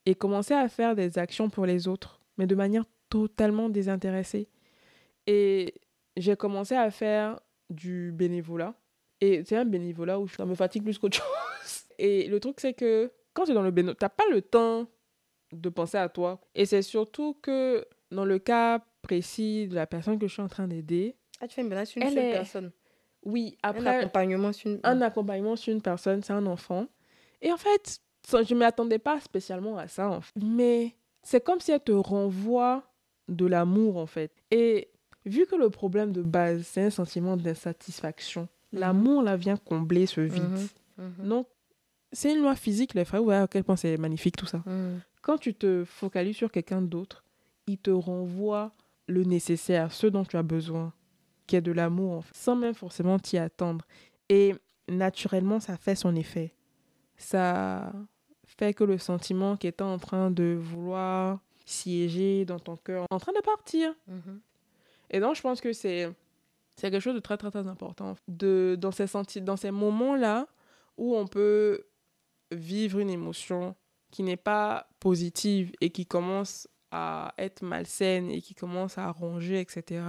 [0.05, 4.47] et commencer à faire des actions pour les autres, mais de manière totalement désintéressée.
[5.27, 5.73] Et
[6.17, 7.39] j'ai commencé à faire
[7.69, 8.73] du bénévolat.
[9.21, 11.17] Et c'est un bénévolat où ça me fatigue plus qu'autre
[11.63, 11.83] chose.
[11.97, 14.41] Et le truc, c'est que quand tu es dans le bénévolat, tu n'as pas le
[14.41, 14.87] temps
[15.51, 16.39] de penser à toi.
[16.55, 18.83] Et c'est surtout que dans le cas
[19.13, 21.89] précis de la personne que je suis en train d'aider, Ah, tu fais une balance
[21.89, 22.71] sur une Elle seule est- personne?
[23.23, 24.79] oui, Un après, accompagnement sur une.
[24.83, 26.85] un accompagnement sur une personne, c'est un enfant.
[27.41, 27.99] Et en fait,
[28.29, 30.33] je ne m'attendais pas spécialement à ça, en fait.
[30.39, 32.83] mais c'est comme si elle te renvoie
[33.27, 34.31] de l'amour, en fait.
[34.51, 34.89] Et
[35.25, 38.79] vu que le problème de base, c'est un sentiment d'insatisfaction, Mhm.
[38.79, 40.43] l'amour, là, vient combler ce vide.
[40.43, 40.67] Mhm.
[41.17, 41.27] Mhm.
[41.29, 41.47] Donc,
[42.11, 43.23] c'est une loi physique, les frères.
[43.23, 44.63] Ouais, à quel point c'est magnifique, tout ça.
[45.23, 47.23] Quand tu te focalises sur quelqu'un d'autre,
[47.67, 48.71] il te renvoie
[49.09, 50.93] le nécessaire, ce dont tu as besoin,
[51.47, 53.85] qui est de l'amour, en fait, sans même forcément t'y attendre.
[54.29, 54.55] Et
[54.87, 56.53] naturellement, ça fait son effet.
[57.17, 57.91] Ça
[58.45, 63.19] fait que le sentiment qui était en train de vouloir siéger dans ton cœur, en
[63.19, 63.93] train de partir.
[64.07, 64.39] Mhm.
[65.11, 66.09] Et donc, je pense que c'est
[66.75, 68.15] c'est quelque chose de très, très, très important.
[68.29, 70.47] De, dans ces, senti dans ces moments-là
[70.97, 71.87] où on peut
[72.51, 73.75] vivre une émotion
[74.11, 79.59] qui n'est pas positive et qui commence à être malsaine et qui commence à ronger,
[79.59, 80.01] etc.,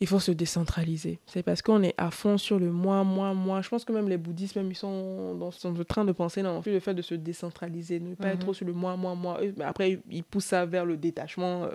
[0.00, 1.18] il faut se décentraliser.
[1.26, 3.62] C'est parce qu'on est à fond sur le moi, moi, moi.
[3.62, 6.40] Je pense que même les bouddhistes, même, ils sont dans sont en train de penser
[6.40, 8.40] dans le fait de se décentraliser, ne pas être Mhm.
[8.42, 9.40] trop sur le moi, moi, moi.
[9.64, 11.70] Après, ils poussent ça vers le détachement euh,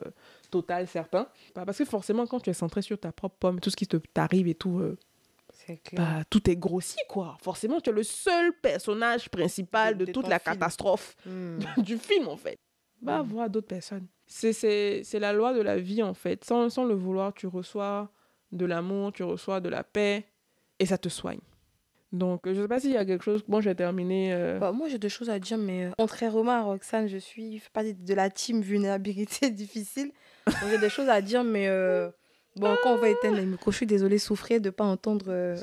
[0.51, 1.27] total, certain.
[1.53, 3.87] Bah, Parce que forcément, quand tu es centré sur ta propre pomme, tout ce qui
[3.87, 4.97] te- t'arrive et tout, euh,
[5.93, 7.37] bah, tout est grossi, quoi.
[7.41, 10.55] Forcément, tu es le seul personnage principal De- toute la film.
[10.55, 11.59] catastrophe Mhm.
[11.85, 12.55] du film, en fait.
[13.03, 13.27] Va Mhm.
[13.29, 14.07] voir d'autres personnes.
[14.25, 16.43] C'est- la loi de la vie, en fait.
[16.45, 18.09] Sans, sans le vouloir, tu reçois
[18.51, 20.25] de l'amour, tu reçois de la paix,
[20.79, 21.39] et ça te soigne.
[22.11, 23.43] Donc, je sais pas s'il y a quelque chose...
[23.47, 24.33] Bon, j'ai terminé...
[24.33, 27.57] euh, Bah, moi, j'ai deux choses à dire, mais euh, contrairement à Roxane, je suis
[27.57, 30.11] je partie de la team vulnérabilité difficile.
[30.69, 32.09] J'ai des choses à dire, mais euh,
[32.55, 35.25] bon, quand on va éteindre les micros, je suis désolée, souffrir de ne pas entendre
[35.29, 35.57] euh,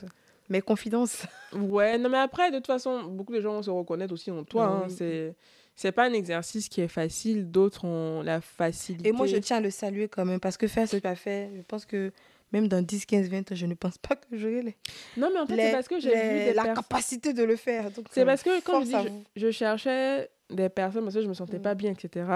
[0.49, 1.25] mes confidences.
[1.53, 4.45] Ouais, non, mais après, de toute façon, beaucoup de gens vont se reconnaître aussi en
[4.45, 4.65] toi.
[4.67, 4.85] Ah hein.
[4.89, 4.95] oui.
[4.97, 5.35] C'est...
[5.81, 9.09] C'est pas un exercice qui est facile, d'autres ont la facilité.
[9.09, 11.07] Et moi, je tiens à le saluer quand même, parce que faire ce que tu
[11.07, 12.13] as fait, je pense que
[12.53, 14.77] même dans 10, 15, 20 ans, je ne pense pas que j'aurai les,
[15.17, 16.75] Non, mais en fait, c'est parce que j'ai vu des la personnes.
[16.75, 17.89] capacité de le faire.
[18.11, 21.33] C'est euh, parce que quand je dis je, cherchais des personnes parce que je me
[21.33, 21.63] sentais Mm.
[21.63, 22.27] pas bien, etc.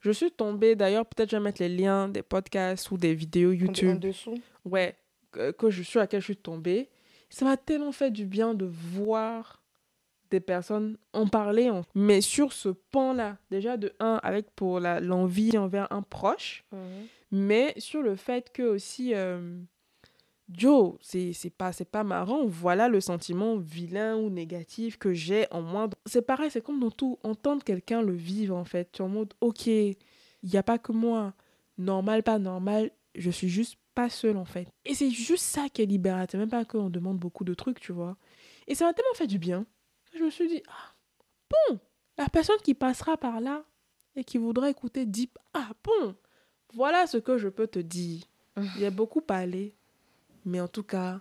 [0.00, 3.50] Je suis tombée, d'ailleurs, peut-être je vais mettre les liens des podcasts ou des vidéos
[3.50, 4.40] En- En YouTube, dessous.
[4.64, 4.96] ouais,
[5.32, 6.88] que, que je, sur laquelle je suis tombée.
[7.28, 9.60] Ça m'a tellement fait du bien de voir
[10.30, 11.70] des personnes en parler.
[11.70, 16.78] en- Mais sur ce pan-là, déjà de un, avec pour l'envie envers un proche, Mhm.
[17.32, 19.58] mais sur le fait que aussi euh,
[20.48, 25.60] Joe c'est c'est pas pas marrant voilà le sentiment vilain ou négatif que j'ai en
[25.60, 25.88] moi.
[26.06, 28.90] C'est pareil c'est comme dans tout entendre quelqu'un le vivre en fait.
[28.92, 29.96] Tu es en mode ok il
[30.42, 31.34] y a pas que moi.
[31.78, 34.68] Normal pas normal je suis juste pas seule en fait.
[34.84, 37.90] Et c'est juste ça qui est libérateur même pas qu'on demande beaucoup de trucs tu
[37.92, 38.16] vois.
[38.68, 39.66] Et ça m'a tellement fait du bien
[40.18, 40.94] je me suis dit ah
[41.70, 41.78] bon
[42.18, 43.64] la personne qui passera par là
[44.14, 46.14] et qui voudrait écouter Deep ah bon
[46.74, 48.22] voilà ce que je peux te dire.
[48.56, 49.74] Il y a beaucoup parlé,
[50.44, 51.20] mais en tout cas,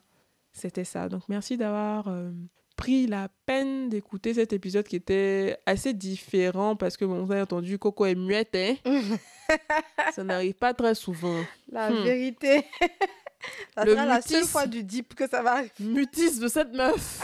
[0.52, 1.08] c'était ça.
[1.08, 2.32] Donc merci d'avoir euh,
[2.76, 7.42] pris la peine d'écouter cet épisode qui était assez différent parce que, bon, vous avez
[7.42, 8.76] entendu, Coco est muette, hein.
[10.14, 11.44] ça n'arrive pas très souvent.
[11.70, 12.04] La Hmm.
[12.04, 12.66] vérité.
[13.76, 15.72] ça Le sera la seule fois du deep que ça va arriver.
[15.80, 17.22] Mutisme de cette meuf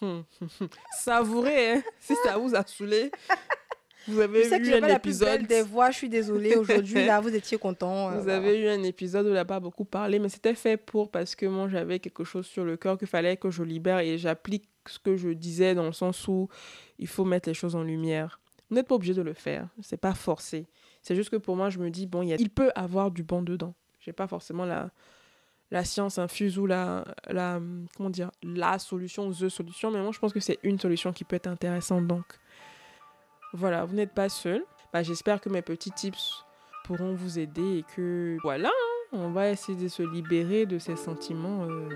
[0.98, 3.10] Savourez, hein, si ça vous a saoulé.
[4.06, 5.28] Vous avez je sais eu que un pas la épisode.
[5.28, 6.56] plus belle des voix, je suis désolée.
[6.56, 8.10] Aujourd'hui, là, vous étiez content.
[8.18, 11.10] Vous avez eu un épisode où il n'a pas beaucoup parlé, mais c'était fait pour
[11.10, 14.16] parce que moi j'avais quelque chose sur le cœur qu'il fallait que je libère et
[14.16, 16.48] j'applique ce que je disais dans le sens où
[16.98, 18.40] il faut mettre les choses en lumière.
[18.70, 20.66] Vous n'êtes pas obligé de le faire, c'est pas forcé.
[21.02, 22.36] C'est juste que pour moi, je me dis, bon, il, y a...
[22.38, 23.74] il peut avoir du bon dedans.
[24.00, 24.90] J'ai pas forcément la,
[25.70, 27.60] la science infuse ou la, la,
[27.96, 31.12] comment dire, la solution ou the solution, mais moi je pense que c'est une solution
[31.12, 32.06] qui peut être intéressante.
[32.06, 32.24] Donc
[33.52, 34.64] voilà, vous n'êtes pas seul.
[34.92, 36.44] Bah, J'espère que mes petits tips
[36.84, 38.70] pourront vous aider et que voilà,
[39.12, 41.88] on va essayer de se libérer de ces sentiments euh,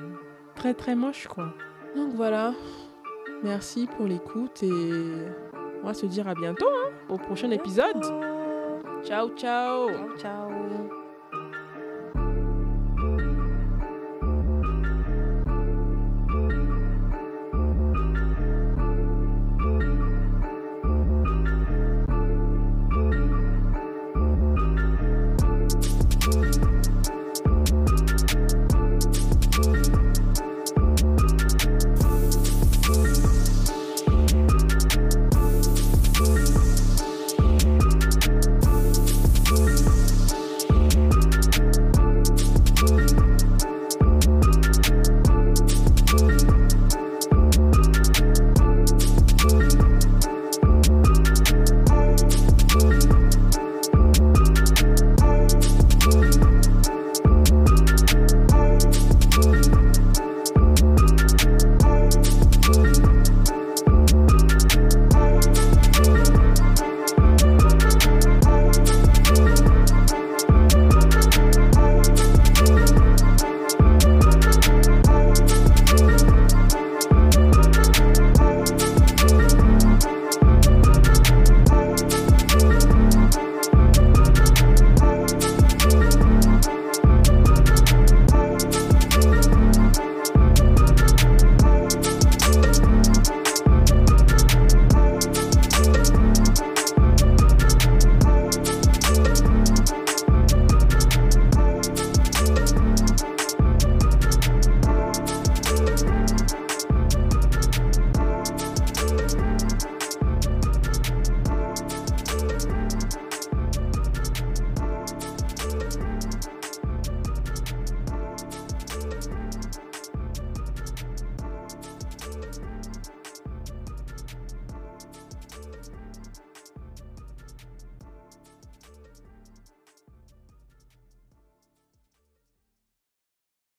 [0.55, 1.55] très très moches quoi.
[1.97, 2.55] Donc voilà,
[3.43, 4.71] merci pour l'écoute et
[5.83, 8.03] on va se dire à bientôt hein, au prochain épisode.
[9.03, 9.89] Ciao ciao.
[9.89, 11.02] Ciao, ciao.